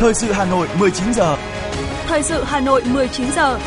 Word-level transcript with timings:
Thời 0.00 0.14
sự 0.14 0.32
Hà 0.32 0.44
Nội 0.44 0.68
19 0.78 1.14
giờ. 1.14 1.36
Thời 2.06 2.22
sự 2.22 2.42
Hà 2.44 2.60
Nội 2.60 2.82
19 2.92 3.26
giờ. 3.36 3.58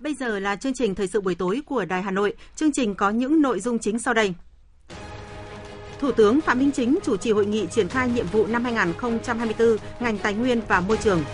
Bây 0.00 0.14
giờ 0.14 0.38
là 0.38 0.56
chương 0.56 0.74
trình 0.74 0.94
thời 0.94 1.06
sự 1.06 1.20
buổi 1.20 1.34
tối 1.34 1.62
của 1.66 1.84
Đài 1.84 2.02
Hà 2.02 2.10
Nội. 2.10 2.34
Chương 2.56 2.72
trình 2.72 2.94
có 2.94 3.10
những 3.10 3.42
nội 3.42 3.60
dung 3.60 3.78
chính 3.78 3.98
sau 3.98 4.14
đây. 4.14 4.34
Thủ 6.00 6.12
tướng 6.12 6.40
Phạm 6.40 6.58
Minh 6.58 6.70
Chính 6.72 6.98
chủ 7.02 7.16
trì 7.16 7.32
hội 7.32 7.46
nghị 7.46 7.66
triển 7.66 7.88
khai 7.88 8.08
nhiệm 8.08 8.26
vụ 8.26 8.46
năm 8.46 8.64
2024 8.64 9.76
ngành 10.00 10.18
tài 10.18 10.34
nguyên 10.34 10.60
và 10.68 10.80
môi 10.80 10.96
trường. 10.96 11.24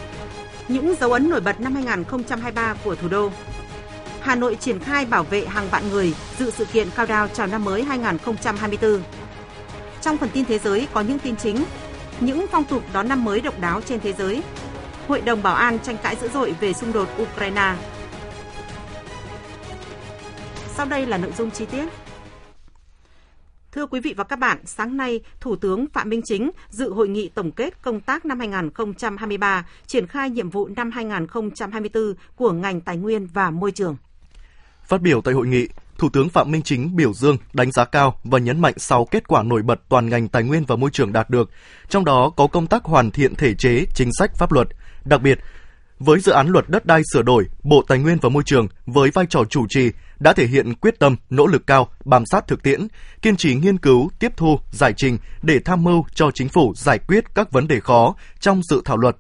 Những 0.69 0.95
dấu 1.01 1.13
ấn 1.13 1.31
nổi 1.31 1.41
bật 1.41 1.61
năm 1.61 1.75
2023 1.75 2.75
của 2.85 2.95
thủ 2.95 3.09
đô. 3.09 3.31
Hà 4.21 4.35
Nội 4.35 4.57
triển 4.61 4.79
khai 4.79 5.07
bảo 5.07 5.23
vệ 5.25 5.47
hàng 5.47 5.69
vạn 5.71 5.91
người 5.91 6.15
dự 6.39 6.51
sự 6.51 6.65
kiện 6.65 6.89
cao 6.97 7.07
đao 7.07 7.29
chào 7.29 7.47
năm 7.47 7.65
mới 7.65 7.83
2024. 7.83 9.01
Trong 10.01 10.17
phần 10.17 10.29
tin 10.33 10.45
thế 10.45 10.59
giới 10.59 10.89
có 10.93 11.01
những 11.01 11.19
tin 11.19 11.37
chính, 11.37 11.65
những 12.21 12.47
phong 12.51 12.65
tục 12.65 12.83
đón 12.93 13.09
năm 13.09 13.25
mới 13.25 13.41
độc 13.41 13.61
đáo 13.61 13.81
trên 13.81 14.01
thế 14.01 14.13
giới. 14.13 14.43
Hội 15.09 15.21
đồng 15.21 15.43
Bảo 15.43 15.55
an 15.55 15.79
tranh 15.79 15.97
cãi 16.03 16.17
dữ 16.21 16.29
dội 16.29 16.55
về 16.61 16.73
xung 16.73 16.93
đột 16.93 17.09
Ukraine. 17.23 17.75
Sau 20.75 20.87
đây 20.87 21.07
là 21.07 21.19
nội 21.19 21.33
dung 21.39 21.51
chi 21.51 21.67
tiết. 21.67 21.85
Thưa 23.73 23.87
quý 23.87 24.01
vị 24.01 24.15
và 24.17 24.25
các 24.25 24.39
bạn, 24.39 24.59
sáng 24.65 24.97
nay, 24.97 25.21
Thủ 25.41 25.57
tướng 25.57 25.87
Phạm 25.93 26.09
Minh 26.09 26.21
Chính 26.25 26.51
dự 26.71 26.93
hội 26.93 27.09
nghị 27.09 27.29
tổng 27.29 27.51
kết 27.51 27.83
công 27.83 28.01
tác 28.01 28.27
năm 28.27 28.39
2023, 28.39 29.67
triển 29.87 30.07
khai 30.07 30.31
nhiệm 30.31 30.51
vụ 30.51 30.69
năm 30.77 30.91
2024 30.91 32.15
của 32.37 32.53
ngành 32.53 32.81
tài 32.81 32.97
nguyên 32.97 33.29
và 33.35 33.51
môi 33.51 33.73
trường. 33.73 33.97
Phát 34.89 35.03
biểu 35.03 35.21
tại 35.21 35.35
hội 35.35 35.47
nghị, 35.47 35.69
Thủ 35.99 36.09
tướng 36.13 36.29
Phạm 36.29 36.51
Minh 36.51 36.63
Chính 36.63 36.97
biểu 36.97 37.13
dương, 37.13 37.37
đánh 37.53 37.73
giá 37.73 37.85
cao 37.85 38.21
và 38.25 38.39
nhấn 38.39 38.61
mạnh 38.61 38.75
6 38.77 39.05
kết 39.05 39.29
quả 39.29 39.43
nổi 39.43 39.63
bật 39.63 39.81
toàn 39.89 40.09
ngành 40.09 40.29
tài 40.29 40.43
nguyên 40.43 40.65
và 40.65 40.77
môi 40.77 40.91
trường 40.91 41.13
đạt 41.13 41.31
được, 41.31 41.51
trong 41.89 42.05
đó 42.05 42.31
có 42.37 42.47
công 42.47 42.67
tác 42.67 42.85
hoàn 42.85 43.11
thiện 43.11 43.35
thể 43.35 43.55
chế, 43.55 43.85
chính 43.95 44.09
sách 44.19 44.31
pháp 44.37 44.53
luật. 44.53 44.69
Đặc 45.05 45.23
biệt, 45.23 45.39
với 45.99 46.21
dự 46.21 46.33
án 46.33 46.49
luật 46.49 46.69
đất 46.69 46.87
đai 46.87 47.03
sửa 47.13 47.23
đổi, 47.23 47.47
Bộ 47.63 47.83
Tài 47.89 47.99
nguyên 47.99 48.19
và 48.23 48.29
Môi 48.29 48.43
trường 48.47 48.69
với 48.87 49.11
vai 49.11 49.27
trò 49.27 49.45
chủ 49.51 49.67
trì 49.69 49.91
đã 50.19 50.33
thể 50.33 50.47
hiện 50.47 50.75
quyết 50.75 50.99
tâm, 50.99 51.17
nỗ 51.31 51.47
lực 51.47 51.67
cao, 51.67 51.89
bám 52.05 52.27
sát 52.27 52.47
thực 52.47 52.63
tiễn, 52.63 52.89
kiên 53.23 53.37
trì 53.37 53.55
nghiên 53.55 53.79
cứu, 53.79 54.11
tiếp 54.19 54.33
thu, 54.37 54.59
giải 54.71 54.93
trình 54.97 55.19
để 55.43 55.59
tham 55.65 55.85
mưu 55.85 56.05
cho 56.15 56.31
chính 56.35 56.49
phủ 56.49 56.73
giải 56.77 56.99
quyết 56.99 57.25
các 57.35 57.53
vấn 57.53 57.69
đề 57.69 57.81
khó 57.81 58.15
trong 58.41 58.63
dự 58.63 58.83
thảo 58.85 58.97
luật. 58.97 59.17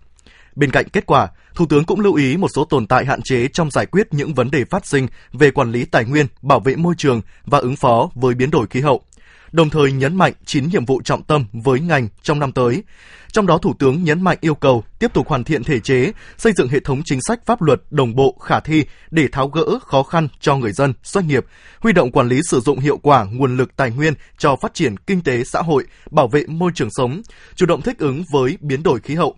Bên 0.59 0.70
cạnh 0.70 0.89
kết 0.89 1.06
quả, 1.06 1.28
Thủ 1.55 1.67
tướng 1.67 1.84
cũng 1.84 2.01
lưu 2.01 2.14
ý 2.14 2.37
một 2.37 2.48
số 2.55 2.64
tồn 2.64 2.87
tại 2.87 3.05
hạn 3.05 3.20
chế 3.23 3.48
trong 3.48 3.70
giải 3.70 3.87
quyết 3.87 4.06
những 4.11 4.34
vấn 4.34 4.51
đề 4.51 4.65
phát 4.65 4.87
sinh 4.87 5.09
về 5.33 5.50
quản 5.50 5.73
lý 5.73 5.84
tài 5.84 6.05
nguyên, 6.05 6.27
bảo 6.42 6.61
vệ 6.61 6.77
môi 6.77 6.95
trường 6.98 7.20
và 7.45 7.59
ứng 7.59 7.77
phó 7.77 8.11
với 8.15 8.34
biến 8.34 8.50
đổi 8.50 8.67
khí 8.70 8.81
hậu. 8.81 9.03
Đồng 9.53 9.70
thời 9.70 9.92
nhấn 9.92 10.17
mạnh 10.17 10.33
9 10.45 10.69
nhiệm 10.69 10.84
vụ 10.84 11.00
trọng 11.05 11.23
tâm 11.23 11.45
với 11.53 11.81
ngành 11.81 12.09
trong 12.23 12.39
năm 12.39 12.53
tới. 12.53 12.83
Trong 13.33 13.47
đó 13.47 13.59
Thủ 13.59 13.75
tướng 13.78 14.05
nhấn 14.05 14.23
mạnh 14.23 14.39
yêu 14.41 14.55
cầu 14.55 14.84
tiếp 14.98 15.12
tục 15.15 15.28
hoàn 15.28 15.45
thiện 15.45 15.65
thể 15.65 15.81
chế, 15.81 16.12
xây 16.37 16.53
dựng 16.53 16.69
hệ 16.69 16.81
thống 16.81 17.03
chính 17.05 17.19
sách 17.28 17.47
pháp 17.47 17.62
luật 17.62 17.83
đồng 17.91 18.15
bộ 18.15 18.37
khả 18.43 18.61
thi 18.61 18.84
để 19.11 19.28
tháo 19.33 19.48
gỡ 19.48 19.78
khó 19.83 20.03
khăn 20.03 20.28
cho 20.41 20.56
người 20.56 20.72
dân, 20.72 20.95
doanh 21.03 21.28
nghiệp, 21.28 21.45
huy 21.81 21.93
động 21.93 22.12
quản 22.12 22.28
lý 22.28 22.41
sử 22.50 22.61
dụng 22.61 22.78
hiệu 22.78 22.97
quả 22.97 23.25
nguồn 23.25 23.56
lực 23.56 23.77
tài 23.77 23.91
nguyên 23.91 24.15
cho 24.39 24.56
phát 24.56 24.75
triển 24.75 24.97
kinh 24.97 25.20
tế 25.22 25.45
xã 25.45 25.62
hội, 25.62 25.84
bảo 26.11 26.28
vệ 26.28 26.45
môi 26.47 26.70
trường 26.75 26.91
sống, 26.91 27.22
chủ 27.55 27.67
động 27.67 27.83
thích 27.83 27.98
ứng 27.98 28.25
với 28.33 28.59
biến 28.61 28.83
đổi 28.83 29.00
khí 29.00 29.15
hậu, 29.15 29.37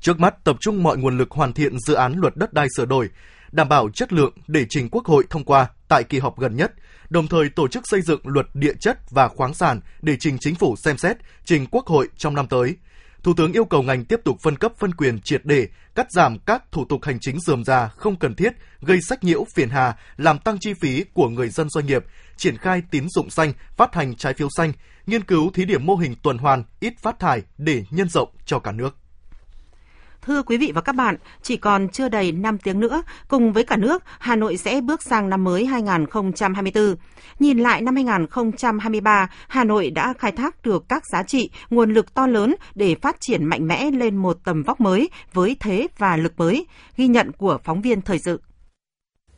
Trước 0.00 0.20
mắt 0.20 0.44
tập 0.44 0.56
trung 0.60 0.82
mọi 0.82 0.96
nguồn 0.96 1.18
lực 1.18 1.30
hoàn 1.30 1.52
thiện 1.52 1.78
dự 1.78 1.94
án 1.94 2.14
luật 2.16 2.36
đất 2.36 2.52
đai 2.52 2.66
sửa 2.76 2.84
đổi, 2.84 3.08
đảm 3.52 3.68
bảo 3.68 3.90
chất 3.90 4.12
lượng 4.12 4.32
để 4.46 4.66
trình 4.68 4.88
Quốc 4.90 5.06
hội 5.06 5.24
thông 5.30 5.44
qua 5.44 5.66
tại 5.88 6.04
kỳ 6.04 6.18
họp 6.18 6.38
gần 6.38 6.56
nhất, 6.56 6.72
đồng 7.10 7.28
thời 7.28 7.48
tổ 7.48 7.68
chức 7.68 7.82
xây 7.88 8.02
dựng 8.02 8.20
luật 8.24 8.46
địa 8.54 8.74
chất 8.80 8.98
và 9.10 9.28
khoáng 9.28 9.54
sản 9.54 9.80
để 10.02 10.16
trình 10.20 10.38
chính 10.38 10.54
phủ 10.54 10.76
xem 10.76 10.98
xét, 10.98 11.16
trình 11.44 11.66
Quốc 11.70 11.86
hội 11.86 12.08
trong 12.16 12.34
năm 12.34 12.46
tới. 12.46 12.76
Thủ 13.22 13.34
tướng 13.36 13.52
yêu 13.52 13.64
cầu 13.64 13.82
ngành 13.82 14.04
tiếp 14.04 14.20
tục 14.24 14.36
phân 14.42 14.56
cấp 14.56 14.72
phân 14.78 14.94
quyền 14.94 15.20
triệt 15.20 15.40
để, 15.44 15.68
cắt 15.94 16.12
giảm 16.12 16.38
các 16.38 16.72
thủ 16.72 16.84
tục 16.84 17.04
hành 17.04 17.18
chính 17.20 17.40
dườm 17.40 17.64
già 17.64 17.88
không 17.88 18.16
cần 18.16 18.34
thiết, 18.34 18.52
gây 18.80 19.00
sách 19.02 19.24
nhiễu 19.24 19.44
phiền 19.54 19.68
hà, 19.68 19.96
làm 20.16 20.38
tăng 20.38 20.58
chi 20.58 20.74
phí 20.74 21.04
của 21.14 21.28
người 21.28 21.48
dân 21.48 21.68
doanh 21.68 21.86
nghiệp, 21.86 22.04
triển 22.36 22.56
khai 22.56 22.82
tín 22.90 23.08
dụng 23.08 23.30
xanh, 23.30 23.52
phát 23.76 23.94
hành 23.94 24.16
trái 24.16 24.34
phiếu 24.34 24.48
xanh, 24.56 24.72
nghiên 25.06 25.24
cứu 25.24 25.50
thí 25.54 25.64
điểm 25.64 25.86
mô 25.86 25.96
hình 25.96 26.14
tuần 26.22 26.38
hoàn 26.38 26.64
ít 26.80 26.94
phát 26.98 27.18
thải 27.18 27.42
để 27.58 27.84
nhân 27.90 28.08
rộng 28.08 28.28
cho 28.46 28.58
cả 28.58 28.72
nước. 28.72 28.96
Thưa 30.28 30.42
quý 30.42 30.56
vị 30.56 30.72
và 30.74 30.80
các 30.80 30.92
bạn, 30.92 31.16
chỉ 31.42 31.56
còn 31.56 31.88
chưa 31.88 32.08
đầy 32.08 32.32
5 32.32 32.58
tiếng 32.58 32.80
nữa, 32.80 33.02
cùng 33.28 33.52
với 33.52 33.64
cả 33.64 33.76
nước, 33.76 34.02
Hà 34.18 34.36
Nội 34.36 34.56
sẽ 34.56 34.80
bước 34.80 35.02
sang 35.02 35.28
năm 35.28 35.44
mới 35.44 35.66
2024. 35.66 36.94
Nhìn 37.38 37.58
lại 37.58 37.80
năm 37.80 37.94
2023, 37.94 39.30
Hà 39.48 39.64
Nội 39.64 39.90
đã 39.90 40.12
khai 40.18 40.32
thác 40.32 40.62
được 40.62 40.84
các 40.88 41.02
giá 41.12 41.22
trị, 41.22 41.50
nguồn 41.70 41.92
lực 41.92 42.14
to 42.14 42.26
lớn 42.26 42.54
để 42.74 42.94
phát 42.94 43.16
triển 43.20 43.44
mạnh 43.44 43.66
mẽ 43.66 43.90
lên 43.90 44.16
một 44.16 44.36
tầm 44.44 44.62
vóc 44.62 44.80
mới 44.80 45.08
với 45.32 45.56
thế 45.60 45.86
và 45.98 46.16
lực 46.16 46.32
mới, 46.36 46.66
ghi 46.96 47.06
nhận 47.06 47.32
của 47.32 47.58
phóng 47.64 47.80
viên 47.80 48.00
thời 48.02 48.18
sự. 48.18 48.40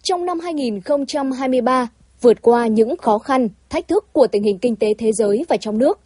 Trong 0.03 0.27
năm 0.27 0.41
2023, 0.41 1.89
vượt 2.21 2.43
qua 2.43 2.67
những 2.67 2.97
khó 2.97 3.19
khăn, 3.19 3.49
thách 3.69 3.89
thức 3.89 4.12
của 4.12 4.27
tình 4.27 4.43
hình 4.43 4.59
kinh 4.59 4.77
tế 4.77 4.95
thế 4.99 5.12
giới 5.12 5.45
và 5.49 5.57
trong 5.57 5.78
nước, 5.78 5.99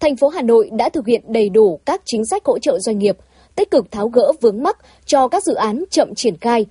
thành 0.00 0.16
phố 0.16 0.28
Hà 0.28 0.42
Nội 0.42 0.70
đã 0.72 0.88
thực 0.88 1.06
hiện 1.06 1.22
đầy 1.28 1.48
đủ 1.48 1.80
các 1.86 2.02
chính 2.04 2.24
sách 2.24 2.42
hỗ 2.44 2.58
trợ 2.58 2.78
doanh 2.78 2.98
nghiệp– 2.98 3.16
tích 3.54 3.70
cực 3.70 3.90
tháo 3.90 4.08
gỡ 4.08 4.32
vướng 4.40 4.62
mắc 4.62 4.76
cho 5.04 5.28
các 5.28 5.44
dự 5.44 5.54
án 5.54 5.84
chậm 5.90 6.14
triển 6.14 6.36
khai. 6.36 6.66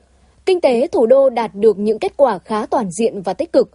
Kinh 0.45 0.61
tế 0.61 0.87
thủ 0.87 1.05
đô 1.05 1.29
đạt 1.29 1.55
được 1.55 1.77
những 1.79 1.99
kết 1.99 2.13
quả 2.17 2.39
khá 2.39 2.65
toàn 2.65 2.91
diện 2.91 3.21
và 3.21 3.33
tích 3.33 3.53
cực. 3.53 3.69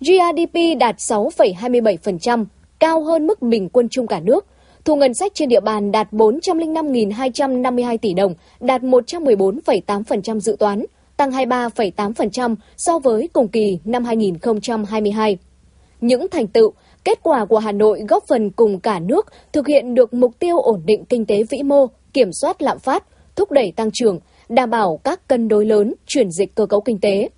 GRDP 0.00 0.78
đạt 0.80 0.96
6,27%, 0.96 2.44
cao 2.78 3.02
hơn 3.04 3.26
mức 3.26 3.42
bình 3.42 3.68
quân 3.68 3.88
chung 3.90 4.06
cả 4.06 4.20
nước. 4.20 4.46
Thu 4.84 4.96
ngân 4.96 5.14
sách 5.14 5.32
trên 5.34 5.48
địa 5.48 5.60
bàn 5.60 5.92
đạt 5.92 6.12
405.252 6.12 7.98
tỷ 7.98 8.14
đồng, 8.14 8.34
đạt 8.60 8.82
114,8% 8.82 10.40
dự 10.40 10.56
toán, 10.58 10.84
tăng 11.16 11.30
23,8% 11.30 12.56
so 12.76 12.98
với 12.98 13.28
cùng 13.32 13.48
kỳ 13.48 13.78
năm 13.84 14.04
2022. 14.04 15.38
Những 16.00 16.26
thành 16.30 16.46
tựu, 16.46 16.72
kết 17.04 17.18
quả 17.22 17.44
của 17.44 17.58
Hà 17.58 17.72
Nội 17.72 18.00
góp 18.08 18.24
phần 18.26 18.50
cùng 18.50 18.80
cả 18.80 18.98
nước 18.98 19.26
thực 19.52 19.66
hiện 19.66 19.94
được 19.94 20.14
mục 20.14 20.38
tiêu 20.38 20.58
ổn 20.58 20.82
định 20.84 21.04
kinh 21.04 21.26
tế 21.26 21.42
vĩ 21.50 21.62
mô, 21.62 21.86
kiểm 22.12 22.32
soát 22.32 22.62
lạm 22.62 22.78
phát, 22.78 23.04
thúc 23.36 23.50
đẩy 23.50 23.72
tăng 23.76 23.90
trưởng, 23.92 24.18
đảm 24.48 24.70
bảo 24.70 25.00
các 25.04 25.28
cân 25.28 25.48
đối 25.48 25.66
lớn 25.66 25.94
chuyển 26.06 26.30
dịch 26.30 26.54
cơ 26.54 26.66
cấu 26.66 26.80
kinh 26.80 27.00
tế. 27.00 27.28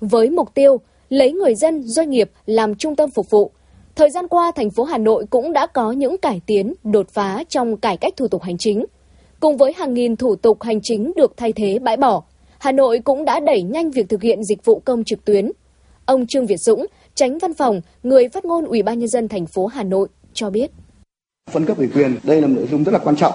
Với 0.00 0.30
mục 0.30 0.54
tiêu 0.54 0.80
lấy 1.08 1.32
người 1.32 1.54
dân, 1.54 1.82
doanh 1.82 2.10
nghiệp 2.10 2.30
làm 2.46 2.74
trung 2.74 2.96
tâm 2.96 3.10
phục 3.10 3.30
vụ, 3.30 3.50
thời 3.94 4.10
gian 4.10 4.28
qua 4.28 4.52
thành 4.54 4.70
phố 4.70 4.84
Hà 4.84 4.98
Nội 4.98 5.24
cũng 5.30 5.52
đã 5.52 5.66
có 5.66 5.92
những 5.92 6.18
cải 6.18 6.40
tiến, 6.46 6.74
đột 6.84 7.06
phá 7.10 7.44
trong 7.48 7.76
cải 7.76 7.96
cách 7.96 8.14
thủ 8.16 8.28
tục 8.28 8.42
hành 8.42 8.58
chính. 8.58 8.84
Cùng 9.40 9.56
với 9.56 9.72
hàng 9.72 9.94
nghìn 9.94 10.16
thủ 10.16 10.36
tục 10.36 10.62
hành 10.62 10.80
chính 10.82 11.12
được 11.16 11.36
thay 11.36 11.52
thế 11.52 11.78
bãi 11.78 11.96
bỏ, 11.96 12.22
Hà 12.58 12.72
Nội 12.72 12.98
cũng 13.04 13.24
đã 13.24 13.40
đẩy 13.40 13.62
nhanh 13.62 13.90
việc 13.90 14.08
thực 14.08 14.22
hiện 14.22 14.44
dịch 14.44 14.64
vụ 14.64 14.82
công 14.84 15.04
trực 15.04 15.24
tuyến. 15.24 15.50
Ông 16.06 16.26
Trương 16.26 16.46
Việt 16.46 16.56
Dũng, 16.56 16.86
tránh 17.14 17.38
văn 17.38 17.54
phòng, 17.54 17.80
người 18.02 18.28
phát 18.28 18.44
ngôn 18.44 18.64
Ủy 18.64 18.82
ban 18.82 18.98
nhân 18.98 19.08
dân 19.08 19.28
thành 19.28 19.46
phố 19.46 19.66
Hà 19.66 19.82
Nội 19.82 20.08
cho 20.32 20.50
biết. 20.50 20.70
Phân 21.50 21.66
cấp 21.66 21.78
ủy 21.78 21.88
quyền 21.94 22.16
đây 22.22 22.40
là 22.40 22.46
một 22.46 22.54
nội 22.56 22.66
dung 22.70 22.84
rất 22.84 22.92
là 22.92 22.98
quan 22.98 23.16
trọng 23.16 23.34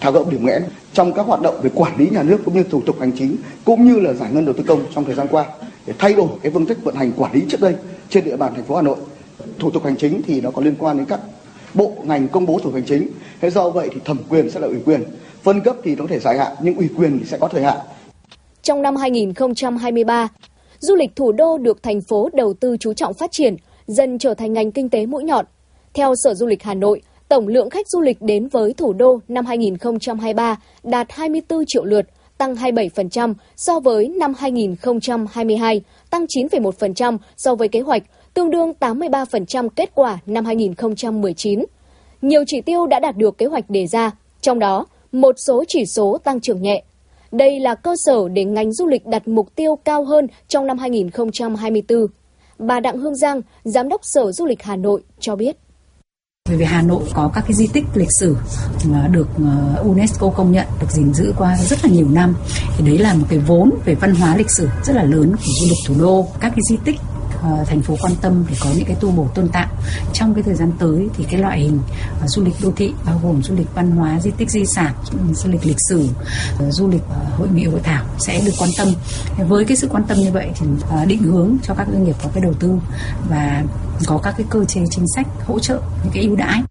tháo 0.00 0.12
gỡ 0.12 0.24
điểm 0.30 0.46
nghẽn 0.46 0.62
trong 0.92 1.12
các 1.12 1.26
hoạt 1.26 1.40
động 1.40 1.60
về 1.62 1.70
quản 1.74 1.96
lý 1.96 2.08
nhà 2.10 2.22
nước 2.22 2.38
cũng 2.44 2.54
như 2.54 2.62
thủ 2.62 2.82
tục 2.86 2.96
hành 3.00 3.12
chính 3.18 3.36
cũng 3.64 3.84
như 3.84 4.00
là 4.00 4.12
giải 4.12 4.30
ngân 4.32 4.44
đầu 4.44 4.54
tư 4.58 4.64
công 4.66 4.84
trong 4.94 5.04
thời 5.04 5.14
gian 5.14 5.26
qua 5.30 5.46
để 5.86 5.94
thay 5.98 6.12
đổi 6.12 6.28
cái 6.42 6.52
phương 6.52 6.66
thức 6.66 6.78
vận 6.84 6.94
hành 6.94 7.12
quản 7.12 7.32
lý 7.32 7.42
trước 7.48 7.60
đây 7.60 7.74
trên 8.08 8.24
địa 8.24 8.36
bàn 8.36 8.54
thành 8.54 8.64
phố 8.64 8.76
Hà 8.76 8.82
Nội. 8.82 8.96
Thủ 9.58 9.70
tục 9.70 9.84
hành 9.84 9.96
chính 9.96 10.22
thì 10.26 10.40
nó 10.40 10.50
có 10.50 10.62
liên 10.62 10.74
quan 10.78 10.96
đến 10.96 11.06
các 11.06 11.20
bộ 11.74 11.92
ngành 12.04 12.28
công 12.28 12.46
bố 12.46 12.58
thủ 12.58 12.64
tục 12.64 12.74
hành 12.74 12.84
chính. 12.86 13.08
Thế 13.40 13.50
do 13.50 13.70
vậy 13.70 13.88
thì 13.92 14.00
thẩm 14.04 14.18
quyền 14.28 14.50
sẽ 14.50 14.60
là 14.60 14.66
ủy 14.66 14.78
quyền, 14.84 15.02
phân 15.42 15.60
cấp 15.60 15.76
thì 15.84 15.96
nó 15.96 16.02
có 16.02 16.08
thể 16.08 16.18
dài 16.18 16.38
hạn 16.38 16.52
nhưng 16.62 16.76
ủy 16.76 16.88
quyền 16.96 17.18
thì 17.18 17.24
sẽ 17.24 17.38
có 17.38 17.48
thời 17.48 17.62
hạn. 17.62 17.78
Trong 18.62 18.82
năm 18.82 18.96
2023, 18.96 20.28
du 20.78 20.96
lịch 20.96 21.16
thủ 21.16 21.32
đô 21.32 21.58
được 21.58 21.82
thành 21.82 22.00
phố 22.00 22.30
đầu 22.32 22.54
tư 22.54 22.76
chú 22.80 22.92
trọng 22.92 23.14
phát 23.14 23.32
triển, 23.32 23.56
dần 23.86 24.18
trở 24.18 24.34
thành 24.34 24.52
ngành 24.52 24.72
kinh 24.72 24.88
tế 24.88 25.06
mũi 25.06 25.24
nhọn. 25.24 25.44
Theo 25.94 26.14
Sở 26.24 26.34
Du 26.34 26.46
lịch 26.46 26.62
Hà 26.62 26.74
Nội, 26.74 27.02
tổng 27.32 27.48
lượng 27.48 27.70
khách 27.70 27.88
du 27.88 28.00
lịch 28.00 28.22
đến 28.22 28.48
với 28.48 28.72
thủ 28.72 28.92
đô 28.92 29.20
năm 29.28 29.46
2023 29.46 30.56
đạt 30.82 31.06
24 31.10 31.64
triệu 31.66 31.84
lượt, 31.84 32.06
tăng 32.38 32.54
27% 32.54 33.34
so 33.56 33.80
với 33.80 34.08
năm 34.08 34.34
2022, 34.38 35.80
tăng 36.10 36.24
9,1% 36.24 37.18
so 37.36 37.54
với 37.54 37.68
kế 37.68 37.80
hoạch, 37.80 38.02
tương 38.34 38.50
đương 38.50 38.72
83% 38.80 39.68
kết 39.68 39.90
quả 39.94 40.18
năm 40.26 40.44
2019. 40.44 41.64
Nhiều 42.22 42.44
chỉ 42.46 42.60
tiêu 42.60 42.86
đã 42.86 43.00
đạt 43.00 43.16
được 43.16 43.38
kế 43.38 43.46
hoạch 43.46 43.70
đề 43.70 43.86
ra, 43.86 44.10
trong 44.40 44.58
đó 44.58 44.86
một 45.12 45.34
số 45.38 45.64
chỉ 45.68 45.86
số 45.86 46.18
tăng 46.24 46.40
trưởng 46.40 46.62
nhẹ. 46.62 46.82
Đây 47.32 47.60
là 47.60 47.74
cơ 47.74 47.94
sở 48.04 48.28
để 48.28 48.44
ngành 48.44 48.72
du 48.72 48.86
lịch 48.86 49.06
đặt 49.06 49.28
mục 49.28 49.56
tiêu 49.56 49.76
cao 49.84 50.04
hơn 50.04 50.26
trong 50.48 50.66
năm 50.66 50.78
2024. 50.78 52.06
Bà 52.58 52.80
Đặng 52.80 52.98
Hương 52.98 53.16
Giang, 53.16 53.40
Giám 53.64 53.88
đốc 53.88 54.04
Sở 54.04 54.32
Du 54.32 54.46
lịch 54.46 54.62
Hà 54.62 54.76
Nội 54.76 55.02
cho 55.20 55.36
biết. 55.36 55.56
Bởi 56.52 56.58
vì 56.58 56.64
Hà 56.64 56.82
Nội 56.82 57.02
có 57.14 57.30
các 57.34 57.40
cái 57.40 57.54
di 57.54 57.66
tích 57.66 57.84
lịch 57.94 58.08
sử 58.20 58.36
ờ, 58.92 59.08
được 59.08 59.28
ờ, 59.44 59.82
UNESCO 59.82 60.30
công 60.30 60.52
nhận, 60.52 60.66
được 60.80 60.86
gìn 60.90 61.14
giữ 61.14 61.34
qua 61.38 61.56
rất 61.56 61.84
là 61.84 61.90
nhiều 61.90 62.08
năm. 62.08 62.34
Thì 62.76 62.86
đấy 62.86 62.98
là 62.98 63.14
một 63.14 63.26
cái 63.28 63.38
vốn 63.38 63.70
về 63.84 63.94
văn 63.94 64.14
hóa 64.14 64.36
lịch 64.36 64.50
sử 64.50 64.68
rất 64.84 64.96
là 64.96 65.02
lớn 65.02 65.32
của 65.36 65.52
du 65.60 65.66
lịch 65.68 65.78
thủ 65.86 65.94
đô. 65.98 66.26
Các 66.40 66.48
cái 66.48 66.60
di 66.70 66.76
tích 66.84 67.00
uh, 67.42 67.68
thành 67.68 67.82
phố 67.82 67.94
quan 68.02 68.12
tâm 68.22 68.44
để 68.50 68.56
có 68.64 68.70
những 68.76 68.84
cái 68.84 68.96
tu 69.00 69.10
bổ 69.10 69.26
tôn 69.34 69.48
tạo. 69.48 69.68
Trong 70.12 70.34
cái 70.34 70.42
thời 70.42 70.54
gian 70.54 70.72
tới 70.78 71.08
thì 71.14 71.24
cái 71.30 71.40
loại 71.40 71.60
hình 71.60 71.78
uh, 72.24 72.28
du 72.28 72.44
lịch 72.44 72.54
đô 72.62 72.72
thị 72.76 72.92
bao 73.06 73.20
gồm 73.22 73.42
du 73.42 73.54
lịch 73.54 73.74
văn 73.74 73.90
hóa 73.90 74.20
di 74.20 74.30
tích 74.30 74.50
di 74.50 74.66
sản 74.66 74.94
du 75.34 75.50
lịch 75.50 75.66
lịch 75.66 75.76
sử 75.88 76.08
uh, 76.66 76.72
du 76.72 76.88
lịch 76.88 77.02
uh, 77.02 77.38
hội 77.38 77.48
nghị 77.54 77.64
hội 77.64 77.80
thảo 77.82 78.04
sẽ 78.18 78.40
được 78.46 78.52
quan 78.58 78.70
tâm. 78.78 78.88
Với 79.48 79.64
cái 79.64 79.76
sự 79.76 79.88
quan 79.88 80.04
tâm 80.08 80.18
như 80.18 80.30
vậy 80.32 80.50
thì 80.60 80.66
uh, 81.02 81.08
định 81.08 81.22
hướng 81.22 81.56
cho 81.62 81.74
các 81.74 81.86
doanh 81.92 82.04
nghiệp 82.04 82.16
có 82.22 82.30
cái 82.34 82.42
đầu 82.42 82.52
tư 82.60 82.74
và 83.28 83.64
có 84.06 84.20
các 84.22 84.34
cái 84.36 84.46
cơ 84.50 84.64
chế 84.64 84.80
chính 84.90 85.04
sách 85.14 85.26
hỗ 85.46 85.58
trợ 85.58 85.80
những 86.04 86.12
cái 86.14 86.22
ưu 86.24 86.36
đãi. 86.36 86.62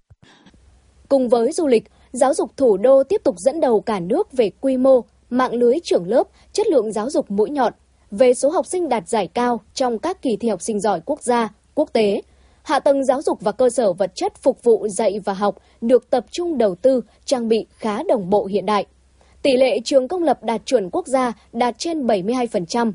Cùng 1.09 1.29
với 1.29 1.51
du 1.51 1.68
lịch 1.68 1.83
giáo 2.13 2.33
dục 2.33 2.51
thủ 2.57 2.77
đô 2.77 3.03
tiếp 3.03 3.21
tục 3.23 3.35
dẫn 3.38 3.59
đầu 3.59 3.81
cả 3.81 4.00
nước 4.00 4.33
về 4.33 4.51
quy 4.62 4.77
mô 4.77 5.01
mạng 5.29 5.53
lưới 5.53 5.75
trưởng 5.83 6.07
lớp, 6.07 6.23
chất 6.53 6.68
lượng 6.68 6.91
giáo 6.91 7.09
dục 7.09 7.31
mũi 7.31 7.50
nhọn, 7.50 7.73
về 8.12 8.34
số 8.34 8.50
học 8.50 8.66
sinh 8.66 8.90
đạt 8.90 9.08
giải 9.08 9.28
cao 9.28 9.62
trong 9.74 10.00
các 10.00 10.22
kỳ 10.22 10.38
thi 10.40 10.50
học 10.50 10.62
sinh 10.62 10.80
giỏi 10.80 11.02
quốc 11.06 11.22
gia, 11.22 11.50
quốc 11.75 11.94
tế. 11.94 12.22
Hạ 12.63 12.80
tầng 12.80 13.06
giáo 13.06 13.22
dục 13.22 13.42
và 13.42 13.52
cơ 13.52 13.69
sở 13.69 13.94
vật 13.94 14.12
chất 14.16 14.34
phục 14.38 14.63
vụ 14.63 14.88
dạy 14.88 15.19
và 15.25 15.34
học 15.34 15.56
được 15.81 16.10
tập 16.10 16.25
trung 16.31 16.58
đầu 16.58 16.75
tư, 16.75 17.02
trang 17.25 17.48
bị 17.48 17.66
khá 17.78 18.04
đồng 18.04 18.30
bộ 18.30 18.46
hiện 18.46 18.66
đại. 18.66 18.86
Tỷ 19.42 19.58
lệ 19.58 19.80
trường 19.86 20.08
công 20.08 20.24
lập 20.24 20.44
đạt 20.44 20.62
chuẩn 20.66 20.90
quốc 20.90 21.08
gia 21.08 21.34
đạt 21.54 21.75
trên 21.78 22.08
72%. 22.08 22.92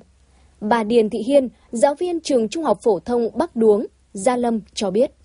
Bà 0.60 0.84
Điền 0.84 1.10
Thị 1.10 1.18
Hiên, 1.26 1.48
giáo 1.70 1.94
viên 1.94 2.20
trường 2.20 2.48
Trung 2.48 2.64
học 2.64 2.78
phổ 2.82 2.98
thông 3.00 3.28
Bắc 3.34 3.56
Đuống, 3.56 3.86
Gia 4.12 4.36
Lâm 4.36 4.60
cho 4.74 4.90
biết. 4.90 5.15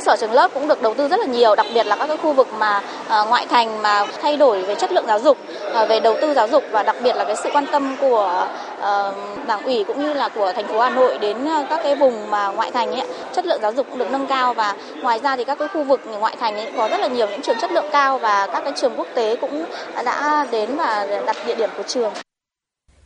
Cơ 0.00 0.04
sở 0.04 0.16
trường 0.16 0.32
lớp 0.32 0.50
cũng 0.54 0.68
được 0.68 0.82
đầu 0.82 0.94
tư 0.94 1.08
rất 1.08 1.20
là 1.20 1.26
nhiều, 1.26 1.54
đặc 1.54 1.66
biệt 1.74 1.86
là 1.86 1.96
các 1.96 2.06
cái 2.06 2.16
khu 2.16 2.32
vực 2.32 2.48
mà 2.58 2.82
ờ, 3.08 3.26
ngoại 3.28 3.46
thành 3.46 3.82
mà 3.82 4.06
thay 4.22 4.36
đổi 4.36 4.62
về 4.62 4.74
chất 4.74 4.92
lượng 4.92 5.04
giáo 5.06 5.18
dục, 5.18 5.38
ờ, 5.72 5.86
về 5.86 6.00
đầu 6.00 6.16
tư 6.20 6.34
giáo 6.34 6.48
dục 6.48 6.64
và 6.70 6.82
đặc 6.82 6.96
biệt 7.04 7.16
là 7.16 7.24
cái 7.24 7.36
sự 7.36 7.50
quan 7.52 7.66
tâm 7.72 7.96
của 8.00 8.46
ờ, 8.80 9.14
đảng 9.46 9.62
ủy 9.62 9.84
cũng 9.84 10.02
như 10.02 10.12
là 10.12 10.28
của 10.28 10.52
thành 10.52 10.68
phố 10.68 10.80
Hà 10.80 10.90
Nội 10.90 11.18
đến 11.18 11.36
các 11.70 11.80
cái 11.82 11.96
vùng 11.96 12.30
mà 12.30 12.48
ngoại 12.48 12.70
thành 12.70 12.92
ấy, 12.92 13.06
chất 13.32 13.46
lượng 13.46 13.60
giáo 13.62 13.72
dục 13.72 13.86
cũng 13.90 13.98
được 13.98 14.10
nâng 14.10 14.26
cao 14.26 14.54
và 14.54 14.74
ngoài 15.02 15.20
ra 15.22 15.36
thì 15.36 15.44
các 15.44 15.58
cái 15.58 15.68
khu 15.68 15.84
vực 15.84 16.00
ngoại 16.20 16.36
thành 16.40 16.54
ấy 16.54 16.72
có 16.76 16.88
rất 16.88 17.00
là 17.00 17.06
nhiều 17.06 17.26
những 17.30 17.42
trường 17.42 17.58
chất 17.60 17.72
lượng 17.72 17.88
cao 17.92 18.18
và 18.18 18.46
các 18.52 18.60
cái 18.64 18.72
trường 18.76 18.92
quốc 18.96 19.06
tế 19.14 19.36
cũng 19.36 19.64
đã 20.04 20.46
đến 20.50 20.76
và 20.76 21.06
đặt 21.26 21.36
địa 21.46 21.54
điểm 21.54 21.70
của 21.76 21.82
trường. 21.82 22.12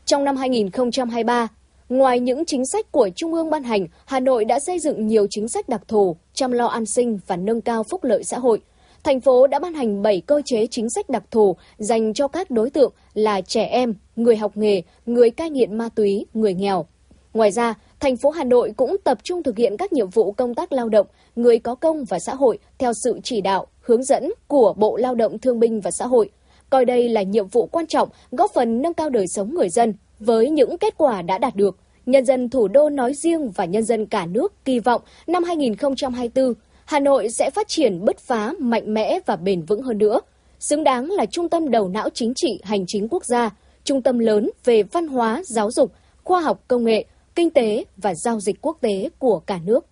Trong 0.04 0.24
năm 0.24 0.36
2023, 0.36 1.48
Ngoài 1.88 2.20
những 2.20 2.44
chính 2.44 2.66
sách 2.66 2.92
của 2.92 3.08
Trung 3.16 3.34
ương 3.34 3.50
ban 3.50 3.62
hành, 3.62 3.86
Hà 4.04 4.20
Nội 4.20 4.44
đã 4.44 4.58
xây 4.60 4.78
dựng 4.78 5.06
nhiều 5.06 5.26
chính 5.30 5.48
sách 5.48 5.68
đặc 5.68 5.82
thù, 5.88 6.16
chăm 6.34 6.52
lo 6.52 6.66
an 6.66 6.86
sinh 6.86 7.18
và 7.26 7.36
nâng 7.36 7.60
cao 7.60 7.82
phúc 7.82 8.04
lợi 8.04 8.24
xã 8.24 8.38
hội. 8.38 8.60
Thành 9.02 9.20
phố 9.20 9.46
đã 9.46 9.58
ban 9.58 9.74
hành 9.74 10.02
7 10.02 10.20
cơ 10.20 10.42
chế 10.44 10.66
chính 10.70 10.90
sách 10.90 11.08
đặc 11.08 11.22
thù 11.30 11.56
dành 11.78 12.14
cho 12.14 12.28
các 12.28 12.50
đối 12.50 12.70
tượng 12.70 12.92
là 13.14 13.40
trẻ 13.40 13.64
em, 13.64 13.94
người 14.16 14.36
học 14.36 14.56
nghề, 14.56 14.82
người 15.06 15.30
cai 15.30 15.50
nghiện 15.50 15.78
ma 15.78 15.88
túy, 15.94 16.26
người 16.34 16.54
nghèo. 16.54 16.86
Ngoài 17.34 17.50
ra, 17.50 17.74
thành 18.00 18.16
phố 18.16 18.30
Hà 18.30 18.44
Nội 18.44 18.72
cũng 18.76 18.96
tập 19.04 19.18
trung 19.22 19.42
thực 19.42 19.56
hiện 19.56 19.76
các 19.76 19.92
nhiệm 19.92 20.10
vụ 20.10 20.32
công 20.32 20.54
tác 20.54 20.72
lao 20.72 20.88
động, 20.88 21.06
người 21.36 21.58
có 21.58 21.74
công 21.74 22.04
và 22.04 22.18
xã 22.18 22.34
hội 22.34 22.58
theo 22.78 22.92
sự 23.04 23.20
chỉ 23.22 23.40
đạo, 23.40 23.66
hướng 23.80 24.04
dẫn 24.04 24.32
của 24.46 24.74
Bộ 24.76 24.96
Lao 24.96 25.14
động 25.14 25.38
Thương 25.38 25.60
binh 25.60 25.80
và 25.80 25.90
Xã 25.90 26.06
hội, 26.06 26.30
coi 26.70 26.84
đây 26.84 27.08
là 27.08 27.22
nhiệm 27.22 27.48
vụ 27.48 27.66
quan 27.66 27.86
trọng 27.86 28.08
góp 28.30 28.50
phần 28.54 28.82
nâng 28.82 28.94
cao 28.94 29.10
đời 29.10 29.26
sống 29.28 29.54
người 29.54 29.68
dân, 29.68 29.94
với 30.18 30.50
những 30.50 30.78
kết 30.78 30.94
quả 30.96 31.22
đã 31.22 31.38
đạt 31.38 31.56
được, 31.56 31.76
nhân 32.06 32.24
dân 32.24 32.48
thủ 32.48 32.68
đô 32.68 32.88
nói 32.88 33.14
riêng 33.14 33.50
và 33.50 33.64
nhân 33.64 33.82
dân 33.82 34.06
cả 34.06 34.26
nước 34.26 34.64
kỳ 34.64 34.78
vọng 34.78 35.02
năm 35.26 35.44
2024, 35.44 36.54
Hà 36.84 37.00
Nội 37.00 37.28
sẽ 37.28 37.50
phát 37.50 37.68
triển 37.68 38.04
bứt 38.04 38.18
phá, 38.18 38.52
mạnh 38.58 38.94
mẽ 38.94 39.18
và 39.26 39.36
bền 39.36 39.62
vững 39.62 39.82
hơn 39.82 39.98
nữa, 39.98 40.20
xứng 40.58 40.84
đáng 40.84 41.10
là 41.10 41.26
trung 41.26 41.48
tâm 41.48 41.70
đầu 41.70 41.88
não 41.88 42.08
chính 42.14 42.34
trị 42.34 42.60
hành 42.62 42.84
chính 42.86 43.08
quốc 43.08 43.24
gia, 43.24 43.50
trung 43.84 44.02
tâm 44.02 44.18
lớn 44.18 44.50
về 44.64 44.82
văn 44.82 45.08
hóa, 45.08 45.42
giáo 45.44 45.70
dục, 45.70 45.92
khoa 46.24 46.40
học 46.40 46.64
công 46.68 46.84
nghệ, 46.84 47.04
kinh 47.34 47.50
tế 47.50 47.84
và 47.96 48.14
giao 48.14 48.40
dịch 48.40 48.56
quốc 48.60 48.78
tế 48.80 49.08
của 49.18 49.38
cả 49.38 49.58
nước. 49.64 49.86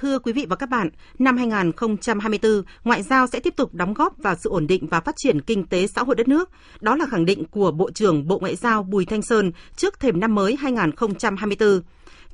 Thưa 0.00 0.18
quý 0.18 0.32
vị 0.32 0.46
và 0.48 0.56
các 0.56 0.68
bạn, 0.68 0.90
năm 1.18 1.36
2024, 1.36 2.62
ngoại 2.84 3.02
giao 3.02 3.26
sẽ 3.26 3.40
tiếp 3.40 3.56
tục 3.56 3.74
đóng 3.74 3.94
góp 3.94 4.18
vào 4.18 4.34
sự 4.34 4.50
ổn 4.50 4.66
định 4.66 4.86
và 4.86 5.00
phát 5.00 5.14
triển 5.16 5.40
kinh 5.40 5.66
tế 5.66 5.86
xã 5.86 6.02
hội 6.02 6.16
đất 6.16 6.28
nước. 6.28 6.50
Đó 6.80 6.96
là 6.96 7.06
khẳng 7.06 7.24
định 7.24 7.44
của 7.44 7.70
Bộ 7.70 7.90
trưởng 7.90 8.28
Bộ 8.28 8.38
Ngoại 8.38 8.56
giao 8.56 8.82
Bùi 8.82 9.04
Thanh 9.04 9.22
Sơn 9.22 9.52
trước 9.76 10.00
thềm 10.00 10.20
năm 10.20 10.34
mới 10.34 10.56
2024. 10.56 11.80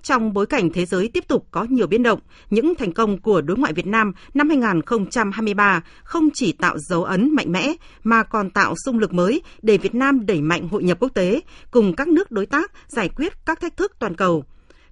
Trong 0.03 0.33
bối 0.33 0.47
cảnh 0.47 0.71
thế 0.73 0.87
giới 0.87 1.09
tiếp 1.09 1.25
tục 1.29 1.47
có 1.51 1.67
nhiều 1.71 1.87
biến 1.87 2.03
động, 2.03 2.21
những 2.51 2.75
thành 2.75 2.93
công 2.93 3.19
của 3.21 3.41
đối 3.41 3.57
ngoại 3.57 3.73
Việt 3.73 3.87
Nam 3.87 4.13
năm 4.35 4.49
2023 4.49 5.83
không 6.05 6.29
chỉ 6.35 6.53
tạo 6.53 6.79
dấu 6.79 7.05
ấn 7.05 7.35
mạnh 7.35 7.53
mẽ 7.53 7.75
mà 8.03 8.23
còn 8.23 8.51
tạo 8.51 8.75
sung 8.85 8.99
lực 8.99 9.13
mới 9.13 9.43
để 9.63 9.79
Việt 9.79 9.95
Nam 9.95 10.27
đẩy 10.27 10.41
mạnh 10.41 10.69
hội 10.69 10.83
nhập 10.83 10.99
quốc 11.01 11.15
tế 11.15 11.41
cùng 11.71 11.97
các 11.97 12.09
nước 12.09 12.31
đối 12.31 12.47
tác 12.47 12.73
giải 12.87 13.09
quyết 13.09 13.33
các 13.47 13.61
thách 13.61 13.77
thức 13.77 13.93
toàn 13.99 14.15
cầu 14.15 14.45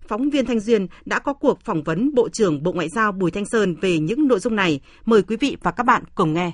phóng 0.08 0.30
viên 0.30 0.46
Thanh 0.46 0.60
Duyên 0.60 0.86
đã 1.04 1.18
có 1.18 1.32
cuộc 1.32 1.60
phỏng 1.64 1.82
vấn 1.82 2.14
Bộ 2.14 2.28
trưởng 2.28 2.62
Bộ 2.62 2.72
Ngoại 2.72 2.88
giao 2.88 3.12
Bùi 3.12 3.30
Thanh 3.30 3.44
Sơn 3.52 3.74
về 3.80 3.98
những 3.98 4.28
nội 4.28 4.38
dung 4.38 4.56
này. 4.56 4.80
Mời 5.04 5.22
quý 5.22 5.36
vị 5.36 5.56
và 5.62 5.70
các 5.70 5.86
bạn 5.86 6.02
cùng 6.14 6.34
nghe. 6.34 6.52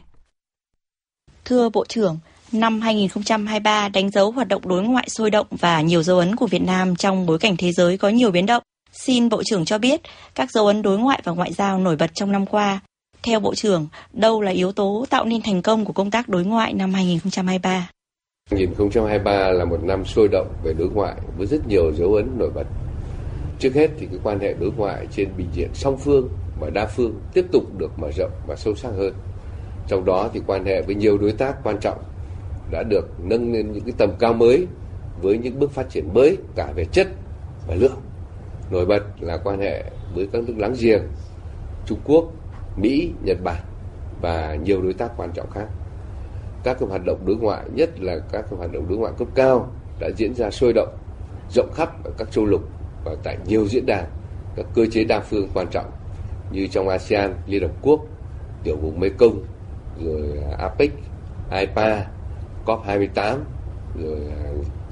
Thưa 1.45 1.69
Bộ 1.69 1.85
trưởng, 1.89 2.19
năm 2.53 2.81
2023 2.81 3.89
đánh 3.89 4.11
dấu 4.11 4.31
hoạt 4.31 4.49
động 4.49 4.69
đối 4.69 4.83
ngoại 4.83 5.09
sôi 5.09 5.31
động 5.31 5.47
và 5.51 5.81
nhiều 5.81 6.03
dấu 6.03 6.19
ấn 6.19 6.37
của 6.37 6.47
Việt 6.47 6.63
Nam 6.63 6.97
trong 6.97 7.27
bối 7.27 7.39
cảnh 7.39 7.57
thế 7.59 7.73
giới 7.73 7.99
có 7.99 8.09
nhiều 8.09 8.31
biến 8.31 8.47
động. 8.47 8.63
Xin 8.93 9.29
Bộ 9.29 9.43
trưởng 9.45 9.65
cho 9.65 9.79
biết 9.79 10.01
các 10.35 10.51
dấu 10.51 10.67
ấn 10.67 10.83
đối 10.83 10.99
ngoại 10.99 11.21
và 11.25 11.33
ngoại 11.33 11.53
giao 11.53 11.79
nổi 11.79 11.97
bật 11.97 12.11
trong 12.15 12.33
năm 12.33 12.47
qua. 12.47 12.81
Theo 13.23 13.41
Bộ 13.41 13.55
trưởng, 13.55 13.89
đâu 14.13 14.41
là 14.41 14.51
yếu 14.51 14.73
tố 14.73 15.07
tạo 15.11 15.25
nên 15.25 15.43
thành 15.43 15.63
công 15.63 15.85
của 15.85 15.93
công 15.93 16.11
tác 16.11 16.29
đối 16.29 16.45
ngoại 16.45 16.73
năm 16.73 16.95
2023? 16.95 17.89
2023 18.51 19.51
là 19.51 19.65
một 19.65 19.83
năm 19.83 20.05
sôi 20.05 20.29
động 20.29 20.49
về 20.65 20.73
đối 20.73 20.89
ngoại 20.89 21.15
với 21.37 21.47
rất 21.47 21.67
nhiều 21.67 21.93
dấu 21.93 22.15
ấn 22.15 22.39
nổi 22.39 22.51
bật. 22.55 22.67
Trước 23.59 23.75
hết 23.75 23.91
thì 23.99 24.07
cái 24.07 24.19
quan 24.23 24.39
hệ 24.39 24.55
đối 24.61 24.71
ngoại 24.77 25.07
trên 25.11 25.29
bình 25.37 25.49
diện 25.53 25.69
song 25.75 25.97
phương 25.97 26.29
và 26.61 26.71
đa 26.71 26.87
phương 26.87 27.21
tiếp 27.35 27.45
tục 27.53 27.79
được 27.79 27.99
mở 27.99 28.11
rộng 28.11 28.31
và 28.47 28.57
sâu 28.57 28.75
sắc 28.75 28.89
hơn. 28.89 29.15
Trong 29.89 30.05
đó 30.05 30.31
thì 30.33 30.41
quan 30.47 30.65
hệ 30.65 30.83
với 30.83 30.95
nhiều 30.95 31.19
đối 31.19 31.33
tác 31.33 31.65
quan 31.65 31.79
trọng 31.81 31.99
đã 32.71 32.83
được 32.83 33.07
nâng 33.19 33.53
lên 33.53 33.73
những 33.73 33.85
cái 33.85 33.95
tầm 33.99 34.11
cao 34.19 34.33
mới 34.33 34.67
với 35.23 35.39
những 35.39 35.59
bước 35.59 35.71
phát 35.71 35.91
triển 35.91 36.15
mới 36.15 36.37
cả 36.55 36.73
về 36.77 36.85
chất 36.85 37.09
và 37.69 37.75
lượng. 37.75 38.01
Nổi 38.71 38.87
bật 38.87 39.03
là 39.21 39.37
quan 39.37 39.61
hệ 39.61 39.85
với 40.15 40.29
các 40.33 40.43
nước 40.47 40.55
láng 40.57 40.75
giềng, 40.81 41.03
Trung 41.87 41.99
Quốc, 42.05 42.33
Mỹ, 42.77 43.13
Nhật 43.23 43.39
Bản 43.45 43.63
và 44.21 44.55
nhiều 44.55 44.83
đối 44.83 44.93
tác 44.93 45.11
quan 45.17 45.31
trọng 45.35 45.51
khác. 45.51 45.67
Các 46.65 46.77
cái 46.81 46.89
hoạt 46.89 47.05
động 47.07 47.19
đối 47.27 47.37
ngoại, 47.37 47.65
nhất 47.75 48.01
là 48.01 48.19
các 48.33 48.43
cái 48.51 48.59
hoạt 48.59 48.73
động 48.73 48.89
đối 48.89 48.99
ngoại 48.99 49.13
cấp 49.19 49.29
cao 49.35 49.73
đã 50.01 50.11
diễn 50.17 50.35
ra 50.35 50.51
sôi 50.51 50.73
động, 50.73 50.97
rộng 51.51 51.73
khắp 51.75 52.05
ở 52.05 52.11
các 52.19 52.31
châu 52.31 52.45
lục 52.47 52.69
và 53.09 53.17
tại 53.23 53.37
nhiều 53.47 53.69
diễn 53.69 53.87
đàn 53.87 54.05
các 54.57 54.67
cơ 54.75 54.87
chế 54.93 55.05
đa 55.05 55.21
phương 55.21 55.49
quan 55.55 55.67
trọng 55.71 55.91
như 56.51 56.67
trong 56.67 56.89
ASEAN, 56.89 57.35
Liên 57.47 57.63
Hợp 57.63 57.73
Quốc, 57.83 58.01
tiểu 58.65 58.77
vùng 58.77 59.01
Mekong, 59.01 59.45
rồi 60.05 60.39
à, 60.51 60.57
APEC, 60.59 60.91
IPA, 61.51 62.05
COP28, 62.67 63.39
rồi 63.95 64.21
à, 64.31 64.51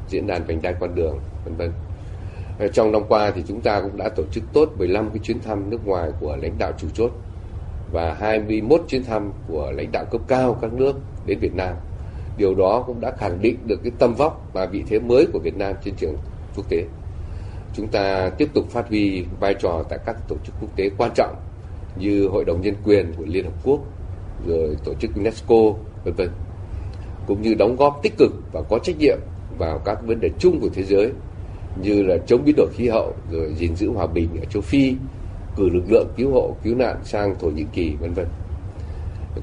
diễn 0.09 0.27
đàn 0.27 0.45
vành 0.45 0.63
đai 0.63 0.75
con 0.81 0.95
đường, 0.95 1.19
vân 1.45 1.57
vân. 1.57 1.73
À, 2.59 2.67
trong 2.73 2.93
năm 2.93 3.03
qua 3.09 3.31
thì 3.31 3.43
chúng 3.49 3.61
ta 3.61 3.81
cũng 3.81 3.97
đã 3.97 4.09
tổ 4.09 4.23
chức 4.33 4.45
tốt 4.53 4.69
15 4.79 5.11
cái 5.11 5.19
chuyến 5.19 5.41
thăm 5.41 5.71
nước 5.71 5.87
ngoài 5.87 6.11
của 6.21 6.37
lãnh 6.37 6.59
đạo 6.59 6.73
chủ 6.79 6.89
chốt 6.95 7.11
và 7.93 8.15
21 8.15 8.85
chuyến 8.89 9.05
thăm 9.05 9.33
của 9.49 9.73
lãnh 9.73 9.93
đạo 9.93 10.05
cấp 10.05 10.21
cao 10.29 10.59
các 10.63 10.73
nước 10.73 10.93
đến 11.27 11.39
Việt 11.39 11.55
Nam. 11.55 11.77
Điều 12.37 12.55
đó 12.55 12.85
cũng 12.87 13.01
đã 13.01 13.11
khẳng 13.19 13.43
định 13.43 13.57
được 13.67 13.81
cái 13.83 13.93
tầm 13.99 14.15
vóc 14.15 14.51
và 14.53 14.67
vị 14.67 14.85
thế 14.89 14.99
mới 14.99 15.27
của 15.33 15.39
Việt 15.39 15.57
Nam 15.57 15.75
trên 15.85 15.95
trường 15.97 16.17
quốc 16.57 16.65
tế 16.69 16.85
chúng 17.77 17.89
ta 17.89 18.31
tiếp 18.39 18.49
tục 18.55 18.71
phát 18.71 18.89
huy 18.89 19.25
vai 19.41 19.55
trò 19.55 19.83
tại 19.89 19.99
các 20.07 20.17
tổ 20.29 20.37
chức 20.45 20.55
quốc 20.61 20.77
tế 20.77 20.91
quan 20.99 21.11
trọng 21.15 21.37
như 21.99 22.29
Hội 22.29 22.45
đồng 22.45 22.61
Nhân 22.61 22.75
quyền 22.85 23.13
của 23.17 23.25
Liên 23.27 23.45
Hợp 23.45 23.55
Quốc, 23.65 23.81
rồi 24.47 24.77
tổ 24.85 24.95
chức 24.95 25.15
UNESCO, 25.15 25.55
vân 26.05 26.15
vân, 26.15 26.31
cũng 27.27 27.43
như 27.43 27.55
đóng 27.55 27.77
góp 27.77 28.01
tích 28.03 28.19
cực 28.19 28.33
và 28.53 28.63
có 28.63 28.79
trách 28.79 28.99
nhiệm 28.99 29.19
vào 29.59 29.79
các 29.79 29.99
vấn 30.07 30.21
đề 30.21 30.31
chung 30.39 30.61
của 30.61 30.69
thế 30.75 30.83
giới 30.83 31.11
như 31.83 32.03
là 32.03 32.17
chống 32.27 32.45
biến 32.45 32.55
đổi 32.57 32.69
khí 32.73 32.89
hậu, 32.89 33.15
rồi 33.31 33.55
gìn 33.55 33.77
giữ 33.77 33.91
hòa 33.91 34.07
bình 34.07 34.29
ở 34.41 34.45
châu 34.45 34.63
Phi, 34.63 34.95
cử 35.57 35.69
lực 35.69 35.85
lượng 35.89 36.09
cứu 36.17 36.31
hộ, 36.33 36.57
cứu 36.63 36.75
nạn 36.75 36.97
sang 37.05 37.35
Thổ 37.41 37.49
Nhĩ 37.49 37.65
Kỳ, 37.73 37.93
vân 38.01 38.13
vân. 38.13 38.27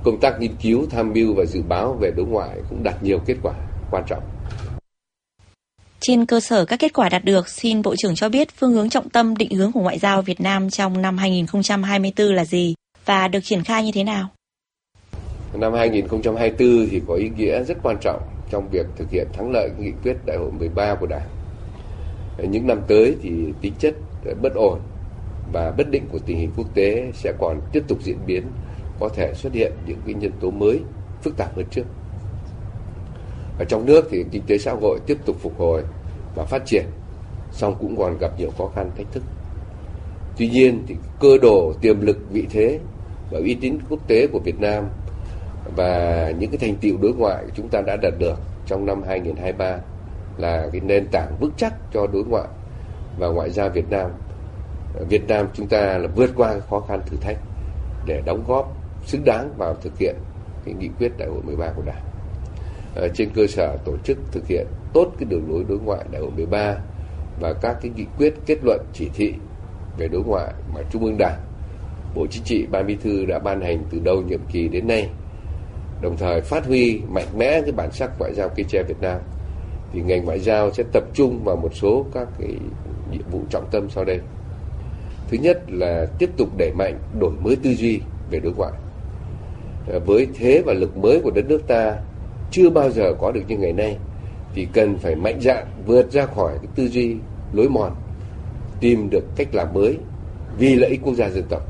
Công 0.04 0.20
tác 0.20 0.40
nghiên 0.40 0.56
cứu, 0.62 0.86
tham 0.90 1.14
mưu 1.14 1.34
và 1.34 1.46
dự 1.46 1.62
báo 1.70 1.94
về 1.94 2.12
đối 2.16 2.26
ngoại 2.26 2.58
cũng 2.70 2.84
đạt 2.84 3.04
nhiều 3.04 3.20
kết 3.26 3.36
quả 3.44 3.54
quan 3.92 4.04
trọng. 4.08 4.24
Trên 6.06 6.26
cơ 6.26 6.40
sở 6.40 6.66
các 6.66 6.80
kết 6.80 6.94
quả 6.94 7.10
đạt 7.10 7.26
được, 7.26 7.50
xin 7.50 7.82
Bộ 7.82 7.96
trưởng 7.98 8.16
cho 8.16 8.30
biết 8.30 8.48
phương 8.58 8.74
hướng 8.74 8.90
trọng 8.90 9.10
tâm 9.10 9.38
định 9.38 9.52
hướng 9.52 9.72
của 9.72 9.80
ngoại 9.80 10.00
giao 10.00 10.22
Việt 10.22 10.42
Nam 10.42 10.70
trong 10.70 11.02
năm 11.02 11.18
2024 11.18 12.36
là 12.36 12.46
gì 12.46 12.76
và 13.06 13.28
được 13.28 13.40
triển 13.44 13.64
khai 13.64 13.84
như 13.84 13.92
thế 13.94 14.04
nào? 14.04 14.28
Năm 15.54 15.74
2024 15.74 16.88
thì 16.92 17.02
có 17.08 17.14
ý 17.14 17.30
nghĩa 17.38 17.64
rất 17.64 17.78
quan 17.84 17.98
trọng 18.02 18.22
trong 18.52 18.70
việc 18.72 18.86
thực 18.96 19.12
hiện 19.12 19.28
thắng 19.34 19.52
lợi 19.52 19.70
nghị 19.80 19.92
quyết 20.04 20.14
đại 20.26 20.38
hội 20.38 20.52
13 20.52 20.96
của 20.96 21.08
Đảng. 21.08 21.30
Những 22.50 22.68
năm 22.68 22.82
tới 22.88 23.16
thì 23.22 23.32
tính 23.62 23.74
chất 23.80 23.96
bất 24.42 24.54
ổn 24.56 24.80
và 25.54 25.72
bất 25.78 25.90
định 25.90 26.04
của 26.12 26.20
tình 26.26 26.38
hình 26.38 26.52
quốc 26.58 26.68
tế 26.74 27.12
sẽ 27.14 27.34
còn 27.40 27.62
tiếp 27.72 27.84
tục 27.88 27.98
diễn 28.04 28.18
biến, 28.26 28.44
có 29.00 29.10
thể 29.16 29.34
xuất 29.36 29.54
hiện 29.54 29.72
những 29.88 30.02
cái 30.06 30.14
nhân 30.14 30.32
tố 30.42 30.52
mới 30.52 30.80
phức 31.22 31.38
tạp 31.38 31.56
hơn 31.56 31.66
trước. 31.72 31.84
Ở 33.64 33.66
trong 33.66 33.86
nước 33.86 34.08
thì 34.10 34.26
kinh 34.32 34.42
tế 34.48 34.58
xã 34.58 34.72
hội 34.72 35.00
tiếp 35.06 35.18
tục 35.26 35.36
phục 35.40 35.60
hồi 35.60 35.84
và 36.36 36.46
phát 36.46 36.66
triển, 36.66 36.86
song 37.52 37.76
cũng 37.80 37.98
còn 37.98 38.18
gặp 38.18 38.32
nhiều 38.38 38.52
khó 38.58 38.68
khăn 38.76 38.92
thách 38.98 39.08
thức. 39.12 39.24
Tuy 40.38 40.50
nhiên 40.50 40.84
thì 40.88 40.96
cơ 41.20 41.38
đồ, 41.42 41.74
tiềm 41.82 42.02
lực, 42.02 42.18
vị 42.30 42.48
thế 42.50 42.80
và 43.32 43.40
uy 43.40 43.56
tín 43.56 43.78
quốc 43.90 44.00
tế 44.08 44.28
của 44.28 44.40
Việt 44.40 44.60
Nam 44.60 44.84
và 45.76 46.32
những 46.40 46.52
cái 46.52 46.58
thành 46.58 46.76
tiệu 46.76 46.98
đối 47.02 47.14
ngoại 47.14 47.46
chúng 47.56 47.68
ta 47.70 47.82
đã 47.82 47.96
đạt 48.02 48.14
được 48.20 48.40
trong 48.66 48.86
năm 48.86 49.04
2023 49.08 49.78
là 50.38 50.70
cái 50.72 50.82
nền 50.82 51.08
tảng 51.08 51.36
vững 51.40 51.52
chắc 51.58 51.74
cho 51.94 52.08
đối 52.08 52.24
ngoại 52.24 52.48
và 53.18 53.28
ngoại 53.28 53.50
giao 53.50 53.70
Việt 53.70 53.90
Nam. 53.90 54.12
Việt 55.10 55.28
Nam 55.28 55.48
chúng 55.54 55.68
ta 55.68 55.98
là 55.98 56.08
vượt 56.16 56.30
qua 56.36 56.60
khó 56.70 56.80
khăn 56.80 57.02
thử 57.06 57.18
thách 57.22 57.38
để 58.06 58.22
đóng 58.26 58.44
góp 58.48 58.78
xứng 59.06 59.26
đáng 59.26 59.54
vào 59.58 59.76
thực 59.82 59.98
hiện 59.98 60.16
cái 60.66 60.74
nghị 60.74 60.90
quyết 61.00 61.18
đại 61.18 61.28
hội 61.28 61.42
13 61.44 61.72
của 61.76 61.84
Đảng. 61.86 62.13
Ờ, 62.96 63.08
trên 63.14 63.30
cơ 63.34 63.48
sở 63.48 63.78
tổ 63.86 63.98
chức 64.04 64.18
thực 64.32 64.48
hiện 64.48 64.68
tốt 64.94 65.12
cái 65.20 65.26
đường 65.30 65.50
lối 65.50 65.64
đối 65.70 65.80
ngoại 65.80 66.06
đại 66.12 66.22
hội 66.22 66.32
13 66.36 66.76
và 67.40 67.54
các 67.54 67.78
cái 67.82 67.92
nghị 67.96 68.06
quyết 68.18 68.34
kết 68.46 68.58
luận 68.64 68.82
chỉ 68.94 69.10
thị 69.14 69.34
về 69.98 70.08
đối 70.08 70.24
ngoại 70.24 70.54
mà 70.76 70.82
Trung 70.92 71.06
ương 71.06 71.18
Đảng, 71.18 71.40
Bộ 72.16 72.28
Chính 72.28 72.44
trị, 72.44 72.66
Ban 72.72 72.88
Bí 72.88 72.96
thư 72.96 73.26
đã 73.26 73.40
ban 73.40 73.62
hành 73.62 73.84
từ 73.90 74.00
đầu 74.04 74.22
nhiệm 74.22 74.40
kỳ 74.52 74.68
đến 74.68 74.88
nay, 74.88 75.10
đồng 76.02 76.18
thời 76.18 76.42
phát 76.42 76.66
huy 76.66 77.02
mạnh 77.10 77.28
mẽ 77.38 77.62
cái 77.62 77.72
bản 77.72 77.92
sắc 77.92 78.12
ngoại 78.20 78.34
giao 78.34 78.50
cây 78.50 78.66
tre 78.70 78.84
Việt 78.84 79.02
Nam, 79.02 79.20
thì 79.94 80.02
ngành 80.02 80.26
ngoại 80.26 80.40
giao 80.40 80.72
sẽ 80.72 80.84
tập 80.92 81.04
trung 81.14 81.44
vào 81.44 81.56
một 81.56 81.72
số 81.74 82.06
các 82.14 82.28
cái 82.40 82.56
nhiệm 83.12 83.30
vụ 83.32 83.42
trọng 83.50 83.70
tâm 83.72 83.90
sau 83.90 84.04
đây. 84.04 84.20
Thứ 85.30 85.38
nhất 85.38 85.62
là 85.68 86.06
tiếp 86.20 86.30
tục 86.38 86.50
đẩy 86.58 86.72
mạnh 86.74 87.00
đổi 87.20 87.32
mới 87.32 87.56
tư 87.56 87.74
duy 87.74 88.02
về 88.32 88.40
đối 88.40 88.54
ngoại. 88.54 88.72
Ờ, 89.88 90.00
với 90.00 90.28
thế 90.36 90.62
và 90.66 90.74
lực 90.74 90.98
mới 90.98 91.20
của 91.20 91.32
đất 91.32 91.46
nước 91.46 91.68
ta 91.68 91.98
chưa 92.54 92.70
bao 92.70 92.90
giờ 92.90 93.14
có 93.20 93.32
được 93.32 93.42
như 93.48 93.58
ngày 93.58 93.74
nay 93.74 93.98
thì 94.56 94.68
cần 94.74 94.98
phải 94.98 95.16
mạnh 95.16 95.40
dạn 95.42 95.68
vượt 95.86 96.12
ra 96.12 96.26
khỏi 96.26 96.54
cái 96.58 96.68
tư 96.76 96.88
duy 96.88 97.16
lối 97.54 97.70
mòn 97.70 97.92
tìm 98.80 99.10
được 99.10 99.24
cách 99.36 99.48
làm 99.56 99.74
mới 99.74 99.98
vì 100.58 100.76
lợi 100.76 100.90
ích 100.90 101.00
quốc 101.04 101.14
gia 101.14 101.30
dân 101.30 101.44
tộc. 101.50 101.62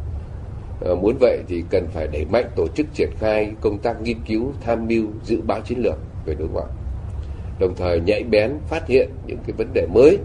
À, 0.85 0.91
muốn 1.01 1.17
vậy 1.19 1.39
thì 1.47 1.63
cần 1.69 1.87
phải 1.93 2.07
đẩy 2.07 2.25
mạnh 2.25 2.45
tổ 2.55 2.67
chức 2.67 2.87
triển 2.93 3.09
khai 3.19 3.51
công 3.61 3.77
tác 3.77 4.01
nghiên 4.01 4.17
cứu 4.27 4.51
tham 4.61 4.87
mưu 4.87 5.05
dự 5.23 5.41
báo 5.41 5.61
chiến 5.61 5.79
lược 5.79 5.97
về 6.25 6.35
đối 6.39 6.47
ngoại. 6.47 6.67
Đồng 7.59 7.75
thời 7.75 7.99
nhạy 7.99 8.23
bén 8.23 8.51
phát 8.67 8.87
hiện 8.87 9.09
những 9.27 9.37
cái 9.47 9.51
vấn 9.57 9.67
đề 9.73 9.87
mới 9.93 10.17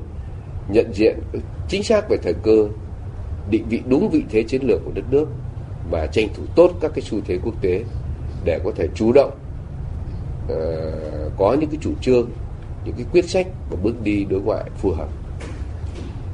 nhận 0.68 0.92
diện 0.94 1.18
chính 1.68 1.82
xác 1.82 2.08
về 2.08 2.16
thời 2.22 2.34
cơ 2.42 2.68
định 3.50 3.64
vị 3.68 3.80
đúng 3.88 4.10
vị 4.10 4.22
thế 4.30 4.42
chiến 4.42 4.62
lược 4.62 4.80
của 4.84 4.92
đất 4.94 5.04
nước 5.10 5.28
và 5.90 6.06
tranh 6.06 6.28
thủ 6.34 6.42
tốt 6.56 6.72
các 6.80 6.90
cái 6.94 7.02
xu 7.02 7.20
thế 7.26 7.38
quốc 7.44 7.54
tế 7.62 7.84
để 8.44 8.60
có 8.64 8.72
thể 8.76 8.88
chủ 8.94 9.12
động 9.12 9.30
uh, 10.52 11.32
có 11.38 11.56
những 11.60 11.70
cái 11.70 11.78
chủ 11.80 11.92
trương 12.00 12.30
những 12.84 12.94
cái 12.94 13.06
quyết 13.12 13.28
sách 13.28 13.46
và 13.70 13.76
bước 13.82 14.02
đi 14.02 14.24
đối 14.24 14.40
ngoại 14.40 14.64
phù 14.76 14.90
hợp. 14.90 15.08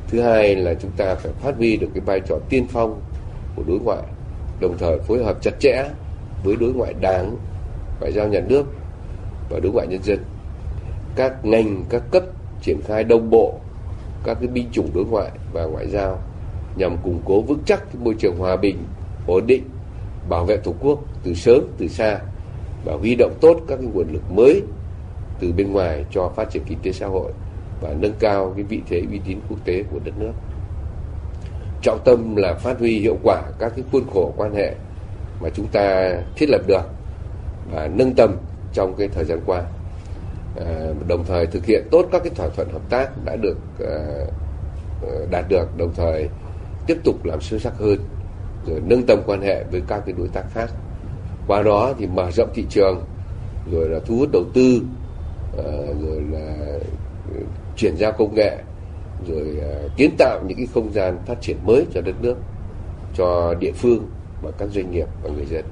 Thứ 0.08 0.20
hai 0.20 0.56
là 0.56 0.74
chúng 0.74 0.90
ta 0.96 1.14
phải 1.14 1.32
phát 1.32 1.56
huy 1.56 1.76
được 1.76 1.88
cái 1.94 2.00
vai 2.06 2.20
trò 2.20 2.38
tiên 2.48 2.66
phong 2.68 3.00
của 3.56 3.62
đối 3.66 3.78
ngoại 3.78 4.02
đồng 4.60 4.78
thời 4.78 4.98
phối 4.98 5.24
hợp 5.24 5.42
chặt 5.42 5.60
chẽ 5.60 5.90
với 6.44 6.56
đối 6.56 6.72
ngoại 6.72 6.94
đảng 7.00 7.36
ngoại 8.00 8.12
giao 8.12 8.28
nhà 8.28 8.40
nước 8.48 8.66
và 9.50 9.60
đối 9.60 9.72
ngoại 9.72 9.86
nhân 9.86 10.02
dân. 10.02 10.18
Các 11.16 11.44
ngành 11.44 11.84
các 11.88 12.02
cấp 12.10 12.22
triển 12.62 12.80
khai 12.86 13.04
đồng 13.04 13.30
bộ 13.30 13.54
các 14.24 14.36
cái 14.40 14.48
binh 14.48 14.68
chủng 14.72 14.90
đối 14.94 15.04
ngoại 15.04 15.30
và 15.52 15.64
ngoại 15.64 15.88
giao 15.88 16.18
nhằm 16.76 16.96
củng 17.04 17.20
cố 17.24 17.40
vững 17.40 17.62
chắc 17.66 17.82
cái 17.92 18.02
môi 18.04 18.14
trường 18.18 18.36
hòa 18.38 18.56
bình 18.56 18.76
ổn 19.26 19.46
định 19.46 19.62
bảo 20.28 20.44
vệ 20.44 20.56
tổ 20.56 20.74
quốc 20.80 21.00
từ 21.24 21.34
sớm 21.34 21.62
từ 21.78 21.88
xa 21.88 22.20
và 22.84 22.94
huy 22.94 23.14
động 23.14 23.34
tốt 23.40 23.60
các 23.68 23.76
cái 23.76 23.86
nguồn 23.86 24.12
lực 24.12 24.30
mới 24.30 24.62
từ 25.40 25.52
bên 25.52 25.72
ngoài 25.72 26.04
cho 26.10 26.28
phát 26.36 26.50
triển 26.50 26.62
kinh 26.66 26.78
tế 26.82 26.92
xã 26.92 27.06
hội 27.06 27.32
và 27.80 27.94
nâng 28.00 28.14
cao 28.18 28.52
cái 28.56 28.64
vị 28.64 28.80
thế 28.88 29.02
uy 29.10 29.20
tín 29.26 29.38
quốc 29.48 29.58
tế 29.64 29.84
của 29.90 29.98
đất 30.04 30.18
nước. 30.18 30.32
Trọng 31.82 31.98
tâm 32.04 32.36
là 32.36 32.54
phát 32.54 32.78
huy 32.78 32.98
hiệu 32.98 33.18
quả 33.22 33.42
các 33.58 33.72
cái 33.76 33.84
khuôn 33.92 34.04
khổ 34.12 34.34
quan 34.36 34.54
hệ 34.54 34.74
mà 35.40 35.48
chúng 35.54 35.66
ta 35.66 36.16
thiết 36.36 36.46
lập 36.50 36.60
được 36.66 36.82
và 37.72 37.88
nâng 37.94 38.14
tầm 38.14 38.36
trong 38.72 38.94
cái 38.94 39.08
thời 39.08 39.24
gian 39.24 39.40
qua. 39.46 39.62
À, 40.60 40.92
đồng 41.08 41.24
thời 41.24 41.46
thực 41.46 41.66
hiện 41.66 41.88
tốt 41.90 42.08
các 42.12 42.22
cái 42.24 42.32
thỏa 42.36 42.48
thuận 42.48 42.68
hợp 42.72 42.90
tác 42.90 43.24
đã 43.24 43.36
được 43.36 43.56
à, 43.80 43.96
ờ, 45.02 45.26
đạt 45.30 45.44
được 45.48 45.76
đồng 45.76 45.92
thời 45.96 46.28
tiếp 46.86 46.96
tục 47.04 47.24
làm 47.24 47.40
sâu 47.40 47.58
sắc 47.58 47.78
hơn 47.78 47.98
rồi 48.66 48.80
nâng 48.84 49.02
tầm 49.06 49.22
quan 49.26 49.42
hệ 49.42 49.64
với 49.70 49.82
các 49.88 50.02
cái 50.06 50.14
đối 50.18 50.28
tác 50.28 50.44
khác 50.54 50.70
qua 51.46 51.62
đó 51.62 51.92
thì 51.98 52.06
mở 52.06 52.30
rộng 52.30 52.48
thị 52.54 52.64
trường 52.70 53.04
rồi 53.72 53.88
là 53.88 54.00
thu 54.06 54.16
hút 54.16 54.28
đầu 54.32 54.44
tư 54.54 54.82
ờ, 55.56 55.94
rồi 56.02 56.22
là 56.30 56.56
ừ, 57.34 57.40
chuyển 57.76 57.96
giao 57.96 58.12
công 58.12 58.34
nghệ 58.34 58.58
rồi 59.28 59.56
ờ, 59.60 59.88
kiến 59.96 60.10
tạo 60.18 60.40
những 60.46 60.56
cái 60.56 60.66
không 60.74 60.92
gian 60.92 61.18
phát 61.26 61.40
triển 61.40 61.56
mới 61.66 61.86
cho 61.94 62.00
đất 62.00 62.14
nước 62.22 62.36
cho 63.14 63.54
địa 63.60 63.72
phương 63.72 64.06
và 64.42 64.50
các 64.58 64.68
doanh 64.72 64.90
nghiệp 64.90 65.06
và 65.22 65.30
người 65.30 65.46
dân. 65.46 65.64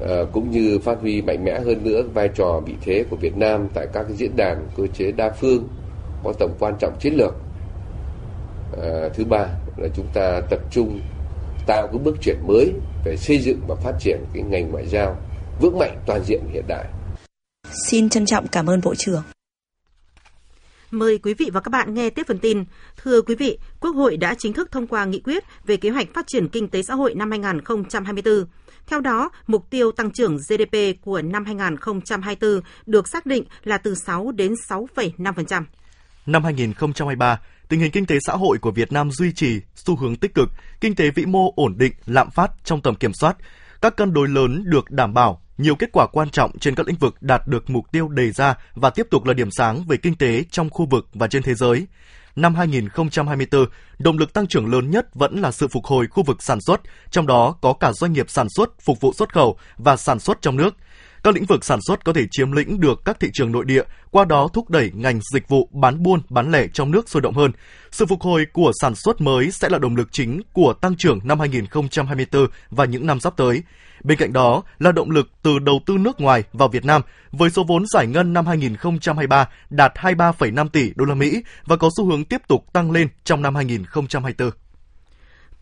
À, 0.00 0.24
cũng 0.32 0.50
như 0.50 0.78
phát 0.78 1.00
huy 1.00 1.22
mạnh 1.22 1.44
mẽ 1.44 1.60
hơn 1.60 1.84
nữa 1.84 2.02
vai 2.14 2.28
trò 2.34 2.60
vị 2.66 2.74
thế 2.82 3.04
của 3.10 3.16
Việt 3.16 3.36
Nam 3.36 3.68
tại 3.74 3.86
các 3.92 4.02
cái 4.02 4.16
diễn 4.16 4.36
đàn 4.36 4.68
cơ 4.76 4.86
chế 4.86 5.12
đa 5.12 5.30
phương 5.30 5.68
có 6.24 6.32
tầm 6.38 6.50
quan 6.58 6.74
trọng 6.78 6.96
chiến 7.00 7.14
lược. 7.14 7.34
À, 8.82 9.08
thứ 9.14 9.24
ba 9.24 9.46
là 9.76 9.88
chúng 9.94 10.06
ta 10.12 10.40
tập 10.50 10.60
trung 10.70 11.00
tạo 11.66 11.88
cái 11.92 11.98
bước 12.04 12.16
chuyển 12.22 12.36
mới 12.46 12.72
về 13.04 13.16
xây 13.16 13.38
dựng 13.38 13.60
và 13.66 13.74
phát 13.74 13.92
triển 14.00 14.24
cái 14.34 14.42
ngành 14.42 14.70
ngoại 14.70 14.86
giao 14.86 15.16
vững 15.60 15.78
mạnh 15.78 15.98
toàn 16.06 16.24
diện 16.24 16.40
hiện 16.52 16.64
đại. 16.68 16.84
Xin 17.88 18.08
trân 18.08 18.26
trọng 18.26 18.46
cảm 18.48 18.66
ơn 18.66 18.80
Bộ 18.84 18.94
trưởng. 18.94 19.22
Mời 20.90 21.18
quý 21.18 21.34
vị 21.34 21.50
và 21.52 21.60
các 21.60 21.68
bạn 21.68 21.94
nghe 21.94 22.10
tiếp 22.10 22.22
phần 22.28 22.38
tin. 22.38 22.64
Thưa 22.96 23.22
quý 23.22 23.34
vị, 23.34 23.58
Quốc 23.80 23.90
hội 23.90 24.16
đã 24.16 24.34
chính 24.38 24.52
thức 24.52 24.72
thông 24.72 24.86
qua 24.86 25.04
nghị 25.04 25.20
quyết 25.20 25.44
về 25.66 25.76
kế 25.76 25.90
hoạch 25.90 26.14
phát 26.14 26.26
triển 26.26 26.48
kinh 26.48 26.68
tế 26.68 26.82
xã 26.82 26.94
hội 26.94 27.14
năm 27.14 27.30
2024. 27.30 28.44
Theo 28.86 29.00
đó, 29.00 29.30
mục 29.46 29.70
tiêu 29.70 29.92
tăng 29.92 30.10
trưởng 30.10 30.36
GDP 30.36 30.76
của 31.02 31.22
năm 31.22 31.44
2024 31.44 32.60
được 32.86 33.08
xác 33.08 33.26
định 33.26 33.44
là 33.64 33.78
từ 33.78 33.94
6 33.94 34.32
đến 34.32 34.54
6,5%. 34.68 35.62
Năm 36.26 36.44
2023, 36.44 37.40
tình 37.74 37.80
hình 37.80 37.90
kinh 37.90 38.06
tế 38.06 38.18
xã 38.26 38.32
hội 38.32 38.58
của 38.58 38.70
Việt 38.70 38.92
Nam 38.92 39.10
duy 39.10 39.32
trì 39.32 39.60
xu 39.74 39.96
hướng 39.96 40.16
tích 40.16 40.34
cực, 40.34 40.48
kinh 40.80 40.94
tế 40.94 41.10
vĩ 41.10 41.26
mô 41.26 41.52
ổn 41.56 41.78
định, 41.78 41.92
lạm 42.06 42.30
phát 42.30 42.50
trong 42.64 42.82
tầm 42.82 42.94
kiểm 42.94 43.12
soát. 43.14 43.36
Các 43.80 43.96
cân 43.96 44.12
đối 44.12 44.28
lớn 44.28 44.62
được 44.66 44.90
đảm 44.90 45.14
bảo, 45.14 45.42
nhiều 45.58 45.74
kết 45.74 45.88
quả 45.92 46.06
quan 46.06 46.30
trọng 46.30 46.58
trên 46.58 46.74
các 46.74 46.86
lĩnh 46.86 46.96
vực 46.96 47.22
đạt 47.22 47.46
được 47.46 47.70
mục 47.70 47.92
tiêu 47.92 48.08
đề 48.08 48.30
ra 48.30 48.54
và 48.74 48.90
tiếp 48.90 49.06
tục 49.10 49.24
là 49.24 49.34
điểm 49.34 49.50
sáng 49.50 49.84
về 49.84 49.96
kinh 49.96 50.14
tế 50.14 50.44
trong 50.50 50.70
khu 50.70 50.86
vực 50.90 51.08
và 51.14 51.26
trên 51.26 51.42
thế 51.42 51.54
giới. 51.54 51.86
Năm 52.36 52.54
2024, 52.54 53.66
động 53.98 54.18
lực 54.18 54.32
tăng 54.32 54.46
trưởng 54.46 54.72
lớn 54.72 54.90
nhất 54.90 55.14
vẫn 55.14 55.40
là 55.40 55.52
sự 55.52 55.68
phục 55.68 55.84
hồi 55.84 56.06
khu 56.06 56.22
vực 56.22 56.42
sản 56.42 56.58
xuất, 56.60 56.80
trong 57.10 57.26
đó 57.26 57.56
có 57.60 57.72
cả 57.72 57.92
doanh 57.92 58.12
nghiệp 58.12 58.30
sản 58.30 58.46
xuất, 58.56 58.70
phục 58.80 59.00
vụ 59.00 59.12
xuất 59.12 59.32
khẩu 59.32 59.58
và 59.76 59.96
sản 59.96 60.18
xuất 60.18 60.42
trong 60.42 60.56
nước. 60.56 60.76
Các 61.24 61.34
lĩnh 61.34 61.44
vực 61.44 61.64
sản 61.64 61.78
xuất 61.86 62.04
có 62.04 62.12
thể 62.12 62.26
chiếm 62.30 62.52
lĩnh 62.52 62.80
được 62.80 63.04
các 63.04 63.20
thị 63.20 63.28
trường 63.32 63.52
nội 63.52 63.64
địa, 63.64 63.82
qua 64.10 64.24
đó 64.24 64.48
thúc 64.52 64.70
đẩy 64.70 64.90
ngành 64.94 65.20
dịch 65.32 65.48
vụ 65.48 65.68
bán 65.72 66.02
buôn, 66.02 66.20
bán 66.28 66.52
lẻ 66.52 66.66
trong 66.72 66.90
nước 66.90 67.08
sôi 67.08 67.22
động 67.22 67.34
hơn. 67.34 67.52
Sự 67.90 68.06
phục 68.06 68.22
hồi 68.22 68.46
của 68.52 68.72
sản 68.80 68.94
xuất 68.94 69.20
mới 69.20 69.50
sẽ 69.50 69.68
là 69.68 69.78
động 69.78 69.96
lực 69.96 70.08
chính 70.12 70.40
của 70.52 70.72
tăng 70.80 70.96
trưởng 70.98 71.18
năm 71.24 71.40
2024 71.40 72.46
và 72.70 72.84
những 72.84 73.06
năm 73.06 73.20
sắp 73.20 73.32
tới. 73.36 73.62
Bên 74.04 74.18
cạnh 74.18 74.32
đó 74.32 74.62
là 74.78 74.92
động 74.92 75.10
lực 75.10 75.28
từ 75.42 75.58
đầu 75.58 75.80
tư 75.86 75.96
nước 76.00 76.20
ngoài 76.20 76.42
vào 76.52 76.68
Việt 76.68 76.84
Nam 76.84 77.02
với 77.32 77.50
số 77.50 77.64
vốn 77.64 77.84
giải 77.86 78.06
ngân 78.06 78.32
năm 78.32 78.46
2023 78.46 79.48
đạt 79.70 79.92
23,5 79.94 80.68
tỷ 80.68 80.92
đô 80.96 81.04
la 81.04 81.14
Mỹ 81.14 81.42
và 81.64 81.76
có 81.76 81.90
xu 81.96 82.06
hướng 82.06 82.24
tiếp 82.24 82.40
tục 82.48 82.72
tăng 82.72 82.90
lên 82.90 83.08
trong 83.24 83.42
năm 83.42 83.54
2024 83.54 84.50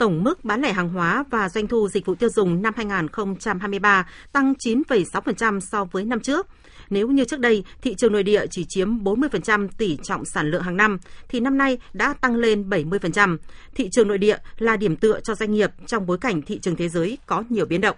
tổng 0.03 0.25
mức 0.25 0.45
bán 0.45 0.61
lẻ 0.61 0.73
hàng 0.73 0.89
hóa 0.89 1.25
và 1.31 1.49
doanh 1.49 1.67
thu 1.67 1.89
dịch 1.89 2.07
vụ 2.07 2.15
tiêu 2.15 2.29
dùng 2.29 2.63
năm 2.63 2.73
2023 2.77 4.09
tăng 4.33 4.53
9,6% 4.53 5.61
so 5.61 5.85
với 5.85 6.05
năm 6.05 6.21
trước. 6.21 6.47
Nếu 6.91 7.09
như 7.09 7.25
trước 7.25 7.41
đây 7.41 7.65
thị 7.83 7.95
trường 7.95 8.13
nội 8.13 8.23
địa 8.23 8.47
chỉ 8.51 8.65
chiếm 8.69 8.99
40% 9.05 9.69
tỷ 9.79 9.99
trọng 10.03 10.25
sản 10.25 10.51
lượng 10.51 10.63
hàng 10.63 10.77
năm, 10.77 10.99
thì 11.29 11.41
năm 11.41 11.59
nay 11.59 11.79
đã 11.93 12.15
tăng 12.21 12.37
lên 12.37 12.69
70%. 12.69 13.37
Thị 13.75 13.89
trường 13.93 14.09
nội 14.09 14.19
địa 14.19 14.37
là 14.59 14.77
điểm 14.77 14.97
tựa 14.97 15.21
cho 15.21 15.35
doanh 15.35 15.53
nghiệp 15.53 15.71
trong 15.87 16.07
bối 16.07 16.19
cảnh 16.19 16.43
thị 16.43 16.59
trường 16.63 16.77
thế 16.77 16.89
giới 16.89 17.19
có 17.27 17.45
nhiều 17.49 17.67
biến 17.67 17.81
động. 17.81 17.97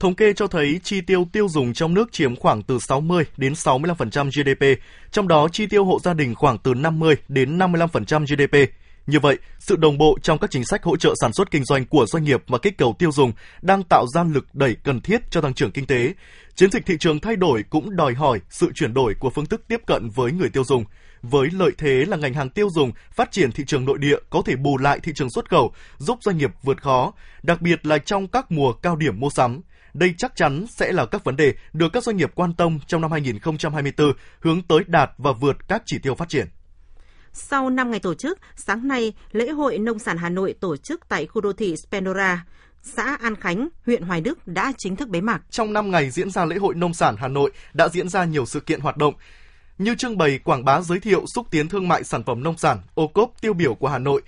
Thống 0.00 0.14
kê 0.14 0.32
cho 0.32 0.46
thấy 0.46 0.80
chi 0.82 1.00
tiêu 1.00 1.28
tiêu 1.32 1.48
dùng 1.48 1.72
trong 1.72 1.94
nước 1.94 2.12
chiếm 2.12 2.36
khoảng 2.36 2.62
từ 2.62 2.78
60 2.78 3.24
đến 3.36 3.52
65% 3.52 4.30
GDP, 4.30 4.82
trong 5.10 5.28
đó 5.28 5.48
chi 5.52 5.66
tiêu 5.66 5.84
hộ 5.84 5.98
gia 6.02 6.14
đình 6.14 6.34
khoảng 6.34 6.58
từ 6.58 6.74
50 6.74 7.16
đến 7.28 7.58
55% 7.58 8.26
GDP. 8.26 8.70
Như 9.08 9.20
vậy, 9.20 9.38
sự 9.58 9.76
đồng 9.76 9.98
bộ 9.98 10.18
trong 10.22 10.38
các 10.38 10.50
chính 10.50 10.64
sách 10.64 10.82
hỗ 10.82 10.96
trợ 10.96 11.14
sản 11.20 11.32
xuất 11.32 11.50
kinh 11.50 11.64
doanh 11.64 11.86
của 11.86 12.06
doanh 12.06 12.24
nghiệp 12.24 12.42
và 12.46 12.58
kích 12.58 12.78
cầu 12.78 12.94
tiêu 12.98 13.12
dùng 13.12 13.32
đang 13.62 13.82
tạo 13.82 14.06
ra 14.14 14.24
lực 14.24 14.54
đẩy 14.54 14.76
cần 14.84 15.00
thiết 15.00 15.30
cho 15.30 15.40
tăng 15.40 15.54
trưởng 15.54 15.70
kinh 15.70 15.86
tế. 15.86 16.14
Chiến 16.54 16.70
dịch 16.70 16.86
thị 16.86 16.96
trường 17.00 17.20
thay 17.20 17.36
đổi 17.36 17.64
cũng 17.70 17.96
đòi 17.96 18.14
hỏi 18.14 18.40
sự 18.50 18.70
chuyển 18.74 18.94
đổi 18.94 19.14
của 19.14 19.30
phương 19.30 19.46
thức 19.46 19.64
tiếp 19.68 19.80
cận 19.86 20.08
với 20.08 20.32
người 20.32 20.48
tiêu 20.48 20.64
dùng. 20.64 20.84
Với 21.22 21.48
lợi 21.52 21.70
thế 21.78 22.04
là 22.08 22.16
ngành 22.16 22.34
hàng 22.34 22.50
tiêu 22.50 22.68
dùng 22.70 22.92
phát 23.12 23.32
triển 23.32 23.52
thị 23.52 23.64
trường 23.66 23.84
nội 23.84 23.98
địa 23.98 24.16
có 24.30 24.42
thể 24.46 24.56
bù 24.56 24.78
lại 24.78 25.00
thị 25.02 25.12
trường 25.14 25.30
xuất 25.30 25.50
khẩu, 25.50 25.72
giúp 25.98 26.18
doanh 26.22 26.38
nghiệp 26.38 26.50
vượt 26.62 26.82
khó, 26.82 27.12
đặc 27.42 27.62
biệt 27.62 27.86
là 27.86 27.98
trong 27.98 28.28
các 28.28 28.50
mùa 28.50 28.72
cao 28.72 28.96
điểm 28.96 29.20
mua 29.20 29.30
sắm. 29.30 29.60
Đây 29.94 30.14
chắc 30.18 30.36
chắn 30.36 30.66
sẽ 30.76 30.92
là 30.92 31.06
các 31.06 31.24
vấn 31.24 31.36
đề 31.36 31.54
được 31.72 31.88
các 31.92 32.04
doanh 32.04 32.16
nghiệp 32.16 32.30
quan 32.34 32.54
tâm 32.54 32.78
trong 32.86 33.00
năm 33.00 33.12
2024 33.12 34.12
hướng 34.40 34.62
tới 34.62 34.80
đạt 34.86 35.10
và 35.18 35.32
vượt 35.32 35.68
các 35.68 35.82
chỉ 35.86 35.98
tiêu 35.98 36.14
phát 36.14 36.28
triển. 36.28 36.46
Sau 37.40 37.70
5 37.70 37.90
ngày 37.90 38.00
tổ 38.00 38.14
chức, 38.14 38.38
sáng 38.56 38.88
nay, 38.88 39.12
lễ 39.32 39.50
hội 39.50 39.78
nông 39.78 39.98
sản 39.98 40.16
Hà 40.16 40.28
Nội 40.28 40.54
tổ 40.60 40.76
chức 40.76 41.08
tại 41.08 41.26
khu 41.26 41.40
đô 41.40 41.52
thị 41.52 41.76
Spendora, 41.76 42.44
xã 42.82 43.16
An 43.22 43.36
Khánh, 43.36 43.68
huyện 43.86 44.02
Hoài 44.02 44.20
Đức 44.20 44.48
đã 44.48 44.72
chính 44.78 44.96
thức 44.96 45.08
bế 45.08 45.20
mạc. 45.20 45.42
Trong 45.50 45.72
5 45.72 45.90
ngày 45.90 46.10
diễn 46.10 46.30
ra 46.30 46.44
lễ 46.44 46.56
hội 46.56 46.74
nông 46.74 46.94
sản 46.94 47.16
Hà 47.18 47.28
Nội 47.28 47.52
đã 47.72 47.88
diễn 47.88 48.08
ra 48.08 48.24
nhiều 48.24 48.46
sự 48.46 48.60
kiện 48.60 48.80
hoạt 48.80 48.96
động 48.96 49.14
như 49.78 49.94
trưng 49.94 50.18
bày 50.18 50.38
quảng 50.44 50.64
bá 50.64 50.80
giới 50.80 51.00
thiệu 51.00 51.24
xúc 51.34 51.46
tiến 51.50 51.68
thương 51.68 51.88
mại 51.88 52.04
sản 52.04 52.22
phẩm 52.22 52.42
nông 52.42 52.58
sản, 52.58 52.78
ô 52.94 53.06
cốp 53.06 53.32
tiêu 53.40 53.52
biểu 53.52 53.74
của 53.74 53.88
Hà 53.88 53.98
Nội 53.98 54.22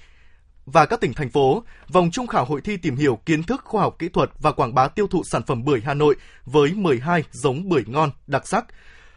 và 0.67 0.87
các 0.87 1.00
tỉnh 1.00 1.14
thành 1.14 1.31
phố, 1.31 1.62
vòng 1.88 2.11
trung 2.11 2.26
khảo 2.26 2.45
hội 2.45 2.61
thi 2.61 2.76
tìm 2.76 2.97
hiểu 2.97 3.19
kiến 3.26 3.43
thức 3.43 3.61
khoa 3.64 3.83
học 3.83 3.97
kỹ 3.99 4.09
thuật 4.09 4.31
và 4.38 4.52
quảng 4.52 4.75
bá 4.75 4.88
tiêu 4.88 5.07
thụ 5.07 5.25
sản 5.25 5.43
phẩm 5.47 5.64
bưởi 5.64 5.81
Hà 5.85 5.95
Nội 5.95 6.17
với 6.45 6.73
12 6.75 7.25
giống 7.33 7.69
bưởi 7.69 7.83
ngon 7.87 8.11
đặc 8.26 8.49
sắc. 8.49 8.64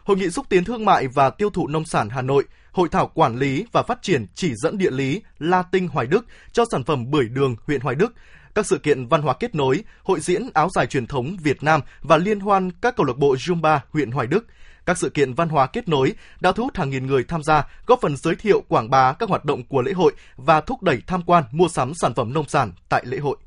Hội 0.04 0.18
nghị 0.18 0.30
xúc 0.30 0.46
tiến 0.50 0.64
thương 0.64 0.86
mại 0.86 1.08
và 1.08 1.30
tiêu 1.30 1.50
thụ 1.50 1.68
nông 1.68 1.86
sản 1.86 2.10
Hà 2.10 2.22
Nội, 2.22 2.44
hội 2.74 2.90
thảo 2.92 3.08
quản 3.08 3.36
lý 3.36 3.66
và 3.72 3.84
phát 3.84 4.02
triển 4.02 4.26
chỉ 4.36 4.56
dẫn 4.56 4.78
địa 4.78 4.92
lý 4.92 5.22
La 5.40 5.64
Tinh 5.64 5.88
Hoài 5.88 6.08
Đức 6.08 6.26
cho 6.52 6.66
sản 6.72 6.84
phẩm 6.84 7.12
bưởi 7.12 7.30
đường 7.30 7.56
huyện 7.68 7.82
Hoài 7.82 7.96
Đức, 7.96 8.14
các 8.56 8.66
sự 8.66 8.78
kiện 8.78 9.08
văn 9.08 9.22
hóa 9.22 9.34
kết 9.34 9.56
nối, 9.56 9.84
hội 10.04 10.20
diễn 10.20 10.50
áo 10.54 10.70
dài 10.76 10.88
truyền 10.88 11.08
thống 11.08 11.38
Việt 11.44 11.64
Nam 11.64 11.82
và 12.02 12.18
liên 12.18 12.40
hoan 12.40 12.72
các 12.72 12.96
câu 12.96 13.06
lạc 13.06 13.18
bộ 13.18 13.36
Zumba 13.36 13.80
huyện 13.90 14.12
Hoài 14.12 14.28
Đức. 14.28 14.46
Các 14.86 14.98
sự 14.98 15.10
kiện 15.10 15.34
văn 15.34 15.50
hóa 15.50 15.68
kết 15.68 15.90
nối 15.90 16.14
đã 16.40 16.52
thu 16.52 16.64
hút 16.64 16.78
hàng 16.78 16.90
nghìn 16.90 17.08
người 17.08 17.24
tham 17.24 17.44
gia, 17.44 17.68
góp 17.86 18.00
phần 18.02 18.18
giới 18.18 18.36
thiệu 18.36 18.64
quảng 18.68 18.90
bá 18.90 19.14
các 19.14 19.30
hoạt 19.30 19.46
động 19.46 19.64
của 19.64 19.82
lễ 19.82 19.92
hội 19.94 20.14
và 20.36 20.62
thúc 20.62 20.84
đẩy 20.84 21.02
tham 21.08 21.22
quan 21.26 21.44
mua 21.52 21.68
sắm 21.68 21.94
sản 22.02 22.14
phẩm 22.14 22.34
nông 22.34 22.48
sản 22.48 22.72
tại 22.90 23.04
lễ 23.06 23.18
hội. 23.18 23.38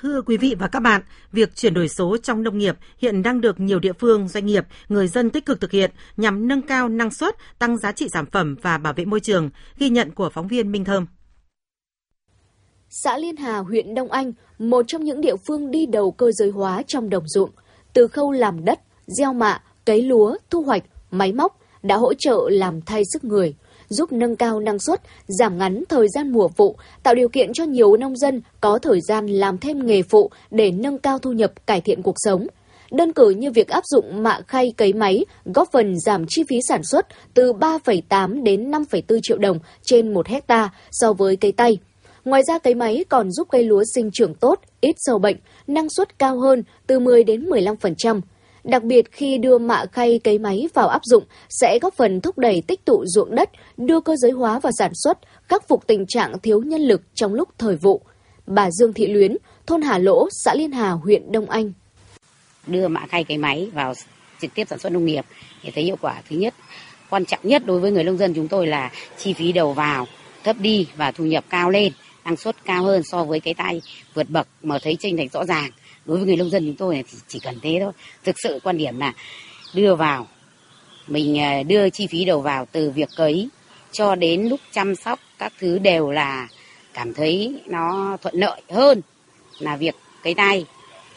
Thưa 0.00 0.22
quý 0.22 0.36
vị 0.36 0.54
và 0.58 0.68
các 0.68 0.80
bạn, 0.80 1.02
việc 1.32 1.56
chuyển 1.56 1.74
đổi 1.74 1.88
số 1.88 2.16
trong 2.16 2.42
nông 2.42 2.58
nghiệp 2.58 2.76
hiện 2.98 3.22
đang 3.22 3.40
được 3.40 3.60
nhiều 3.60 3.78
địa 3.78 3.92
phương, 3.92 4.28
doanh 4.28 4.46
nghiệp, 4.46 4.64
người 4.88 5.08
dân 5.08 5.30
tích 5.30 5.46
cực 5.46 5.60
thực 5.60 5.70
hiện 5.70 5.90
nhằm 6.16 6.48
nâng 6.48 6.62
cao 6.62 6.88
năng 6.88 7.10
suất, 7.10 7.36
tăng 7.58 7.78
giá 7.78 7.92
trị 7.92 8.08
sản 8.12 8.26
phẩm 8.32 8.56
và 8.62 8.78
bảo 8.78 8.92
vệ 8.92 9.04
môi 9.04 9.20
trường, 9.20 9.50
ghi 9.78 9.88
nhận 9.88 10.10
của 10.10 10.30
phóng 10.30 10.48
viên 10.48 10.72
Minh 10.72 10.84
Thơm. 10.84 11.06
Xã 12.90 13.18
Liên 13.18 13.36
Hà, 13.36 13.58
huyện 13.58 13.94
Đông 13.94 14.10
Anh, 14.10 14.32
một 14.58 14.84
trong 14.88 15.04
những 15.04 15.20
địa 15.20 15.36
phương 15.36 15.70
đi 15.70 15.86
đầu 15.86 16.10
cơ 16.10 16.32
giới 16.32 16.50
hóa 16.50 16.82
trong 16.86 17.10
đồng 17.10 17.28
ruộng, 17.28 17.50
từ 17.92 18.08
khâu 18.08 18.32
làm 18.32 18.64
đất, 18.64 18.80
gieo 19.06 19.32
mạ, 19.32 19.62
cấy 19.84 20.02
lúa, 20.02 20.36
thu 20.50 20.62
hoạch, 20.62 20.82
máy 21.10 21.32
móc 21.32 21.60
đã 21.82 21.96
hỗ 21.96 22.14
trợ 22.14 22.48
làm 22.50 22.80
thay 22.80 23.02
sức 23.12 23.24
người, 23.24 23.54
giúp 23.88 24.12
nâng 24.12 24.36
cao 24.36 24.60
năng 24.60 24.78
suất, 24.78 25.00
giảm 25.26 25.58
ngắn 25.58 25.84
thời 25.88 26.08
gian 26.08 26.32
mùa 26.32 26.48
vụ, 26.56 26.76
tạo 27.02 27.14
điều 27.14 27.28
kiện 27.28 27.52
cho 27.52 27.64
nhiều 27.64 27.96
nông 27.96 28.16
dân 28.16 28.42
có 28.60 28.78
thời 28.78 29.00
gian 29.08 29.26
làm 29.26 29.58
thêm 29.58 29.86
nghề 29.86 30.02
phụ 30.02 30.30
để 30.50 30.70
nâng 30.70 30.98
cao 30.98 31.18
thu 31.18 31.32
nhập, 31.32 31.66
cải 31.66 31.80
thiện 31.80 32.02
cuộc 32.02 32.14
sống. 32.16 32.46
Đơn 32.90 33.12
cử 33.12 33.30
như 33.30 33.50
việc 33.50 33.68
áp 33.68 33.84
dụng 33.86 34.22
mạ 34.22 34.40
khay 34.46 34.72
cấy 34.76 34.92
máy 34.92 35.24
góp 35.44 35.68
phần 35.72 36.00
giảm 36.00 36.24
chi 36.28 36.44
phí 36.48 36.56
sản 36.68 36.82
xuất 36.82 37.06
từ 37.34 37.52
3,8 37.52 38.42
đến 38.42 38.70
5,4 38.70 39.20
triệu 39.22 39.38
đồng 39.38 39.58
trên 39.82 40.14
1 40.14 40.26
hecta 40.26 40.70
so 40.90 41.12
với 41.12 41.36
cây 41.36 41.52
tay. 41.52 41.78
Ngoài 42.24 42.42
ra 42.48 42.58
cấy 42.58 42.74
máy 42.74 43.04
còn 43.08 43.30
giúp 43.30 43.48
cây 43.50 43.64
lúa 43.64 43.82
sinh 43.94 44.10
trưởng 44.12 44.34
tốt, 44.34 44.60
ít 44.80 44.96
sâu 44.98 45.18
bệnh, 45.18 45.36
năng 45.66 45.90
suất 45.90 46.18
cao 46.18 46.40
hơn 46.40 46.62
từ 46.86 46.98
10 46.98 47.24
đến 47.24 47.48
15%. 47.48 48.20
Đặc 48.66 48.82
biệt 48.82 49.12
khi 49.12 49.38
đưa 49.38 49.58
mạ 49.58 49.84
khay 49.92 50.20
cấy 50.24 50.38
máy 50.38 50.68
vào 50.74 50.88
áp 50.88 51.04
dụng 51.04 51.24
sẽ 51.48 51.78
góp 51.82 51.94
phần 51.94 52.20
thúc 52.20 52.38
đẩy 52.38 52.62
tích 52.66 52.84
tụ 52.84 53.04
ruộng 53.06 53.34
đất, 53.34 53.50
đưa 53.76 54.00
cơ 54.00 54.16
giới 54.16 54.30
hóa 54.30 54.58
vào 54.58 54.72
sản 54.78 54.92
xuất, 54.94 55.18
khắc 55.48 55.68
phục 55.68 55.86
tình 55.86 56.06
trạng 56.06 56.38
thiếu 56.38 56.62
nhân 56.62 56.80
lực 56.80 57.02
trong 57.14 57.34
lúc 57.34 57.48
thời 57.58 57.76
vụ. 57.76 58.00
Bà 58.46 58.70
Dương 58.70 58.92
Thị 58.92 59.06
Luyến, 59.06 59.36
thôn 59.66 59.82
Hà 59.82 59.98
Lỗ, 59.98 60.28
xã 60.30 60.54
Liên 60.54 60.72
Hà, 60.72 60.90
huyện 60.90 61.32
Đông 61.32 61.50
Anh. 61.50 61.72
Đưa 62.66 62.88
mạ 62.88 63.06
khay 63.06 63.24
cấy 63.24 63.38
máy 63.38 63.70
vào 63.74 63.94
trực 64.40 64.54
tiếp 64.54 64.64
sản 64.70 64.78
xuất 64.78 64.92
nông 64.92 65.04
nghiệp 65.04 65.24
để 65.64 65.70
thấy 65.74 65.84
hiệu 65.84 65.96
quả 66.00 66.22
thứ 66.30 66.36
nhất 66.36 66.54
quan 67.10 67.24
trọng 67.24 67.40
nhất 67.42 67.62
đối 67.66 67.80
với 67.80 67.90
người 67.90 68.04
nông 68.04 68.16
dân 68.16 68.34
chúng 68.34 68.48
tôi 68.48 68.66
là 68.66 68.90
chi 69.18 69.32
phí 69.32 69.52
đầu 69.52 69.72
vào 69.72 70.06
thấp 70.44 70.56
đi 70.60 70.86
và 70.96 71.10
thu 71.10 71.24
nhập 71.24 71.44
cao 71.50 71.70
lên 71.70 71.92
năng 72.24 72.36
suất 72.36 72.64
cao 72.64 72.82
hơn 72.82 73.02
so 73.02 73.24
với 73.24 73.40
cái 73.40 73.54
tay 73.54 73.82
vượt 74.14 74.30
bậc 74.30 74.48
mà 74.62 74.78
thấy 74.82 74.96
chênh 75.00 75.16
lệch 75.16 75.32
rõ 75.32 75.44
ràng 75.44 75.70
đối 76.06 76.16
với 76.16 76.26
người 76.26 76.36
nông 76.36 76.50
dân 76.50 76.66
chúng 76.66 76.76
tôi 76.76 77.04
thì 77.10 77.18
chỉ 77.28 77.38
cần 77.38 77.58
thế 77.62 77.78
thôi. 77.80 77.92
Thực 78.24 78.36
sự 78.42 78.60
quan 78.62 78.78
điểm 78.78 78.98
là 78.98 79.12
đưa 79.74 79.94
vào, 79.94 80.26
mình 81.06 81.38
ờ, 81.38 81.62
đưa 81.62 81.90
chi 81.90 82.06
phí 82.06 82.24
đầu 82.24 82.40
vào 82.40 82.66
từ 82.72 82.90
việc 82.90 83.08
cấy 83.16 83.48
cho 83.92 84.14
đến 84.14 84.42
lúc 84.42 84.60
chăm 84.72 84.94
sóc 84.94 85.20
các 85.38 85.52
thứ 85.58 85.78
đều 85.78 86.10
là 86.10 86.48
cảm 86.94 87.14
thấy 87.14 87.60
nó 87.66 88.16
thuận 88.22 88.34
lợi 88.34 88.62
hơn 88.70 89.00
là 89.58 89.76
việc 89.76 89.94
cấy 90.22 90.34
tay. 90.34 90.66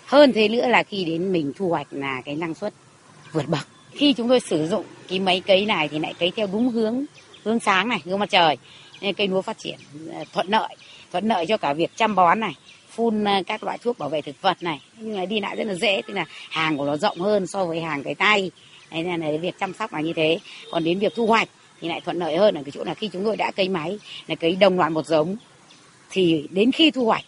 Hơn 0.06 0.34
thế 0.34 0.48
nữa 0.48 0.68
là 0.68 0.84
khi 0.84 1.06
đến 1.06 1.32
mình 1.32 1.54
thu 1.56 1.70
hoạch 1.70 1.88
là 1.92 2.22
cái 2.26 2.36
năng 2.36 2.54
suất 2.54 2.74
vượt 3.32 3.48
bậc. 3.48 3.68
Khi 3.92 4.14
chúng 4.14 4.30
tôi 4.30 4.40
sử 4.40 4.68
dụng 4.68 4.86
cái 5.08 5.20
máy 5.20 5.42
cấy 5.46 5.66
này 5.66 5.88
thì 5.88 6.00
lại 6.00 6.14
cấy 6.20 6.32
theo 6.36 6.48
đúng 6.52 6.70
hướng 6.70 7.06
hướng 7.44 7.60
sáng 7.60 7.90
này, 7.90 8.00
hướng 8.06 8.20
mặt 8.20 8.30
trời. 8.30 8.58
Nên 9.02 9.14
cây 9.14 9.28
lúa 9.28 9.42
phát 9.42 9.58
triển 9.58 9.80
ờ, 10.14 10.24
thuận 10.34 10.48
lợi 10.48 10.76
thuận 11.12 11.28
lợi 11.28 11.46
cho 11.46 11.58
cả 11.58 11.74
việc 11.74 11.92
chăm 11.96 12.16
bón 12.16 12.40
này 12.40 12.56
phun 13.00 13.28
à, 13.28 13.42
các 13.48 13.64
loại 13.64 13.78
thuốc 13.78 14.00
bảo 14.00 14.10
vệ 14.10 14.22
thực 14.22 14.42
vật 14.42 14.58
này. 14.62 14.82
Nhưng 14.98 15.18
mà 15.18 15.26
đi 15.26 15.40
lại 15.40 15.56
rất 15.56 15.68
là 15.68 15.74
dễ 15.74 16.02
tức 16.08 16.14
là 16.14 16.26
hàng 16.50 16.78
của 16.78 16.86
nó 16.86 16.98
rộng 16.98 17.20
hơn 17.20 17.48
so 17.48 17.66
với 17.66 17.82
hàng 17.82 18.04
cái 18.04 18.16
tay. 18.16 18.52
Đấy 18.92 19.04
nên 19.04 19.22
là 19.22 19.38
việc 19.42 19.56
chăm 19.60 19.74
sóc 19.74 19.94
là 19.94 20.02
như 20.02 20.14
thế. 20.16 20.40
Còn 20.72 20.84
đến 20.84 21.00
việc 21.00 21.16
thu 21.16 21.28
hoạch 21.28 21.50
thì 21.82 21.88
lại 21.88 22.02
thuận 22.02 22.18
lợi 22.18 22.38
hơn 22.38 22.56
ở 22.56 22.64
cái 22.64 22.72
chỗ 22.72 22.84
là 22.84 22.94
khi 22.94 23.10
chúng 23.14 23.24
tôi 23.24 23.38
đã 23.38 23.52
cấy 23.52 23.70
máy 23.70 24.00
là 24.28 24.36
cấy 24.36 24.56
đồng 24.56 24.78
loạt 24.78 24.92
một 24.92 25.06
giống 25.06 25.36
thì 26.10 26.48
đến 26.52 26.72
khi 26.72 26.92
thu 26.92 27.06
hoạch 27.06 27.24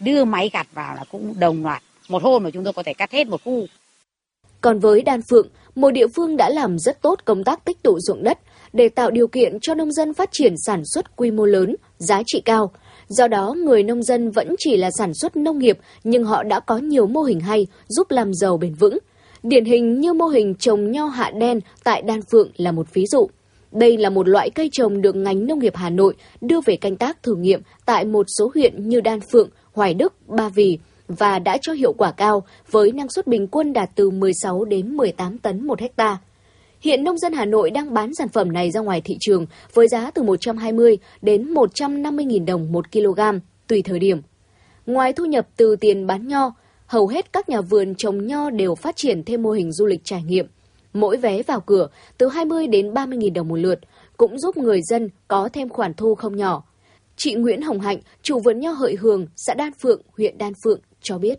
đưa 0.00 0.24
máy 0.24 0.50
gặt 0.52 0.66
vào 0.74 0.94
là 0.94 1.04
cũng 1.10 1.34
đồng 1.38 1.62
loạt 1.62 1.82
một 2.08 2.22
hôm 2.22 2.42
mà 2.42 2.50
chúng 2.50 2.64
tôi 2.64 2.72
có 2.72 2.82
thể 2.82 2.94
cắt 2.94 3.12
hết 3.12 3.26
một 3.26 3.44
khu. 3.44 3.66
Còn 4.60 4.78
với 4.78 5.02
đan 5.02 5.20
phượng 5.30 5.48
một 5.74 5.90
địa 5.90 6.06
phương 6.16 6.36
đã 6.36 6.50
làm 6.50 6.78
rất 6.78 7.02
tốt 7.02 7.18
công 7.24 7.44
tác 7.44 7.64
tích 7.64 7.82
tụ 7.82 7.98
ruộng 8.00 8.22
đất 8.22 8.38
để 8.72 8.88
tạo 8.88 9.10
điều 9.10 9.26
kiện 9.26 9.58
cho 9.60 9.74
nông 9.74 9.92
dân 9.92 10.14
phát 10.14 10.28
triển 10.32 10.54
sản 10.66 10.82
xuất 10.84 11.16
quy 11.16 11.30
mô 11.30 11.44
lớn, 11.44 11.76
giá 11.98 12.22
trị 12.26 12.42
cao, 12.44 12.72
Do 13.16 13.28
đó, 13.28 13.54
người 13.64 13.82
nông 13.82 14.02
dân 14.02 14.30
vẫn 14.30 14.54
chỉ 14.58 14.76
là 14.76 14.90
sản 14.98 15.14
xuất 15.14 15.36
nông 15.36 15.58
nghiệp, 15.58 15.78
nhưng 16.04 16.24
họ 16.24 16.42
đã 16.42 16.60
có 16.60 16.78
nhiều 16.78 17.06
mô 17.06 17.22
hình 17.22 17.40
hay 17.40 17.66
giúp 17.88 18.10
làm 18.10 18.34
giàu 18.34 18.56
bền 18.56 18.74
vững. 18.74 18.98
Điển 19.42 19.64
hình 19.64 20.00
như 20.00 20.12
mô 20.12 20.26
hình 20.26 20.54
trồng 20.54 20.90
nho 20.90 21.06
hạ 21.06 21.30
đen 21.30 21.60
tại 21.84 22.02
Đan 22.02 22.20
Phượng 22.22 22.50
là 22.56 22.72
một 22.72 22.86
ví 22.94 23.06
dụ. 23.06 23.28
Đây 23.72 23.96
là 23.96 24.10
một 24.10 24.28
loại 24.28 24.50
cây 24.50 24.68
trồng 24.72 25.02
được 25.02 25.16
ngành 25.16 25.46
nông 25.46 25.58
nghiệp 25.58 25.76
Hà 25.76 25.90
Nội 25.90 26.14
đưa 26.40 26.60
về 26.66 26.76
canh 26.76 26.96
tác 26.96 27.22
thử 27.22 27.34
nghiệm 27.34 27.60
tại 27.86 28.04
một 28.04 28.26
số 28.38 28.50
huyện 28.54 28.88
như 28.88 29.00
Đan 29.00 29.20
Phượng, 29.20 29.50
Hoài 29.72 29.94
Đức, 29.94 30.12
Ba 30.28 30.48
Vì 30.48 30.78
và 31.08 31.38
đã 31.38 31.58
cho 31.62 31.72
hiệu 31.72 31.92
quả 31.92 32.12
cao 32.12 32.42
với 32.70 32.92
năng 32.92 33.10
suất 33.10 33.26
bình 33.26 33.46
quân 33.46 33.72
đạt 33.72 33.90
từ 33.94 34.10
16 34.10 34.64
đến 34.64 34.96
18 34.96 35.38
tấn 35.38 35.66
một 35.66 35.80
hectare. 35.80 36.16
Hiện 36.82 37.04
nông 37.04 37.18
dân 37.18 37.32
Hà 37.32 37.44
Nội 37.44 37.70
đang 37.70 37.94
bán 37.94 38.14
sản 38.14 38.28
phẩm 38.28 38.52
này 38.52 38.70
ra 38.70 38.80
ngoài 38.80 39.00
thị 39.04 39.16
trường 39.20 39.46
với 39.74 39.88
giá 39.88 40.10
từ 40.10 40.22
120 40.22 40.98
đến 41.22 41.50
150 41.50 42.26
000 42.30 42.46
đồng 42.46 42.72
một 42.72 42.92
kg, 42.92 43.20
tùy 43.66 43.82
thời 43.82 43.98
điểm. 43.98 44.20
Ngoài 44.86 45.12
thu 45.12 45.24
nhập 45.24 45.46
từ 45.56 45.76
tiền 45.76 46.06
bán 46.06 46.28
nho, 46.28 46.54
hầu 46.86 47.06
hết 47.06 47.32
các 47.32 47.48
nhà 47.48 47.60
vườn 47.60 47.94
trồng 47.94 48.26
nho 48.26 48.50
đều 48.50 48.74
phát 48.74 48.96
triển 48.96 49.24
thêm 49.24 49.42
mô 49.42 49.50
hình 49.50 49.72
du 49.72 49.86
lịch 49.86 50.00
trải 50.04 50.22
nghiệm. 50.22 50.46
Mỗi 50.92 51.16
vé 51.16 51.42
vào 51.42 51.60
cửa 51.60 51.88
từ 52.18 52.28
20 52.28 52.66
đến 52.66 52.94
30 52.94 53.18
000 53.22 53.32
đồng 53.32 53.48
một 53.48 53.56
lượt 53.56 53.78
cũng 54.16 54.38
giúp 54.38 54.56
người 54.56 54.80
dân 54.82 55.08
có 55.28 55.48
thêm 55.52 55.68
khoản 55.68 55.94
thu 55.94 56.14
không 56.14 56.36
nhỏ. 56.36 56.62
Chị 57.16 57.34
Nguyễn 57.34 57.62
Hồng 57.62 57.80
Hạnh, 57.80 57.98
chủ 58.22 58.40
vườn 58.40 58.60
nho 58.60 58.70
Hợi 58.70 58.96
Hường, 59.00 59.26
xã 59.36 59.54
Đan 59.54 59.72
Phượng, 59.72 60.00
huyện 60.16 60.38
Đan 60.38 60.52
Phượng 60.64 60.80
cho 61.02 61.18
biết. 61.18 61.38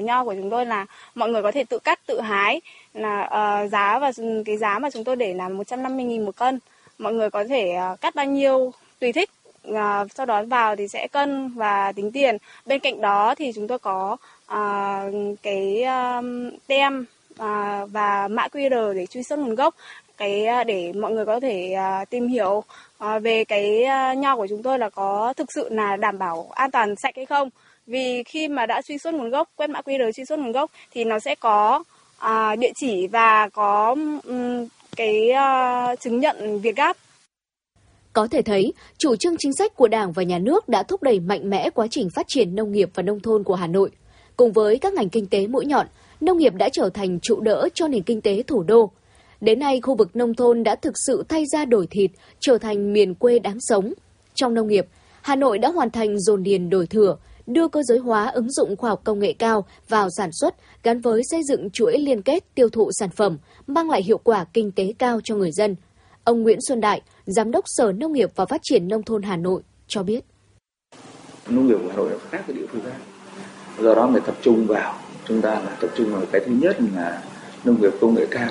Nho 0.00 0.24
của 0.24 0.34
chúng 0.34 0.50
tôi 0.50 0.66
là 0.66 0.86
mọi 1.14 1.30
người 1.30 1.42
có 1.42 1.52
thể 1.52 1.64
tự 1.64 1.78
cắt, 1.78 2.00
tự 2.06 2.20
hái, 2.20 2.60
là 2.96 3.22
uh, 3.24 3.70
giá 3.70 3.98
và 3.98 4.12
cái 4.46 4.56
giá 4.56 4.78
mà 4.78 4.90
chúng 4.90 5.04
tôi 5.04 5.16
để 5.16 5.34
là 5.34 5.48
150.000 5.48 6.24
một 6.24 6.36
cân. 6.36 6.58
Mọi 6.98 7.12
người 7.12 7.30
có 7.30 7.44
thể 7.44 7.76
uh, 7.92 8.00
cắt 8.00 8.14
bao 8.14 8.26
nhiêu 8.26 8.72
tùy 9.00 9.12
thích. 9.12 9.30
Uh, 9.68 10.12
sau 10.14 10.26
đó 10.26 10.42
vào 10.42 10.76
thì 10.76 10.88
sẽ 10.88 11.08
cân 11.08 11.48
và 11.48 11.92
tính 11.92 12.12
tiền. 12.12 12.36
Bên 12.66 12.80
cạnh 12.80 13.00
đó 13.00 13.34
thì 13.34 13.52
chúng 13.54 13.68
tôi 13.68 13.78
có 13.78 14.16
uh, 14.52 15.38
cái 15.42 15.84
um, 15.84 16.50
tem 16.66 17.06
uh, 17.32 17.90
và 17.92 18.28
mã 18.28 18.46
QR 18.52 18.92
để 18.92 19.06
truy 19.06 19.22
xuất 19.22 19.38
nguồn 19.38 19.54
gốc 19.54 19.74
cái 20.16 20.64
để 20.66 20.92
mọi 20.92 21.12
người 21.12 21.26
có 21.26 21.40
thể 21.40 21.76
uh, 22.02 22.10
tìm 22.10 22.28
hiểu 22.28 22.64
uh, 23.04 23.22
về 23.22 23.44
cái 23.44 23.84
uh, 23.84 24.18
nho 24.18 24.36
của 24.36 24.46
chúng 24.46 24.62
tôi 24.62 24.78
là 24.78 24.90
có 24.90 25.34
thực 25.36 25.52
sự 25.52 25.68
là 25.70 25.96
đảm 25.96 26.18
bảo 26.18 26.48
an 26.54 26.70
toàn 26.70 26.96
sạch 26.96 27.16
hay 27.16 27.26
không 27.26 27.50
vì 27.86 28.22
khi 28.22 28.48
mà 28.48 28.66
đã 28.66 28.82
truy 28.82 28.98
xuất 28.98 29.14
nguồn 29.14 29.30
gốc 29.30 29.48
quét 29.56 29.70
mã 29.70 29.80
QR 29.80 30.12
truy 30.12 30.24
xuất 30.24 30.38
nguồn 30.38 30.52
gốc 30.52 30.70
thì 30.90 31.04
nó 31.04 31.18
sẽ 31.18 31.34
có 31.34 31.84
à, 32.18 32.56
địa 32.56 32.72
chỉ 32.74 33.06
và 33.06 33.48
có 33.52 33.96
um, 34.24 34.66
cái 34.96 35.30
uh, 35.30 36.00
chứng 36.00 36.20
nhận 36.20 36.60
Việt 36.60 36.76
Gáp. 36.76 36.96
Có 38.12 38.26
thể 38.30 38.42
thấy, 38.42 38.72
chủ 38.98 39.16
trương 39.16 39.36
chính 39.38 39.52
sách 39.52 39.74
của 39.74 39.88
Đảng 39.88 40.12
và 40.12 40.22
Nhà 40.22 40.38
nước 40.38 40.68
đã 40.68 40.82
thúc 40.82 41.02
đẩy 41.02 41.20
mạnh 41.20 41.50
mẽ 41.50 41.70
quá 41.70 41.86
trình 41.90 42.08
phát 42.14 42.26
triển 42.28 42.54
nông 42.54 42.72
nghiệp 42.72 42.90
và 42.94 43.02
nông 43.02 43.20
thôn 43.20 43.44
của 43.44 43.54
Hà 43.54 43.66
Nội. 43.66 43.90
Cùng 44.36 44.52
với 44.52 44.78
các 44.78 44.92
ngành 44.92 45.08
kinh 45.08 45.26
tế 45.26 45.46
mũi 45.46 45.66
nhọn, 45.66 45.86
nông 46.20 46.38
nghiệp 46.38 46.54
đã 46.54 46.68
trở 46.72 46.90
thành 46.94 47.20
trụ 47.20 47.40
đỡ 47.40 47.68
cho 47.74 47.88
nền 47.88 48.02
kinh 48.02 48.20
tế 48.20 48.42
thủ 48.42 48.62
đô. 48.62 48.90
Đến 49.40 49.58
nay, 49.58 49.80
khu 49.80 49.94
vực 49.94 50.16
nông 50.16 50.34
thôn 50.34 50.62
đã 50.62 50.74
thực 50.74 50.94
sự 51.06 51.24
thay 51.28 51.44
ra 51.52 51.64
đổi 51.64 51.86
thịt, 51.90 52.10
trở 52.40 52.58
thành 52.58 52.92
miền 52.92 53.14
quê 53.14 53.38
đáng 53.38 53.58
sống. 53.60 53.92
Trong 54.34 54.54
nông 54.54 54.68
nghiệp, 54.68 54.86
Hà 55.22 55.36
Nội 55.36 55.58
đã 55.58 55.68
hoàn 55.68 55.90
thành 55.90 56.18
dồn 56.18 56.42
điền 56.42 56.70
đổi 56.70 56.86
thừa, 56.86 57.16
đưa 57.46 57.68
cơ 57.68 57.82
giới 57.82 57.98
hóa 57.98 58.26
ứng 58.26 58.50
dụng 58.50 58.76
khoa 58.76 58.90
học 58.90 59.00
công 59.04 59.18
nghệ 59.18 59.32
cao 59.32 59.66
vào 59.88 60.08
sản 60.16 60.30
xuất 60.32 60.54
gắn 60.82 61.00
với 61.00 61.22
xây 61.30 61.40
dựng 61.48 61.70
chuỗi 61.70 61.98
liên 61.98 62.22
kết 62.22 62.44
tiêu 62.54 62.68
thụ 62.68 62.90
sản 62.92 63.10
phẩm, 63.10 63.38
mang 63.66 63.90
lại 63.90 64.02
hiệu 64.02 64.18
quả 64.18 64.44
kinh 64.52 64.72
tế 64.72 64.92
cao 64.98 65.20
cho 65.24 65.36
người 65.36 65.52
dân. 65.52 65.76
Ông 66.24 66.42
Nguyễn 66.42 66.58
Xuân 66.68 66.80
Đại, 66.80 67.02
Giám 67.26 67.50
đốc 67.50 67.64
Sở 67.66 67.92
Nông 67.92 68.12
nghiệp 68.12 68.30
và 68.36 68.46
Phát 68.46 68.60
triển 68.64 68.88
Nông 68.88 69.02
thôn 69.02 69.22
Hà 69.22 69.36
Nội 69.36 69.62
cho 69.86 70.02
biết. 70.02 70.24
Nông 71.48 71.66
nghiệp 71.66 71.78
của 71.82 71.88
Hà 71.88 71.96
Nội 71.96 72.10
là 72.10 72.18
khác 72.30 72.42
với 72.46 72.56
địa 72.56 72.66
phương 72.72 72.82
khác. 72.84 72.98
Do 73.78 73.94
đó 73.94 74.08
phải 74.12 74.20
tập 74.26 74.34
trung 74.42 74.66
vào, 74.66 74.98
chúng 75.28 75.42
ta 75.42 75.50
là 75.50 75.76
tập 75.80 75.90
trung 75.96 76.12
vào 76.12 76.22
cái 76.32 76.42
thứ 76.46 76.52
nhất 76.52 76.76
là 76.94 77.22
nông 77.64 77.80
nghiệp 77.80 77.92
công 78.00 78.14
nghệ 78.14 78.26
cao 78.30 78.50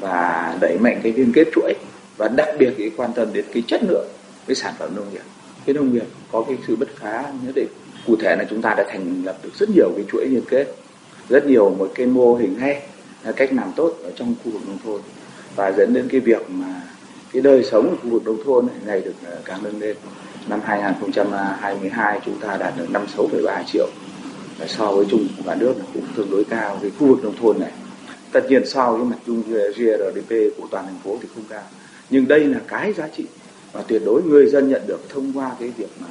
và 0.00 0.56
đẩy 0.60 0.78
mạnh 0.78 1.00
cái 1.02 1.12
liên 1.12 1.32
kết 1.34 1.44
chuỗi 1.54 1.74
và 2.16 2.28
đặc 2.28 2.48
biệt 2.58 2.74
cái 2.78 2.90
quan 2.96 3.10
tâm 3.14 3.32
đến 3.32 3.44
cái 3.52 3.62
chất 3.66 3.80
lượng 3.82 4.06
cái 4.46 4.54
sản 4.54 4.74
phẩm 4.78 4.96
nông 4.96 5.12
nghiệp 5.12 5.22
cái 5.68 5.74
nông 5.74 5.94
nghiệp 5.94 6.06
có 6.32 6.44
cái 6.48 6.58
sự 6.66 6.76
bất 6.76 6.88
phá 6.96 7.24
nhất 7.44 7.52
định. 7.54 7.68
Cụ 8.06 8.16
thể 8.16 8.36
là 8.36 8.44
chúng 8.50 8.62
ta 8.62 8.74
đã 8.76 8.84
thành 8.88 9.22
lập 9.24 9.38
được 9.42 9.50
rất 9.58 9.68
nhiều 9.70 9.90
cái 9.96 10.04
chuỗi 10.12 10.26
liên 10.26 10.42
kết 10.48 10.66
rất 11.28 11.46
nhiều 11.46 11.70
một 11.70 11.90
cái 11.94 12.06
mô 12.06 12.34
hình 12.34 12.54
hay 12.58 12.82
cách 13.36 13.52
làm 13.52 13.72
tốt 13.76 13.94
ở 14.02 14.10
trong 14.16 14.34
khu 14.44 14.50
vực 14.50 14.62
nông 14.66 14.78
thôn. 14.84 15.00
Và 15.56 15.72
dẫn 15.78 15.92
đến 15.94 16.08
cái 16.08 16.20
việc 16.20 16.50
mà 16.50 16.82
cái 17.32 17.42
đời 17.42 17.64
sống 17.64 17.88
của 17.90 17.96
khu 18.02 18.10
vực 18.10 18.24
nông 18.24 18.44
thôn 18.44 18.66
này 18.66 18.76
ngày 18.86 19.00
được 19.00 19.14
ờ, 19.24 19.38
càng 19.44 19.62
nâng 19.62 19.80
lên. 19.80 19.96
Năm 20.48 20.60
2022 20.64 22.20
chúng 22.24 22.40
ta 22.40 22.56
đạt 22.56 22.74
được 22.76 22.86
56,3 22.92 23.62
triệu. 23.72 23.88
So 24.66 24.92
với 24.92 25.06
chung 25.10 25.26
của 25.36 25.42
cả 25.46 25.54
nước 25.54 25.74
cũng 25.94 26.04
tương 26.16 26.30
đối 26.30 26.44
cao. 26.44 26.78
Với 26.80 26.90
khu 26.90 27.06
vực 27.06 27.24
nông 27.24 27.36
thôn 27.40 27.60
này 27.60 27.72
tất 28.32 28.40
nhiên 28.48 28.66
so 28.66 28.92
với 28.92 29.04
mặt 29.04 29.18
chung 29.26 29.42
GRDP 29.76 30.30
của 30.56 30.66
toàn 30.70 30.86
thành 30.86 30.98
phố 31.04 31.18
thì 31.22 31.28
không 31.34 31.44
cao. 31.48 31.62
Nhưng 32.10 32.28
đây 32.28 32.44
là 32.44 32.58
cái 32.68 32.92
giá 32.92 33.08
trị 33.16 33.26
và 33.78 33.84
tuyệt 33.88 34.02
đối 34.04 34.22
người 34.22 34.46
dân 34.46 34.68
nhận 34.68 34.82
được 34.86 35.00
thông 35.08 35.32
qua 35.34 35.56
cái 35.60 35.68
việc 35.68 35.88
mà 36.00 36.08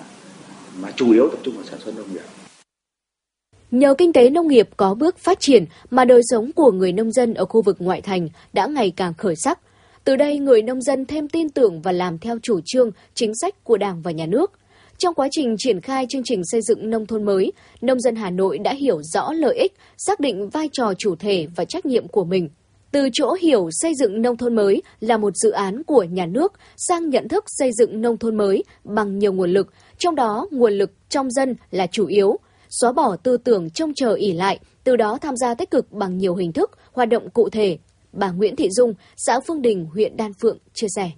mà 0.82 0.92
chủ 0.96 1.12
yếu 1.14 1.30
tập 1.30 1.40
trung 1.44 1.56
vào 1.56 1.66
sản 1.66 1.80
xuất 1.80 1.98
nông 1.98 2.14
nghiệp. 2.14 2.22
Nhờ 3.72 3.94
kinh 3.98 4.14
tế 4.14 4.30
nông 4.30 4.48
nghiệp 4.48 4.70
có 4.78 4.94
bước 4.94 5.18
phát 5.18 5.40
triển 5.40 5.66
mà 5.90 6.06
đời 6.06 6.22
sống 6.24 6.52
của 6.56 6.72
người 6.72 6.92
nông 6.92 7.12
dân 7.12 7.34
ở 7.34 7.46
khu 7.46 7.62
vực 7.62 7.76
ngoại 7.80 8.02
thành 8.02 8.30
đã 8.54 8.68
ngày 8.68 8.94
càng 8.96 9.14
khởi 9.14 9.36
sắc. 9.36 9.60
Từ 10.04 10.16
đây, 10.16 10.40
người 10.40 10.62
nông 10.62 10.82
dân 10.82 11.06
thêm 11.06 11.30
tin 11.30 11.50
tưởng 11.50 11.82
và 11.82 11.92
làm 11.92 12.20
theo 12.20 12.38
chủ 12.44 12.60
trương, 12.66 12.92
chính 13.14 13.32
sách 13.42 13.64
của 13.64 13.78
Đảng 13.78 14.02
và 14.02 14.12
Nhà 14.12 14.26
nước. 14.26 14.52
Trong 14.98 15.14
quá 15.14 15.28
trình 15.32 15.56
triển 15.58 15.82
khai 15.82 16.06
chương 16.10 16.24
trình 16.26 16.42
xây 16.46 16.62
dựng 16.62 16.90
nông 16.90 17.06
thôn 17.06 17.24
mới, 17.24 17.52
nông 17.82 18.00
dân 18.00 18.16
Hà 18.16 18.30
Nội 18.30 18.58
đã 18.58 18.74
hiểu 18.74 19.02
rõ 19.04 19.32
lợi 19.34 19.58
ích, 19.58 19.74
xác 19.98 20.20
định 20.20 20.50
vai 20.50 20.70
trò 20.74 20.94
chủ 20.98 21.16
thể 21.16 21.48
và 21.56 21.66
trách 21.66 21.86
nhiệm 21.86 22.08
của 22.08 22.24
mình– 22.24 22.50
từ 22.92 23.10
chỗ 23.14 23.34
hiểu 23.34 23.70
xây 23.72 23.96
dựng 23.96 24.22
nông 24.22 24.38
thôn 24.38 24.56
mới 24.56 24.82
là 25.00 25.18
một 25.18 25.36
dự 25.36 25.52
án 25.52 25.84
của 25.84 26.04
nhà 26.04 26.26
nước 26.26 26.54
sang 26.78 27.10
nhận 27.10 27.28
thức 27.28 27.44
xây 27.48 27.72
dựng 27.74 28.02
nông 28.02 28.18
thôn 28.18 28.38
mới 28.38 28.64
bằng 28.84 29.20
nhiều 29.20 29.34
nguồn 29.34 29.54
lực, 29.54 29.68
trong 29.98 30.16
đó 30.16 30.48
nguồn 30.52 30.74
lực 30.74 30.92
trong 31.10 31.32
dân 31.32 31.56
là 31.72 31.88
chủ 31.88 32.08
yếu, 32.08 32.40
xóa 32.70 32.92
bỏ 32.92 33.16
tư 33.16 33.38
tưởng 33.38 33.70
trông 33.70 33.94
chờ 33.96 34.14
ỉ 34.14 34.34
lại, 34.34 34.60
từ 34.84 34.96
đó 34.96 35.18
tham 35.22 35.36
gia 35.38 35.54
tích 35.54 35.72
cực 35.72 35.92
bằng 35.92 36.18
nhiều 36.18 36.36
hình 36.36 36.54
thức, 36.54 36.72
hoạt 36.94 37.10
động 37.10 37.30
cụ 37.30 37.50
thể. 37.50 37.78
Bà 38.14 38.32
Nguyễn 38.32 38.56
Thị 38.56 38.70
Dung, 38.72 38.94
xã 39.18 39.40
Phương 39.48 39.62
Đình, 39.62 39.86
huyện 39.94 40.18
Đan 40.18 40.32
Phượng 40.42 40.58
chia 40.74 40.88
sẻ. 40.96 41.12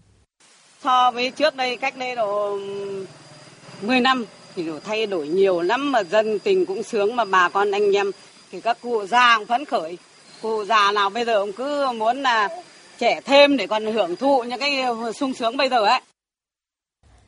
So 0.83 1.11
với 1.11 1.31
trước 1.31 1.55
đây, 1.55 1.77
cách 1.77 1.97
đây 1.97 2.15
độ 2.15 2.59
10 3.81 3.99
năm 3.99 4.25
thì 4.55 4.69
thay 4.83 5.05
đổi 5.07 5.27
nhiều 5.27 5.61
lắm 5.61 5.91
mà 5.91 6.03
dân 6.03 6.39
tình 6.39 6.65
cũng 6.65 6.83
sướng 6.83 7.15
mà 7.15 7.25
bà 7.25 7.49
con 7.49 7.71
anh 7.71 7.95
em 7.95 8.11
thì 8.51 8.61
các 8.61 8.77
cụ 8.81 9.05
già 9.05 9.37
cũng 9.37 9.47
phấn 9.47 9.65
khởi 9.65 9.97
cụ 10.41 10.65
già 10.65 10.91
nào 10.91 11.09
bây 11.09 11.25
giờ 11.25 11.41
cũng 11.41 11.53
cứ 11.53 11.85
muốn 11.97 12.21
là 12.21 12.49
trẻ 12.97 13.21
thêm 13.25 13.57
để 13.57 13.67
còn 13.67 13.85
hưởng 13.85 14.15
thụ 14.15 14.43
những 14.43 14.59
cái 14.59 14.83
sung 15.15 15.33
sướng 15.33 15.57
bây 15.57 15.69
giờ 15.69 15.85
ấy. 15.85 16.01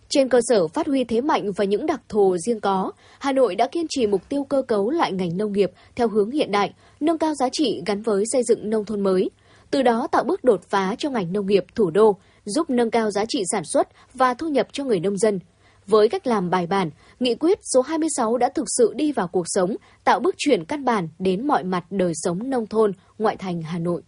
Trên 0.10 0.30
cơ 0.30 0.40
sở 0.44 0.68
phát 0.68 0.88
huy 0.88 1.04
thế 1.04 1.22
mạnh 1.22 1.52
và 1.52 1.66
những 1.66 1.86
đặc 1.86 2.02
thù 2.10 2.38
riêng 2.38 2.60
có, 2.60 2.92
Hà 3.20 3.32
Nội 3.32 3.56
đã 3.56 3.68
kiên 3.68 3.86
trì 3.90 4.08
mục 4.08 4.30
tiêu 4.30 4.44
cơ 4.44 4.62
cấu 4.62 4.90
lại 4.90 5.12
ngành 5.12 5.38
nông 5.38 5.54
nghiệp 5.54 5.72
theo 5.96 6.08
hướng 6.08 6.32
hiện 6.32 6.52
đại, 6.52 6.74
nâng 7.00 7.18
cao 7.18 7.36
giá 7.36 7.50
trị 7.52 7.82
gắn 7.86 8.02
với 8.02 8.24
xây 8.32 8.44
dựng 8.44 8.70
nông 8.70 8.86
thôn 8.86 9.02
mới. 9.02 9.30
Từ 9.72 9.82
đó 9.82 10.08
tạo 10.12 10.24
bước 10.24 10.44
đột 10.44 10.62
phá 10.70 10.96
cho 10.98 11.10
ngành 11.10 11.34
nông 11.34 11.48
nghiệp 11.48 11.66
thủ 11.76 11.90
đô, 11.90 12.18
giúp 12.46 12.70
nâng 12.70 12.92
cao 12.92 13.12
giá 13.12 13.26
trị 13.30 13.44
sản 13.52 13.64
xuất 13.66 13.88
và 14.14 14.34
thu 14.34 14.48
nhập 14.48 14.68
cho 14.72 14.84
người 14.84 15.00
nông 15.00 15.18
dân– 15.18 15.40
với 15.92 16.10
cách 16.10 16.28
làm 16.28 16.50
bài 16.50 16.68
bản, 16.68 16.90
nghị 17.20 17.36
quyết 17.36 17.60
số 17.74 17.82
26 17.82 18.38
đã 18.38 18.50
thực 18.56 18.66
sự 18.68 18.94
đi 18.96 19.12
vào 19.12 19.28
cuộc 19.28 19.46
sống, 19.48 19.76
tạo 20.04 20.20
bước 20.20 20.36
chuyển 20.38 20.66
căn 20.66 20.86
bản 20.86 21.10
đến 21.20 21.48
mọi 21.48 21.64
mặt 21.64 21.84
đời 21.90 22.14
sống 22.16 22.50
nông 22.50 22.68
thôn, 22.68 22.92
ngoại 23.18 23.38
thành 23.38 23.62
Hà 23.62 23.80
Nội. 23.80 24.02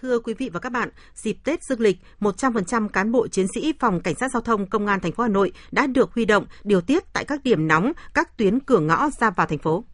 Thưa 0.00 0.18
quý 0.18 0.34
vị 0.34 0.48
và 0.52 0.60
các 0.60 0.72
bạn, 0.72 0.88
dịp 1.14 1.36
Tết 1.44 1.60
Dương 1.68 1.80
lịch, 1.80 1.96
100% 2.20 2.88
cán 2.88 3.12
bộ 3.12 3.28
chiến 3.28 3.46
sĩ 3.54 3.72
phòng 3.80 4.00
cảnh 4.00 4.14
sát 4.20 4.30
giao 4.32 4.42
thông 4.42 4.66
công 4.66 4.86
an 4.86 5.00
thành 5.00 5.12
phố 5.12 5.22
Hà 5.22 5.28
Nội 5.28 5.52
đã 5.70 5.86
được 5.86 6.14
huy 6.14 6.24
động 6.24 6.46
điều 6.64 6.80
tiết 6.80 7.12
tại 7.12 7.24
các 7.24 7.44
điểm 7.44 7.68
nóng, 7.68 7.92
các 8.14 8.36
tuyến 8.36 8.60
cửa 8.60 8.80
ngõ 8.80 9.10
ra 9.20 9.30
vào 9.30 9.46
thành 9.46 9.58
phố. 9.58 9.84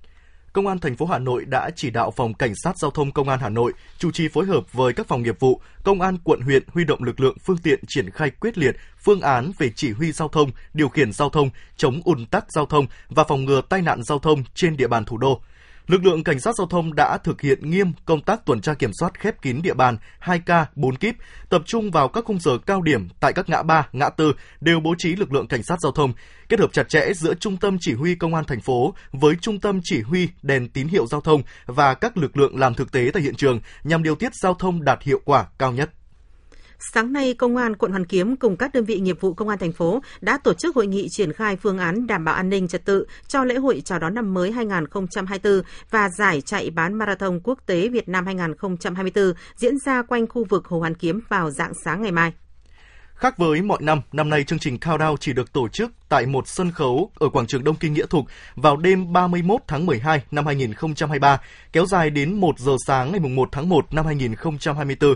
Công 0.55 0.67
an 0.67 0.79
thành 0.79 0.97
phố 0.97 1.07
Hà 1.07 1.19
Nội 1.19 1.45
đã 1.45 1.71
chỉ 1.77 1.91
đạo 1.91 2.11
phòng 2.11 2.35
cảnh 2.35 2.53
sát 2.55 2.79
giao 2.79 2.91
thông 2.91 3.13
công 3.13 3.29
an 3.29 3.41
Hà 3.41 3.49
Nội 3.49 3.73
chủ 3.99 4.11
trì 4.11 4.29
phối 4.29 4.47
hợp 4.47 4.73
với 4.73 4.93
các 4.93 5.07
phòng 5.07 5.23
nghiệp 5.23 5.41
vụ, 5.41 5.61
công 5.85 6.01
an 6.01 6.17
quận 6.25 6.41
huyện 6.41 6.63
huy 6.67 6.85
động 6.85 7.03
lực 7.03 7.21
lượng 7.21 7.37
phương 7.45 7.59
tiện 7.59 7.81
triển 7.89 8.11
khai 8.11 8.31
quyết 8.31 8.59
liệt 8.59 8.77
phương 8.99 9.21
án 9.21 9.53
về 9.59 9.71
chỉ 9.77 9.93
huy 9.93 10.13
giao 10.13 10.29
thông, 10.29 10.51
điều 10.75 10.89
khiển 10.89 11.13
giao 11.13 11.29
thông, 11.31 11.51
chống 11.77 12.01
ùn 12.05 12.27
tắc 12.27 12.53
giao 12.53 12.67
thông 12.67 12.87
và 13.09 13.25
phòng 13.25 13.45
ngừa 13.45 13.61
tai 13.69 13.83
nạn 13.83 14.03
giao 14.03 14.19
thông 14.19 14.45
trên 14.55 14.77
địa 14.77 14.89
bàn 14.89 15.05
thủ 15.05 15.19
đô 15.19 15.41
lực 15.87 16.05
lượng 16.05 16.25
cảnh 16.25 16.41
sát 16.41 16.55
giao 16.59 16.67
thông 16.67 16.95
đã 16.95 17.19
thực 17.19 17.41
hiện 17.41 17.71
nghiêm 17.71 17.93
công 18.05 18.21
tác 18.21 18.47
tuần 18.47 18.61
tra 18.61 18.75
kiểm 18.75 18.91
soát 19.01 19.21
khép 19.21 19.43
kín 19.43 19.63
địa 19.63 19.75
bàn 19.75 19.97
2K 20.21 20.65
4 20.75 20.97
kíp, 20.97 21.15
tập 21.49 21.63
trung 21.67 21.91
vào 21.91 22.09
các 22.09 22.25
khung 22.25 22.41
giờ 22.41 22.59
cao 22.67 22.83
điểm 22.83 23.09
tại 23.21 23.33
các 23.33 23.49
ngã 23.49 23.63
ba, 23.63 23.89
ngã 23.93 24.09
tư 24.09 24.33
đều 24.61 24.81
bố 24.81 24.95
trí 24.99 25.17
lực 25.17 25.33
lượng 25.33 25.47
cảnh 25.47 25.63
sát 25.63 25.81
giao 25.81 25.93
thông, 25.93 26.13
kết 26.49 26.61
hợp 26.61 26.73
chặt 26.73 26.89
chẽ 26.89 27.13
giữa 27.15 27.35
trung 27.35 27.57
tâm 27.57 27.77
chỉ 27.81 27.95
huy 27.95 28.15
công 28.15 28.35
an 28.35 28.45
thành 28.45 28.61
phố 28.61 28.95
với 29.13 29.35
trung 29.41 29.61
tâm 29.61 29.81
chỉ 29.83 30.03
huy 30.03 30.29
đèn 30.43 30.69
tín 30.69 30.89
hiệu 30.89 31.07
giao 31.07 31.21
thông 31.21 31.43
và 31.67 31.95
các 31.95 32.17
lực 32.17 32.37
lượng 32.37 32.59
làm 32.59 32.75
thực 32.75 32.93
tế 32.93 33.11
tại 33.13 33.23
hiện 33.23 33.35
trường 33.35 33.61
nhằm 33.85 34.03
điều 34.03 34.15
tiết 34.15 34.35
giao 34.35 34.55
thông 34.55 34.85
đạt 34.85 35.03
hiệu 35.03 35.21
quả 35.25 35.47
cao 35.59 35.73
nhất. 35.73 35.91
Sáng 36.79 37.13
nay, 37.13 37.35
Công 37.35 37.57
an 37.57 37.77
quận 37.77 37.91
Hoàn 37.91 38.07
Kiếm 38.07 38.37
cùng 38.37 38.57
các 38.57 38.75
đơn 38.75 38.85
vị 38.85 39.01
nghiệp 39.01 39.21
vụ 39.21 39.35
Công 39.35 39.49
an 39.49 39.59
thành 39.59 39.73
phố 39.73 40.03
đã 40.21 40.39
tổ 40.39 40.55
chức 40.55 40.77
hội 40.77 40.87
nghị 40.87 41.09
triển 41.09 41.33
khai 41.33 41.57
phương 41.57 41.79
án 41.79 42.07
đảm 42.07 42.25
bảo 42.25 42.35
an 42.35 42.49
ninh 42.49 42.69
trật 42.69 42.85
tự 42.85 43.07
cho 43.29 43.45
lễ 43.45 43.55
hội 43.55 43.83
chào 43.85 43.99
đón 43.99 44.15
năm 44.15 44.35
mới 44.35 44.53
2024 44.53 45.63
và 45.91 46.09
giải 46.09 46.41
chạy 46.41 46.71
bán 46.71 46.95
marathon 46.95 47.41
quốc 47.45 47.59
tế 47.67 47.89
Việt 47.89 48.09
Nam 48.09 48.27
2024 48.27 49.33
diễn 49.57 49.79
ra 49.79 50.03
quanh 50.03 50.27
khu 50.27 50.45
vực 50.45 50.67
Hồ 50.67 50.79
Hoàn 50.79 50.95
Kiếm 50.95 51.21
vào 51.29 51.51
dạng 51.51 51.73
sáng 51.85 52.03
ngày 52.03 52.13
mai. 52.13 52.33
Khác 53.15 53.39
với 53.39 53.63
mọi 53.63 53.79
năm, 53.83 54.01
năm 54.13 54.31
nay 54.31 54.45
chương 54.45 54.59
trình 54.59 54.79
Countdown 54.81 55.17
chỉ 55.17 55.33
được 55.33 55.53
tổ 55.53 55.69
chức 55.69 55.91
tại 56.09 56.27
một 56.27 56.49
sân 56.49 56.71
khấu 56.71 57.11
ở 57.15 57.29
quảng 57.29 57.47
trường 57.47 57.65
Đông 57.65 57.77
Kinh 57.77 57.95
Nghĩa 57.95 58.07
Thục 58.07 58.25
vào 58.57 58.77
đêm 58.77 59.13
31 59.13 59.61
tháng 59.69 59.87
12 59.87 60.23
năm 60.31 60.47
2023, 60.47 61.41
kéo 61.73 61.87
dài 61.87 62.11
đến 62.11 62.35
1 62.41 62.59
giờ 62.59 62.73
sáng 62.87 63.11
ngày 63.11 63.21
1 63.21 63.49
tháng 63.53 63.69
1 63.69 63.95
năm 63.95 64.07
2024. 64.07 65.15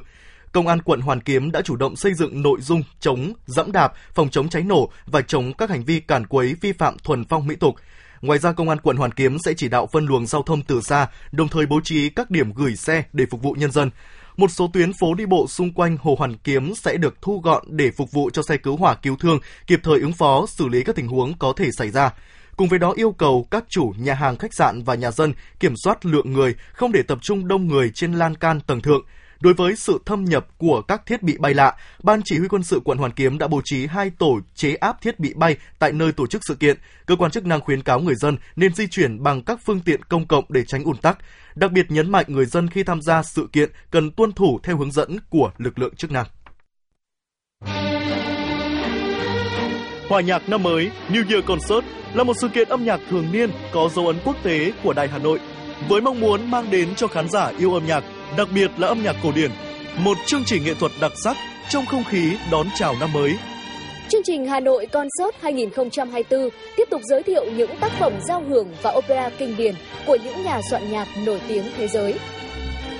Công 0.52 0.68
an 0.68 0.82
quận 0.82 1.00
Hoàn 1.00 1.20
Kiếm 1.20 1.52
đã 1.52 1.62
chủ 1.62 1.76
động 1.76 1.96
xây 1.96 2.14
dựng 2.14 2.42
nội 2.42 2.60
dung 2.60 2.82
chống 3.00 3.32
dẫm 3.46 3.72
đạp, 3.72 3.92
phòng 4.14 4.30
chống 4.30 4.48
cháy 4.48 4.62
nổ 4.62 4.90
và 5.06 5.20
chống 5.20 5.52
các 5.52 5.70
hành 5.70 5.84
vi 5.84 6.00
cản 6.00 6.26
quấy 6.26 6.54
vi 6.60 6.72
phạm 6.72 6.98
thuần 6.98 7.24
phong 7.24 7.46
mỹ 7.46 7.54
tục. 7.56 7.74
Ngoài 8.20 8.38
ra, 8.38 8.52
Công 8.52 8.68
an 8.68 8.78
quận 8.78 8.96
Hoàn 8.96 9.12
Kiếm 9.12 9.38
sẽ 9.38 9.54
chỉ 9.54 9.68
đạo 9.68 9.88
phân 9.92 10.06
luồng 10.06 10.26
giao 10.26 10.42
thông 10.42 10.62
từ 10.62 10.80
xa, 10.80 11.08
đồng 11.32 11.48
thời 11.48 11.66
bố 11.66 11.80
trí 11.84 12.10
các 12.10 12.30
điểm 12.30 12.52
gửi 12.52 12.76
xe 12.76 13.02
để 13.12 13.26
phục 13.30 13.42
vụ 13.42 13.52
nhân 13.52 13.70
dân. 13.70 13.90
Một 14.36 14.50
số 14.50 14.70
tuyến 14.72 14.92
phố 14.92 15.14
đi 15.14 15.26
bộ 15.26 15.46
xung 15.48 15.72
quanh 15.72 15.96
Hồ 16.00 16.14
Hoàn 16.18 16.36
Kiếm 16.36 16.74
sẽ 16.74 16.96
được 16.96 17.22
thu 17.22 17.40
gọn 17.40 17.64
để 17.68 17.90
phục 17.90 18.12
vụ 18.12 18.30
cho 18.30 18.42
xe 18.42 18.56
cứu 18.56 18.76
hỏa 18.76 18.94
cứu 18.94 19.16
thương, 19.16 19.38
kịp 19.66 19.80
thời 19.82 20.00
ứng 20.00 20.12
phó, 20.12 20.46
xử 20.46 20.68
lý 20.68 20.82
các 20.82 20.96
tình 20.96 21.08
huống 21.08 21.38
có 21.38 21.52
thể 21.56 21.70
xảy 21.70 21.90
ra. 21.90 22.10
Cùng 22.56 22.68
với 22.68 22.78
đó 22.78 22.92
yêu 22.96 23.12
cầu 23.12 23.46
các 23.50 23.64
chủ 23.68 23.92
nhà 23.98 24.14
hàng 24.14 24.36
khách 24.36 24.54
sạn 24.54 24.82
và 24.82 24.94
nhà 24.94 25.10
dân 25.10 25.32
kiểm 25.60 25.76
soát 25.76 26.06
lượng 26.06 26.32
người, 26.32 26.54
không 26.72 26.92
để 26.92 27.02
tập 27.02 27.18
trung 27.22 27.48
đông 27.48 27.66
người 27.66 27.90
trên 27.94 28.12
lan 28.12 28.34
can 28.34 28.60
tầng 28.60 28.80
thượng. 28.80 29.02
Đối 29.40 29.54
với 29.54 29.76
sự 29.76 29.98
thâm 30.06 30.24
nhập 30.24 30.46
của 30.58 30.82
các 30.82 31.06
thiết 31.06 31.22
bị 31.22 31.36
bay 31.38 31.54
lạ, 31.54 31.76
Ban 32.02 32.20
Chỉ 32.24 32.38
huy 32.38 32.48
quân 32.48 32.62
sự 32.62 32.80
quận 32.84 32.98
Hoàn 32.98 33.12
Kiếm 33.12 33.38
đã 33.38 33.48
bố 33.48 33.60
trí 33.64 33.86
hai 33.86 34.10
tổ 34.18 34.40
chế 34.54 34.74
áp 34.74 35.02
thiết 35.02 35.20
bị 35.20 35.34
bay 35.34 35.56
tại 35.78 35.92
nơi 35.92 36.12
tổ 36.12 36.26
chức 36.26 36.42
sự 36.48 36.54
kiện. 36.54 36.76
Cơ 37.06 37.16
quan 37.16 37.30
chức 37.30 37.46
năng 37.46 37.60
khuyến 37.60 37.82
cáo 37.82 38.00
người 38.00 38.14
dân 38.14 38.36
nên 38.56 38.74
di 38.74 38.86
chuyển 38.86 39.22
bằng 39.22 39.42
các 39.42 39.60
phương 39.64 39.80
tiện 39.80 40.02
công 40.02 40.26
cộng 40.26 40.44
để 40.48 40.64
tránh 40.66 40.84
ùn 40.84 40.96
tắc. 40.96 41.18
Đặc 41.54 41.72
biệt 41.72 41.90
nhấn 41.90 42.12
mạnh 42.12 42.26
người 42.28 42.46
dân 42.46 42.70
khi 42.70 42.82
tham 42.82 43.02
gia 43.02 43.22
sự 43.22 43.48
kiện 43.52 43.70
cần 43.90 44.10
tuân 44.10 44.32
thủ 44.32 44.60
theo 44.62 44.76
hướng 44.76 44.92
dẫn 44.92 45.18
của 45.30 45.50
lực 45.58 45.78
lượng 45.78 45.96
chức 45.96 46.10
năng. 46.10 46.26
Hòa 50.08 50.20
nhạc 50.20 50.48
năm 50.48 50.62
mới 50.62 50.90
New 51.08 51.30
Year 51.30 51.44
Concert 51.46 51.86
là 52.14 52.24
một 52.24 52.34
sự 52.40 52.48
kiện 52.48 52.68
âm 52.68 52.84
nhạc 52.84 53.00
thường 53.10 53.32
niên 53.32 53.50
có 53.72 53.90
dấu 53.94 54.06
ấn 54.06 54.16
quốc 54.24 54.36
tế 54.42 54.72
của 54.82 54.92
Đài 54.92 55.08
Hà 55.08 55.18
Nội 55.18 55.40
với 55.88 56.00
mong 56.00 56.20
muốn 56.20 56.50
mang 56.50 56.70
đến 56.70 56.94
cho 56.94 57.06
khán 57.06 57.28
giả 57.28 57.52
yêu 57.58 57.74
âm 57.74 57.86
nhạc 57.86 58.04
đặc 58.36 58.48
biệt 58.54 58.70
là 58.76 58.88
âm 58.88 59.02
nhạc 59.02 59.16
cổ 59.22 59.32
điển, 59.32 59.50
một 59.98 60.16
chương 60.26 60.44
trình 60.46 60.64
nghệ 60.64 60.74
thuật 60.74 60.92
đặc 61.00 61.12
sắc 61.24 61.36
trong 61.68 61.86
không 61.86 62.04
khí 62.04 62.32
đón 62.50 62.66
chào 62.74 62.94
năm 63.00 63.12
mới. 63.12 63.34
Chương 64.08 64.22
trình 64.24 64.46
Hà 64.46 64.60
Nội 64.60 64.86
Concert 64.86 65.42
2024 65.42 66.48
tiếp 66.76 66.84
tục 66.90 67.00
giới 67.04 67.22
thiệu 67.22 67.44
những 67.56 67.70
tác 67.80 67.92
phẩm 67.98 68.12
giao 68.28 68.44
hưởng 68.48 68.68
và 68.82 68.90
opera 68.90 69.30
kinh 69.38 69.56
điển 69.56 69.74
của 70.06 70.16
những 70.24 70.42
nhà 70.44 70.60
soạn 70.70 70.92
nhạc 70.92 71.08
nổi 71.26 71.40
tiếng 71.48 71.64
thế 71.76 71.88
giới. 71.88 72.14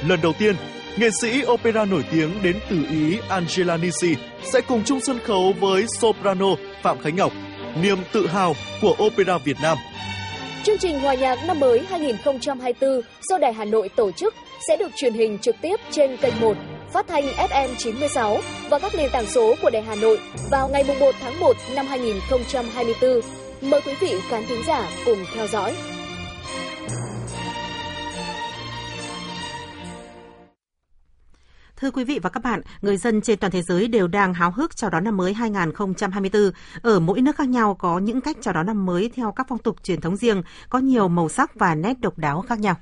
Lần 0.09 0.21
đầu 0.23 0.33
tiên, 0.39 0.55
Nghệ 0.99 1.11
sĩ 1.11 1.43
opera 1.47 1.85
nổi 1.85 2.05
tiếng 2.13 2.43
đến 2.43 2.57
từ 2.71 2.77
Ý 2.91 3.19
Angela 3.29 3.77
Nisi 3.77 4.15
sẽ 4.43 4.61
cùng 4.61 4.85
chung 4.85 5.01
sân 5.01 5.19
khấu 5.25 5.53
với 5.61 5.87
soprano 5.99 6.47
Phạm 6.83 6.99
Khánh 6.99 7.17
Ngọc, 7.17 7.33
niềm 7.83 7.99
tự 8.13 8.27
hào 8.27 8.55
của 8.83 8.97
opera 9.07 9.39
Việt 9.39 9.57
Nam. 9.63 9.79
Chương 10.63 10.79
trình 10.79 11.01
Hòa 11.01 11.15
nhạc 11.15 11.39
năm 11.47 11.61
mới 11.61 11.81
2024 11.91 13.01
do 13.29 13.39
Đài 13.39 13.53
Hà 13.53 13.65
Nội 13.65 13.89
tổ 13.89 14.11
chức 14.11 14.35
sẽ 14.67 14.77
được 14.77 14.91
truyền 14.97 15.15
hình 15.15 15.39
trực 15.39 15.57
tiếp 15.63 15.77
trên 15.91 16.17
kênh 16.17 16.41
1, 16.41 16.57
phát 16.93 17.07
thanh 17.09 17.25
FM 17.25 17.69
96 17.79 18.39
và 18.71 18.79
các 18.79 18.93
nền 18.97 19.11
tảng 19.13 19.27
số 19.27 19.55
của 19.63 19.71
Đài 19.71 19.83
Hà 19.83 19.95
Nội 19.95 20.21
vào 20.51 20.69
ngày 20.69 20.85
1 21.01 21.11
tháng 21.21 21.41
1 21.41 21.57
năm 21.75 21.87
2024. 21.87 23.21
Mời 23.63 23.81
quý 23.87 23.95
vị 24.01 24.15
khán 24.29 24.43
thính 24.49 24.63
giả 24.67 24.89
cùng 25.05 25.19
theo 25.35 25.47
dõi. 25.47 25.75
Thưa 31.77 31.91
quý 31.91 32.05
vị 32.05 32.19
và 32.23 32.31
các 32.31 32.43
bạn, 32.43 32.61
người 32.83 32.97
dân 32.97 33.21
trên 33.21 33.39
toàn 33.39 33.51
thế 33.51 33.63
giới 33.63 33.89
đều 33.89 34.09
đang 34.09 34.35
háo 34.35 34.51
hức 34.51 34.77
chào 34.77 34.91
đón 34.91 35.05
năm 35.05 35.17
mới 35.17 35.35
2024. 35.35 36.51
Ở 36.83 37.01
mỗi 37.01 37.21
nước 37.21 37.37
khác 37.37 37.49
nhau 37.49 37.75
có 37.75 37.99
những 37.99 38.21
cách 38.21 38.37
chào 38.41 38.55
đón 38.55 38.67
năm 38.67 38.87
mới 38.87 39.11
theo 39.15 39.33
các 39.33 39.47
phong 39.49 39.59
tục 39.59 39.77
truyền 39.83 40.01
thống 40.01 40.17
riêng, 40.17 40.43
có 40.69 40.79
nhiều 40.79 41.09
màu 41.09 41.29
sắc 41.29 41.55
và 41.55 41.75
nét 41.75 42.01
độc 42.01 42.19
đáo 42.19 42.45
khác 42.49 42.59
nhau. 42.59 42.75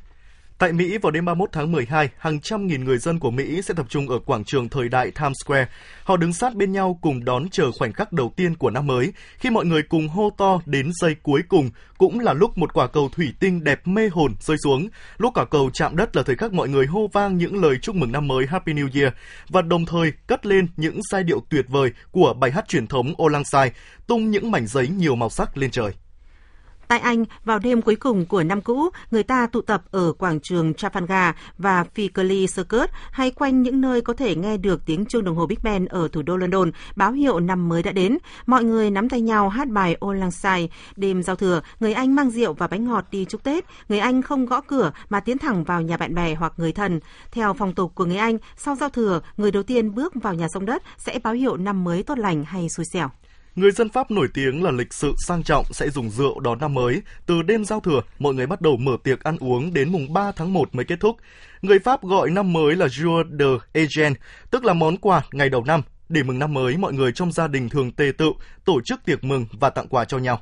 Tại 0.58 0.72
Mỹ 0.72 0.98
vào 0.98 1.10
đêm 1.10 1.24
31 1.24 1.48
tháng 1.52 1.72
12, 1.72 2.08
hàng 2.18 2.40
trăm 2.40 2.66
nghìn 2.66 2.84
người 2.84 2.98
dân 2.98 3.18
của 3.18 3.30
Mỹ 3.30 3.62
sẽ 3.62 3.74
tập 3.74 3.86
trung 3.88 4.08
ở 4.08 4.18
quảng 4.18 4.44
trường 4.44 4.68
thời 4.68 4.88
đại 4.88 5.10
Times 5.10 5.36
Square. 5.44 5.66
Họ 6.04 6.16
đứng 6.16 6.32
sát 6.32 6.54
bên 6.54 6.72
nhau 6.72 6.98
cùng 7.02 7.24
đón 7.24 7.48
chờ 7.48 7.70
khoảnh 7.78 7.92
khắc 7.92 8.12
đầu 8.12 8.32
tiên 8.36 8.56
của 8.56 8.70
năm 8.70 8.86
mới, 8.86 9.12
khi 9.38 9.50
mọi 9.50 9.64
người 9.64 9.82
cùng 9.82 10.08
hô 10.08 10.30
to 10.38 10.60
đến 10.66 10.90
giây 11.00 11.16
cuối 11.22 11.42
cùng, 11.48 11.70
cũng 11.98 12.20
là 12.20 12.32
lúc 12.32 12.58
một 12.58 12.74
quả 12.74 12.86
cầu 12.86 13.08
thủy 13.08 13.32
tinh 13.40 13.64
đẹp 13.64 13.86
mê 13.86 14.08
hồn 14.08 14.34
rơi 14.40 14.56
xuống. 14.64 14.88
Lúc 15.18 15.34
quả 15.34 15.44
cầu 15.44 15.70
chạm 15.74 15.96
đất 15.96 16.16
là 16.16 16.22
thời 16.22 16.36
khắc 16.36 16.52
mọi 16.52 16.68
người 16.68 16.86
hô 16.86 17.06
vang 17.12 17.36
những 17.36 17.62
lời 17.62 17.78
chúc 17.82 17.96
mừng 17.96 18.12
năm 18.12 18.28
mới 18.28 18.46
Happy 18.46 18.72
New 18.72 19.00
Year 19.00 19.12
và 19.48 19.62
đồng 19.62 19.86
thời 19.86 20.12
cất 20.26 20.46
lên 20.46 20.66
những 20.76 21.00
giai 21.10 21.22
điệu 21.22 21.40
tuyệt 21.50 21.64
vời 21.68 21.92
của 22.10 22.34
bài 22.34 22.50
hát 22.50 22.68
truyền 22.68 22.86
thống 22.86 23.14
Olang 23.22 23.44
Sai, 23.44 23.72
tung 24.06 24.30
những 24.30 24.50
mảnh 24.50 24.66
giấy 24.66 24.88
nhiều 24.88 25.14
màu 25.16 25.30
sắc 25.30 25.56
lên 25.56 25.70
trời. 25.70 25.92
Tại 26.88 26.98
Anh, 26.98 27.24
vào 27.44 27.58
đêm 27.58 27.82
cuối 27.82 27.96
cùng 27.96 28.26
của 28.26 28.42
năm 28.42 28.60
cũ, 28.60 28.88
người 29.10 29.22
ta 29.22 29.46
tụ 29.46 29.60
tập 29.60 29.82
ở 29.90 30.12
quảng 30.12 30.40
trường 30.40 30.72
Trafalgar 30.72 31.32
và 31.58 31.84
Piccadilly 31.94 32.46
Circus 32.56 32.90
hay 33.10 33.30
quanh 33.30 33.62
những 33.62 33.80
nơi 33.80 34.00
có 34.00 34.12
thể 34.12 34.34
nghe 34.34 34.56
được 34.56 34.86
tiếng 34.86 35.06
chuông 35.06 35.24
đồng 35.24 35.36
hồ 35.36 35.46
Big 35.46 35.58
Ben 35.62 35.86
ở 35.86 36.08
thủ 36.08 36.22
đô 36.22 36.36
London, 36.36 36.70
báo 36.96 37.12
hiệu 37.12 37.40
năm 37.40 37.68
mới 37.68 37.82
đã 37.82 37.92
đến. 37.92 38.18
Mọi 38.46 38.64
người 38.64 38.90
nắm 38.90 39.08
tay 39.08 39.20
nhau 39.20 39.48
hát 39.48 39.68
bài 39.68 39.96
Old 40.04 40.20
Lang 40.20 40.30
Syne. 40.30 40.66
Đêm 40.96 41.22
giao 41.22 41.36
thừa, 41.36 41.60
người 41.80 41.92
Anh 41.92 42.14
mang 42.14 42.30
rượu 42.30 42.52
và 42.52 42.66
bánh 42.66 42.84
ngọt 42.84 43.04
đi 43.10 43.24
chúc 43.24 43.42
Tết. 43.42 43.64
Người 43.88 43.98
Anh 43.98 44.22
không 44.22 44.46
gõ 44.46 44.60
cửa 44.60 44.92
mà 45.08 45.20
tiến 45.20 45.38
thẳng 45.38 45.64
vào 45.64 45.82
nhà 45.82 45.96
bạn 45.96 46.14
bè 46.14 46.34
hoặc 46.34 46.52
người 46.56 46.72
thân. 46.72 47.00
Theo 47.32 47.54
phong 47.54 47.74
tục 47.74 47.92
của 47.94 48.04
người 48.04 48.16
Anh, 48.16 48.38
sau 48.56 48.74
giao 48.74 48.88
thừa, 48.88 49.20
người 49.36 49.50
đầu 49.50 49.62
tiên 49.62 49.94
bước 49.94 50.14
vào 50.14 50.34
nhà 50.34 50.48
sông 50.48 50.66
đất 50.66 50.82
sẽ 50.98 51.18
báo 51.18 51.34
hiệu 51.34 51.56
năm 51.56 51.84
mới 51.84 52.02
tốt 52.02 52.18
lành 52.18 52.44
hay 52.44 52.68
xui 52.68 52.84
xẻo. 52.84 53.10
Người 53.56 53.70
dân 53.70 53.88
Pháp 53.88 54.10
nổi 54.10 54.28
tiếng 54.34 54.62
là 54.64 54.70
lịch 54.70 54.92
sự 54.92 55.14
sang 55.18 55.42
trọng 55.42 55.64
sẽ 55.70 55.90
dùng 55.90 56.10
rượu 56.10 56.40
đón 56.40 56.58
năm 56.58 56.74
mới. 56.74 57.02
Từ 57.26 57.42
đêm 57.42 57.64
giao 57.64 57.80
thừa, 57.80 58.00
mọi 58.18 58.34
người 58.34 58.46
bắt 58.46 58.60
đầu 58.60 58.76
mở 58.76 58.96
tiệc 59.04 59.22
ăn 59.22 59.36
uống 59.40 59.74
đến 59.74 59.92
mùng 59.92 60.12
3 60.12 60.32
tháng 60.32 60.52
1 60.52 60.74
mới 60.74 60.84
kết 60.84 61.00
thúc. 61.00 61.16
Người 61.62 61.78
Pháp 61.78 62.02
gọi 62.02 62.30
năm 62.30 62.52
mới 62.52 62.76
là 62.76 62.86
Jour 62.86 63.38
de 63.38 63.64
Egen, 63.72 64.14
tức 64.50 64.64
là 64.64 64.72
món 64.72 64.96
quà 64.96 65.22
ngày 65.32 65.48
đầu 65.48 65.64
năm. 65.64 65.82
Để 66.08 66.22
mừng 66.22 66.38
năm 66.38 66.54
mới, 66.54 66.76
mọi 66.76 66.92
người 66.92 67.12
trong 67.12 67.32
gia 67.32 67.48
đình 67.48 67.68
thường 67.68 67.92
tề 67.92 68.12
tự, 68.18 68.32
tổ 68.64 68.80
chức 68.84 69.04
tiệc 69.04 69.24
mừng 69.24 69.46
và 69.52 69.70
tặng 69.70 69.88
quà 69.88 70.04
cho 70.04 70.18
nhau. 70.18 70.40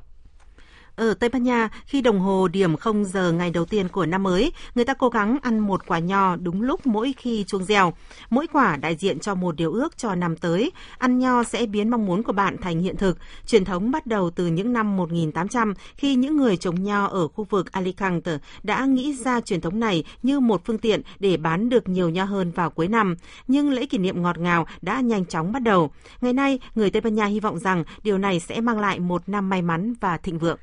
Ở 0.96 1.14
Tây 1.14 1.30
Ban 1.30 1.42
Nha, 1.42 1.68
khi 1.86 2.00
đồng 2.00 2.20
hồ 2.20 2.48
điểm 2.48 2.76
0 2.76 3.04
giờ 3.04 3.32
ngày 3.32 3.50
đầu 3.50 3.64
tiên 3.64 3.88
của 3.88 4.06
năm 4.06 4.22
mới, 4.22 4.52
người 4.74 4.84
ta 4.84 4.94
cố 4.94 5.08
gắng 5.08 5.38
ăn 5.42 5.58
một 5.58 5.86
quả 5.86 5.98
nho 5.98 6.36
đúng 6.36 6.62
lúc 6.62 6.86
mỗi 6.86 7.14
khi 7.16 7.44
chuông 7.44 7.64
reo. 7.64 7.92
Mỗi 8.30 8.46
quả 8.52 8.76
đại 8.76 8.96
diện 8.96 9.18
cho 9.18 9.34
một 9.34 9.56
điều 9.56 9.72
ước 9.72 9.98
cho 9.98 10.14
năm 10.14 10.36
tới. 10.36 10.72
Ăn 10.98 11.18
nho 11.18 11.44
sẽ 11.44 11.66
biến 11.66 11.88
mong 11.88 12.06
muốn 12.06 12.22
của 12.22 12.32
bạn 12.32 12.56
thành 12.62 12.80
hiện 12.80 12.96
thực. 12.96 13.18
Truyền 13.46 13.64
thống 13.64 13.90
bắt 13.90 14.06
đầu 14.06 14.30
từ 14.30 14.46
những 14.46 14.72
năm 14.72 14.96
1800 14.96 15.74
khi 15.96 16.14
những 16.14 16.36
người 16.36 16.56
trồng 16.56 16.84
nho 16.84 17.06
ở 17.06 17.28
khu 17.28 17.44
vực 17.44 17.72
Alicante 17.72 18.38
đã 18.62 18.84
nghĩ 18.84 19.14
ra 19.14 19.40
truyền 19.40 19.60
thống 19.60 19.80
này 19.80 20.04
như 20.22 20.40
một 20.40 20.62
phương 20.64 20.78
tiện 20.78 21.02
để 21.18 21.36
bán 21.36 21.68
được 21.68 21.88
nhiều 21.88 22.10
nho 22.10 22.24
hơn 22.24 22.50
vào 22.50 22.70
cuối 22.70 22.88
năm. 22.88 23.16
Nhưng 23.48 23.70
lễ 23.70 23.86
kỷ 23.86 23.98
niệm 23.98 24.22
ngọt 24.22 24.38
ngào 24.38 24.66
đã 24.82 25.00
nhanh 25.00 25.26
chóng 25.26 25.52
bắt 25.52 25.62
đầu. 25.62 25.90
Ngày 26.20 26.32
nay, 26.32 26.58
người 26.74 26.90
Tây 26.90 27.00
Ban 27.00 27.14
Nha 27.14 27.24
hy 27.24 27.40
vọng 27.40 27.58
rằng 27.58 27.84
điều 28.02 28.18
này 28.18 28.40
sẽ 28.40 28.60
mang 28.60 28.80
lại 28.80 29.00
một 29.00 29.28
năm 29.28 29.48
may 29.48 29.62
mắn 29.62 29.94
và 30.00 30.16
thịnh 30.16 30.38
vượng. 30.38 30.58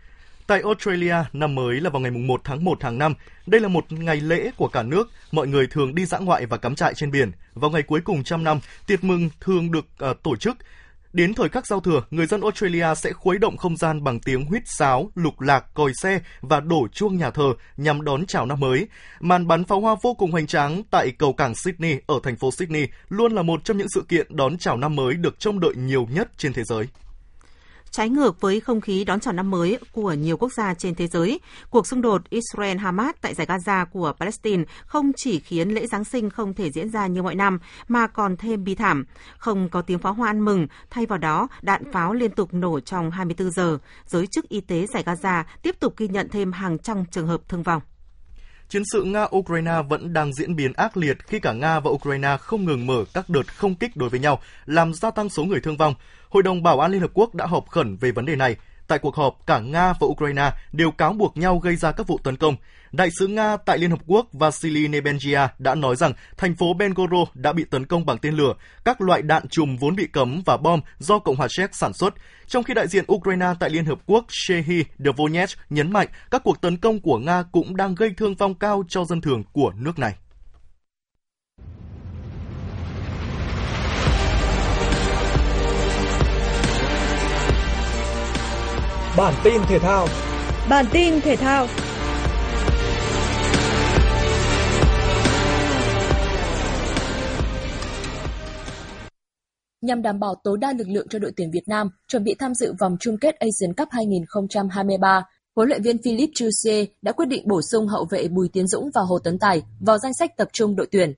Tại 0.51 0.61
Australia, 0.61 1.15
năm 1.33 1.55
mới 1.55 1.81
là 1.81 1.89
vào 1.89 2.01
ngày 2.01 2.11
1 2.11 2.41
tháng 2.43 2.63
1 2.63 2.83
hàng 2.83 2.97
năm. 2.97 3.13
Đây 3.45 3.61
là 3.61 3.67
một 3.67 3.91
ngày 3.91 4.21
lễ 4.21 4.51
của 4.57 4.67
cả 4.67 4.83
nước. 4.83 5.09
Mọi 5.31 5.47
người 5.47 5.67
thường 5.67 5.95
đi 5.95 6.05
dã 6.05 6.17
ngoại 6.17 6.45
và 6.45 6.57
cắm 6.57 6.75
trại 6.75 6.93
trên 6.93 7.11
biển. 7.11 7.31
Vào 7.53 7.71
ngày 7.71 7.81
cuối 7.81 8.01
cùng 8.01 8.23
trăm 8.23 8.43
năm, 8.43 8.59
tiệc 8.87 9.03
mừng 9.03 9.29
thường 9.39 9.71
được 9.71 9.85
uh, 10.11 10.23
tổ 10.23 10.35
chức. 10.35 10.57
Đến 11.13 11.33
thời 11.33 11.49
khắc 11.49 11.67
giao 11.67 11.79
thừa, 11.79 12.03
người 12.11 12.25
dân 12.25 12.41
Australia 12.41 12.85
sẽ 12.97 13.13
khuấy 13.13 13.37
động 13.37 13.57
không 13.57 13.77
gian 13.77 14.03
bằng 14.03 14.19
tiếng 14.19 14.45
huýt 14.45 14.63
sáo, 14.65 15.11
lục 15.15 15.41
lạc, 15.41 15.73
còi 15.73 15.91
xe 15.93 16.19
và 16.41 16.59
đổ 16.59 16.87
chuông 16.93 17.17
nhà 17.17 17.29
thờ 17.29 17.53
nhằm 17.77 18.03
đón 18.03 18.25
chào 18.25 18.45
năm 18.45 18.59
mới. 18.59 18.87
Màn 19.19 19.47
bắn 19.47 19.63
pháo 19.63 19.79
hoa 19.79 19.95
vô 20.01 20.13
cùng 20.13 20.31
hoành 20.31 20.47
tráng 20.47 20.83
tại 20.91 21.11
cầu 21.11 21.33
cảng 21.33 21.55
Sydney 21.55 21.97
ở 22.07 22.15
thành 22.23 22.35
phố 22.35 22.51
Sydney 22.51 22.87
luôn 23.09 23.31
là 23.31 23.41
một 23.41 23.63
trong 23.63 23.77
những 23.77 23.89
sự 23.95 24.03
kiện 24.07 24.35
đón 24.35 24.57
chào 24.57 24.77
năm 24.77 24.95
mới 24.95 25.13
được 25.13 25.39
trông 25.39 25.59
đợi 25.59 25.73
nhiều 25.75 26.07
nhất 26.11 26.31
trên 26.37 26.53
thế 26.53 26.63
giới. 26.63 26.87
Trái 27.91 28.09
ngược 28.09 28.41
với 28.41 28.59
không 28.59 28.81
khí 28.81 29.03
đón 29.03 29.19
chào 29.19 29.33
năm 29.33 29.51
mới 29.51 29.77
của 29.91 30.13
nhiều 30.13 30.37
quốc 30.37 30.53
gia 30.53 30.73
trên 30.73 30.95
thế 30.95 31.07
giới, 31.07 31.39
cuộc 31.69 31.87
xung 31.87 32.01
đột 32.01 32.21
Israel-Hamas 32.29 33.13
tại 33.21 33.33
giải 33.33 33.47
Gaza 33.47 33.85
của 33.85 34.13
Palestine 34.19 34.63
không 34.85 35.11
chỉ 35.15 35.39
khiến 35.39 35.69
lễ 35.69 35.87
Giáng 35.87 36.03
sinh 36.03 36.29
không 36.29 36.53
thể 36.53 36.71
diễn 36.71 36.89
ra 36.89 37.07
như 37.07 37.23
mọi 37.23 37.35
năm, 37.35 37.59
mà 37.87 38.07
còn 38.07 38.37
thêm 38.37 38.63
bi 38.63 38.75
thảm. 38.75 39.05
Không 39.37 39.69
có 39.69 39.81
tiếng 39.81 39.99
pháo 39.99 40.13
hoa 40.13 40.29
ăn 40.29 40.45
mừng, 40.45 40.67
thay 40.89 41.05
vào 41.05 41.17
đó, 41.17 41.47
đạn 41.61 41.91
pháo 41.91 42.13
liên 42.13 42.31
tục 42.31 42.53
nổ 42.53 42.79
trong 42.79 43.11
24 43.11 43.51
giờ. 43.51 43.77
Giới 44.05 44.27
chức 44.27 44.49
y 44.49 44.61
tế 44.61 44.85
giải 44.93 45.03
Gaza 45.03 45.43
tiếp 45.61 45.75
tục 45.79 45.93
ghi 45.97 46.07
nhận 46.07 46.29
thêm 46.29 46.51
hàng 46.51 46.77
trăm 46.79 47.05
trường 47.05 47.27
hợp 47.27 47.41
thương 47.49 47.63
vong. 47.63 47.81
Chiến 48.69 48.83
sự 48.91 49.03
Nga-Ukraine 49.03 49.87
vẫn 49.87 50.13
đang 50.13 50.33
diễn 50.33 50.55
biến 50.55 50.73
ác 50.73 50.97
liệt 50.97 51.27
khi 51.27 51.39
cả 51.39 51.53
Nga 51.53 51.79
và 51.79 51.91
Ukraine 51.91 52.37
không 52.39 52.65
ngừng 52.65 52.87
mở 52.87 53.05
các 53.13 53.29
đợt 53.29 53.55
không 53.55 53.75
kích 53.75 53.95
đối 53.95 54.09
với 54.09 54.19
nhau, 54.19 54.39
làm 54.65 54.93
gia 54.93 55.11
tăng 55.11 55.29
số 55.29 55.43
người 55.43 55.59
thương 55.59 55.77
vong. 55.77 55.93
Hội 56.31 56.43
đồng 56.43 56.63
Bảo 56.63 56.79
an 56.79 56.91
Liên 56.91 57.01
Hợp 57.01 57.11
Quốc 57.13 57.35
đã 57.35 57.45
họp 57.45 57.69
khẩn 57.69 57.97
về 57.97 58.11
vấn 58.11 58.25
đề 58.25 58.35
này. 58.35 58.55
Tại 58.87 58.99
cuộc 58.99 59.15
họp, 59.15 59.37
cả 59.47 59.59
Nga 59.59 59.93
và 59.93 60.07
Ukraine 60.07 60.51
đều 60.71 60.91
cáo 60.91 61.13
buộc 61.13 61.37
nhau 61.37 61.59
gây 61.59 61.75
ra 61.75 61.91
các 61.91 62.07
vụ 62.07 62.17
tấn 62.23 62.35
công. 62.35 62.55
Đại 62.91 63.09
sứ 63.19 63.27
Nga 63.27 63.57
tại 63.57 63.77
Liên 63.77 63.89
Hợp 63.89 63.99
Quốc 64.07 64.27
Vasily 64.33 64.87
Nebenjia 64.87 65.47
đã 65.59 65.75
nói 65.75 65.95
rằng 65.95 66.13
thành 66.37 66.55
phố 66.55 66.73
Bengoro 66.73 67.25
đã 67.33 67.53
bị 67.53 67.63
tấn 67.63 67.85
công 67.85 68.05
bằng 68.05 68.17
tên 68.17 68.33
lửa, 68.33 68.53
các 68.85 69.01
loại 69.01 69.21
đạn 69.21 69.47
chùm 69.47 69.77
vốn 69.77 69.95
bị 69.95 70.07
cấm 70.07 70.41
và 70.45 70.57
bom 70.57 70.81
do 70.99 71.19
Cộng 71.19 71.35
hòa 71.35 71.47
Séc 71.49 71.75
sản 71.75 71.93
xuất. 71.93 72.13
Trong 72.47 72.63
khi 72.63 72.73
đại 72.73 72.87
diện 72.87 73.05
Ukraine 73.13 73.47
tại 73.59 73.69
Liên 73.69 73.85
Hợp 73.85 73.99
Quốc 74.05 74.25
Shehi 74.29 74.83
Dvonets 74.99 75.55
nhấn 75.69 75.91
mạnh 75.91 76.07
các 76.31 76.43
cuộc 76.43 76.61
tấn 76.61 76.77
công 76.77 76.99
của 76.99 77.17
Nga 77.17 77.43
cũng 77.51 77.75
đang 77.75 77.95
gây 77.95 78.13
thương 78.17 78.35
vong 78.35 78.55
cao 78.55 78.83
cho 78.87 79.05
dân 79.05 79.21
thường 79.21 79.43
của 79.53 79.73
nước 79.75 79.99
này. 79.99 80.15
Bản 89.17 89.33
tin 89.43 89.61
thể 89.67 89.79
thao. 89.79 90.07
Bản 90.69 90.85
tin 90.91 91.21
thể 91.21 91.35
thao. 91.35 91.67
Nhằm 99.81 100.01
đảm 100.01 100.19
bảo 100.19 100.35
tối 100.43 100.57
đa 100.61 100.73
lực 100.77 100.87
lượng 100.87 101.07
cho 101.09 101.19
đội 101.19 101.31
tuyển 101.37 101.51
Việt 101.51 101.67
Nam 101.67 101.89
chuẩn 102.07 102.23
bị 102.23 102.35
tham 102.39 102.55
dự 102.55 102.73
vòng 102.79 102.97
chung 102.99 103.17
kết 103.17 103.35
Asian 103.39 103.73
Cup 103.77 103.87
2023, 103.91 105.23
huấn 105.55 105.69
luyện 105.69 105.81
viên 105.81 105.97
Philip 106.03 106.29
Chusie 106.35 106.85
đã 107.01 107.11
quyết 107.11 107.25
định 107.25 107.47
bổ 107.47 107.61
sung 107.61 107.87
hậu 107.87 108.05
vệ 108.11 108.27
Bùi 108.27 108.49
Tiến 108.53 108.67
Dũng 108.67 108.89
và 108.93 109.01
Hồ 109.01 109.19
Tấn 109.19 109.39
Tài 109.39 109.61
vào 109.79 109.97
danh 109.97 110.13
sách 110.13 110.37
tập 110.37 110.47
trung 110.53 110.75
đội 110.75 110.87
tuyển. 110.91 111.13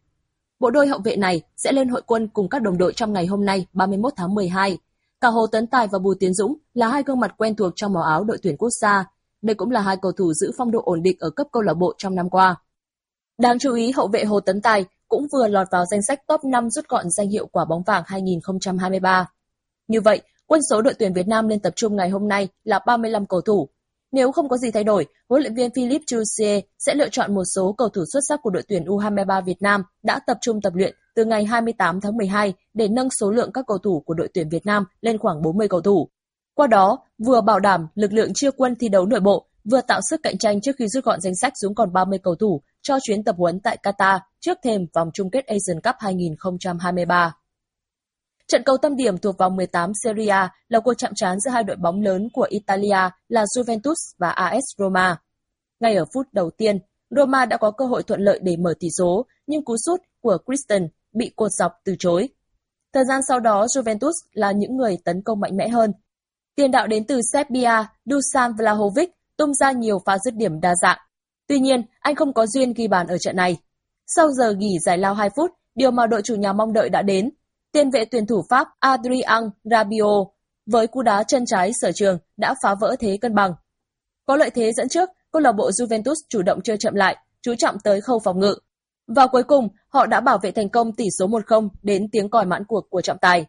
Bộ 0.60 0.70
đôi 0.70 0.88
hậu 0.88 1.00
vệ 1.00 1.16
này 1.16 1.42
sẽ 1.58 1.72
lên 1.72 1.90
hội 1.90 2.02
quân 2.06 2.28
cùng 2.28 2.50
các 2.50 2.62
đồng 2.62 2.78
đội 2.78 2.94
trong 2.94 3.14
ngày 3.14 3.26
hôm 3.26 3.46
nay 3.46 3.66
31 3.74 4.14
tháng 4.16 4.36
12 4.36 4.78
Cả 5.24 5.30
Hồ 5.30 5.48
Tấn 5.48 5.68
Tài 5.68 5.88
và 5.88 6.00
Bùi 6.00 6.16
Tiến 6.20 6.34
Dũng 6.34 6.58
là 6.74 6.88
hai 6.88 7.04
gương 7.04 7.20
mặt 7.20 7.34
quen 7.38 7.56
thuộc 7.56 7.74
trong 7.76 7.94
màu 7.94 8.04
áo 8.04 8.24
đội 8.24 8.38
tuyển 8.42 8.58
quốc 8.58 8.70
gia. 8.82 9.06
Đây 9.42 9.56
cũng 9.56 9.72
là 9.72 9.82
hai 9.82 9.98
cầu 10.02 10.12
thủ 10.12 10.34
giữ 10.34 10.52
phong 10.58 10.72
độ 10.72 10.82
ổn 10.86 11.04
định 11.04 11.18
ở 11.20 11.30
cấp 11.30 11.48
câu 11.52 11.62
lạc 11.62 11.74
bộ 11.74 11.94
trong 11.98 12.16
năm 12.16 12.30
qua. 12.30 12.56
Đáng 13.38 13.60
chú 13.60 13.74
ý, 13.74 13.92
hậu 13.92 14.08
vệ 14.08 14.24
Hồ 14.24 14.40
Tấn 14.40 14.62
Tài 14.62 14.86
cũng 15.08 15.28
vừa 15.34 15.48
lọt 15.48 15.68
vào 15.72 15.86
danh 15.86 16.02
sách 16.02 16.28
top 16.28 16.44
5 16.44 16.70
rút 16.70 16.88
gọn 16.88 17.10
danh 17.10 17.30
hiệu 17.30 17.48
quả 17.48 17.66
bóng 17.70 17.84
vàng 17.84 18.04
2023. 18.06 19.30
Như 19.88 20.02
vậy, 20.02 20.22
quân 20.48 20.62
số 20.70 20.82
đội 20.82 20.94
tuyển 20.94 21.14
Việt 21.14 21.28
Nam 21.28 21.48
lên 21.48 21.60
tập 21.60 21.74
trung 21.76 21.96
ngày 21.96 22.10
hôm 22.10 22.28
nay 22.28 22.48
là 22.64 22.80
35 22.86 23.26
cầu 23.26 23.42
thủ. 23.42 23.70
Nếu 24.12 24.32
không 24.32 24.50
có 24.50 24.58
gì 24.58 24.72
thay 24.72 24.84
đổi, 24.84 25.06
huấn 25.30 25.42
luyện 25.42 25.56
viên 25.56 25.72
Philip 25.76 26.02
Chusie 26.08 26.62
sẽ 26.80 26.96
lựa 26.96 27.10
chọn 27.10 27.36
một 27.36 27.44
số 27.56 27.76
cầu 27.78 27.90
thủ 27.90 28.04
xuất 28.14 28.22
sắc 28.30 28.40
của 28.44 28.50
đội 28.50 28.64
tuyển 28.68 28.86
U23 28.86 29.44
Việt 29.44 29.62
Nam 29.62 29.84
đã 30.04 30.20
tập 30.28 30.38
trung 30.42 30.62
tập 30.62 30.74
luyện 30.76 30.96
từ 31.16 31.26
ngày 31.26 31.46
28 31.46 32.02
tháng 32.02 32.18
12 32.18 32.54
để 32.74 32.88
nâng 32.88 33.10
số 33.20 33.32
lượng 33.32 33.52
các 33.54 33.66
cầu 33.68 33.78
thủ 33.78 34.04
của 34.06 34.14
đội 34.14 34.30
tuyển 34.34 34.50
Việt 34.50 34.66
Nam 34.66 34.84
lên 35.02 35.18
khoảng 35.18 35.42
40 35.42 35.68
cầu 35.68 35.82
thủ. 35.82 36.10
Qua 36.54 36.68
đó, 36.68 37.00
vừa 37.26 37.42
bảo 37.42 37.60
đảm 37.60 37.88
lực 37.96 38.14
lượng 38.14 38.32
chia 38.34 38.52
quân 38.52 38.76
thi 38.80 38.90
đấu 38.90 39.06
nội 39.06 39.20
bộ, 39.20 39.48
vừa 39.72 39.82
tạo 39.82 40.00
sức 40.10 40.20
cạnh 40.24 40.38
tranh 40.38 40.62
trước 40.62 40.76
khi 40.80 40.88
rút 40.88 41.06
gọn 41.06 41.22
danh 41.22 41.36
sách 41.42 41.54
xuống 41.62 41.76
còn 41.76 41.94
30 41.94 42.20
cầu 42.24 42.36
thủ 42.36 42.62
cho 42.82 42.98
chuyến 43.04 43.24
tập 43.24 43.36
huấn 43.38 43.60
tại 43.60 43.78
Qatar 43.84 44.20
trước 44.40 44.58
thềm 44.64 44.86
vòng 44.94 45.10
chung 45.14 45.30
kết 45.30 45.46
Asian 45.46 45.82
Cup 45.84 45.96
2023. 46.00 47.36
Trận 48.48 48.64
cầu 48.66 48.78
tâm 48.82 48.96
điểm 48.96 49.18
thuộc 49.18 49.38
vòng 49.38 49.56
18 49.56 49.92
Serie 50.04 50.28
A 50.28 50.50
là 50.70 50.80
cuộc 50.80 50.94
chạm 50.98 51.12
trán 51.16 51.40
giữa 51.40 51.52
hai 51.52 51.64
đội 51.64 51.78
bóng 51.78 52.02
lớn 52.02 52.30
của 52.34 52.48
Italia 52.50 53.10
là 53.30 53.46
Juventus 53.58 54.16
và 54.18 54.30
AS 54.30 54.64
Roma. 54.78 55.22
Ngay 55.80 55.96
ở 55.96 56.06
phút 56.14 56.28
đầu 56.32 56.50
tiên, 56.58 56.80
Roma 57.10 57.46
đã 57.46 57.58
có 57.58 57.72
cơ 57.72 57.86
hội 57.86 58.04
thuận 58.04 58.22
lợi 58.22 58.40
để 58.44 58.56
mở 58.58 58.74
tỷ 58.80 58.88
số, 58.98 59.26
nhưng 59.48 59.66
cú 59.66 59.76
sút 59.86 60.02
của 60.22 60.38
Christian 60.48 60.88
bị 61.14 61.32
cột 61.36 61.52
dọc 61.52 61.72
từ 61.86 61.96
chối. 62.00 62.30
Thời 62.94 63.04
gian 63.06 63.22
sau 63.28 63.40
đó, 63.40 63.66
Juventus 63.66 64.12
là 64.32 64.52
những 64.52 64.78
người 64.78 64.98
tấn 65.06 65.22
công 65.22 65.40
mạnh 65.40 65.58
mẽ 65.58 65.70
hơn. 65.70 65.94
Tiền 66.56 66.72
đạo 66.72 66.88
đến 66.88 67.06
từ 67.08 67.22
Serbia, 67.34 67.86
Dusan 68.06 68.54
Vlahovic 68.54 69.10
tung 69.38 69.54
ra 69.54 69.72
nhiều 69.72 70.00
pha 70.06 70.18
dứt 70.26 70.36
điểm 70.36 70.62
đa 70.62 70.74
dạng. 70.82 70.98
Tuy 71.48 71.60
nhiên, 71.60 71.82
anh 72.00 72.16
không 72.16 72.34
có 72.34 72.46
duyên 72.46 72.74
ghi 72.74 72.88
bàn 72.88 73.08
ở 73.08 73.18
trận 73.18 73.36
này. 73.36 73.58
Sau 74.08 74.32
giờ 74.32 74.54
nghỉ 74.54 74.80
giải 74.86 74.98
lao 74.98 75.14
2 75.14 75.30
phút, 75.36 75.52
điều 75.76 75.92
mà 75.92 76.08
đội 76.08 76.22
chủ 76.22 76.36
nhà 76.36 76.54
mong 76.54 76.74
đợi 76.74 76.90
đã 76.90 77.02
đến. 77.02 77.30
Tiền 77.72 77.90
vệ 77.90 78.06
tuyển 78.06 78.26
thủ 78.26 78.44
Pháp 78.50 78.68
Adrien 78.80 79.50
Rabiot 79.64 80.28
với 80.66 80.88
cú 80.88 81.02
đá 81.02 81.24
chân 81.24 81.46
trái 81.46 81.72
sở 81.82 81.92
trường 81.92 82.18
đã 82.38 82.56
phá 82.64 82.76
vỡ 82.76 82.96
thế 83.00 83.18
cân 83.22 83.36
bằng. 83.36 83.54
Có 84.26 84.36
lợi 84.36 84.50
thế 84.50 84.72
dẫn 84.74 84.90
trước, 84.90 85.10
câu 85.32 85.42
lạc 85.42 85.52
bộ 85.52 85.70
Juventus 85.70 86.16
chủ 86.30 86.42
động 86.42 86.62
chơi 86.64 86.78
chậm 86.78 86.94
lại, 86.94 87.18
chú 87.42 87.56
trọng 87.56 87.80
tới 87.84 88.02
khâu 88.02 88.20
phòng 88.20 88.40
ngự. 88.40 88.56
Và 89.08 89.28
cuối 89.28 89.44
cùng, 89.44 89.68
họ 89.88 90.06
đã 90.06 90.22
bảo 90.22 90.38
vệ 90.38 90.52
thành 90.52 90.70
công 90.70 90.94
tỷ 90.94 91.06
số 91.20 91.28
1-0 91.28 91.70
đến 91.84 92.10
tiếng 92.12 92.30
còi 92.30 92.46
mãn 92.46 92.64
cuộc 92.68 92.90
của 92.90 93.02
trọng 93.02 93.18
tài. 93.22 93.46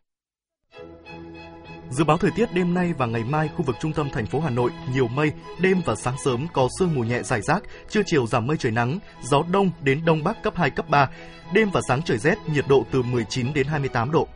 Dự 1.90 2.04
báo 2.04 2.18
thời 2.18 2.30
tiết 2.36 2.52
đêm 2.54 2.74
nay 2.74 2.92
và 2.98 3.06
ngày 3.06 3.24
mai 3.24 3.48
khu 3.48 3.64
vực 3.64 3.76
trung 3.80 3.92
tâm 3.92 4.08
thành 4.12 4.26
phố 4.26 4.40
Hà 4.40 4.50
Nội 4.50 4.70
nhiều 4.92 5.08
mây, 5.08 5.32
đêm 5.60 5.80
và 5.86 5.94
sáng 5.94 6.14
sớm 6.24 6.46
có 6.52 6.68
sương 6.78 6.94
mù 6.94 7.02
nhẹ 7.02 7.22
rải 7.22 7.42
rác, 7.42 7.62
trưa 7.88 8.02
chiều 8.06 8.26
giảm 8.26 8.46
mây 8.46 8.56
trời 8.56 8.72
nắng, 8.72 8.98
gió 9.22 9.42
đông 9.52 9.70
đến 9.82 10.04
đông 10.04 10.24
bắc 10.24 10.42
cấp 10.42 10.54
2 10.56 10.70
cấp 10.70 10.88
3. 10.88 11.10
Đêm 11.52 11.70
và 11.72 11.80
sáng 11.88 12.02
trời 12.02 12.18
rét, 12.18 12.38
nhiệt 12.54 12.64
độ 12.68 12.84
từ 12.92 13.02
19 13.02 13.54
đến 13.54 13.66
28 13.66 14.10
độ. 14.10 14.28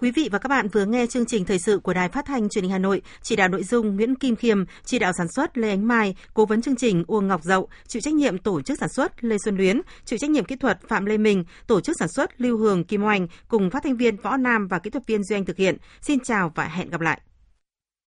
Quý 0.00 0.10
vị 0.10 0.28
và 0.32 0.38
các 0.38 0.48
bạn 0.48 0.68
vừa 0.68 0.84
nghe 0.84 1.06
chương 1.06 1.26
trình 1.26 1.44
thời 1.44 1.58
sự 1.58 1.78
của 1.78 1.92
Đài 1.92 2.08
Phát 2.08 2.24
thanh 2.26 2.48
Truyền 2.48 2.64
hình 2.64 2.72
Hà 2.72 2.78
Nội, 2.78 3.02
chỉ 3.22 3.36
đạo 3.36 3.48
nội 3.48 3.62
dung 3.62 3.96
Nguyễn 3.96 4.14
Kim 4.14 4.36
Khiêm, 4.36 4.64
chỉ 4.84 4.98
đạo 4.98 5.12
sản 5.18 5.26
xuất 5.28 5.58
Lê 5.58 5.68
Ánh 5.68 5.88
Mai, 5.88 6.14
cố 6.34 6.46
vấn 6.46 6.62
chương 6.62 6.76
trình 6.76 7.04
Uông 7.06 7.28
Ngọc 7.28 7.42
Dậu, 7.42 7.68
chịu 7.86 8.02
trách 8.02 8.14
nhiệm 8.14 8.38
tổ 8.38 8.62
chức 8.62 8.78
sản 8.78 8.88
xuất 8.88 9.24
Lê 9.24 9.36
Xuân 9.44 9.56
Luyến, 9.56 9.80
chịu 10.04 10.18
trách 10.18 10.30
nhiệm 10.30 10.44
kỹ 10.44 10.56
thuật 10.56 10.78
Phạm 10.88 11.04
Lê 11.04 11.18
Minh, 11.18 11.44
tổ 11.66 11.80
chức 11.80 11.96
sản 11.98 12.08
xuất 12.08 12.40
Lưu 12.40 12.58
Hường 12.58 12.84
Kim 12.84 13.04
Oanh 13.04 13.26
cùng 13.48 13.70
phát 13.70 13.82
thanh 13.84 13.96
viên 13.96 14.16
Võ 14.16 14.36
Nam 14.36 14.66
và 14.68 14.78
kỹ 14.78 14.90
thuật 14.90 15.06
viên 15.06 15.24
Duy 15.24 15.36
Anh 15.36 15.44
thực 15.44 15.56
hiện. 15.56 15.76
Xin 16.00 16.20
chào 16.20 16.52
và 16.54 16.64
hẹn 16.64 16.90
gặp 16.90 17.00
lại. 17.00 17.20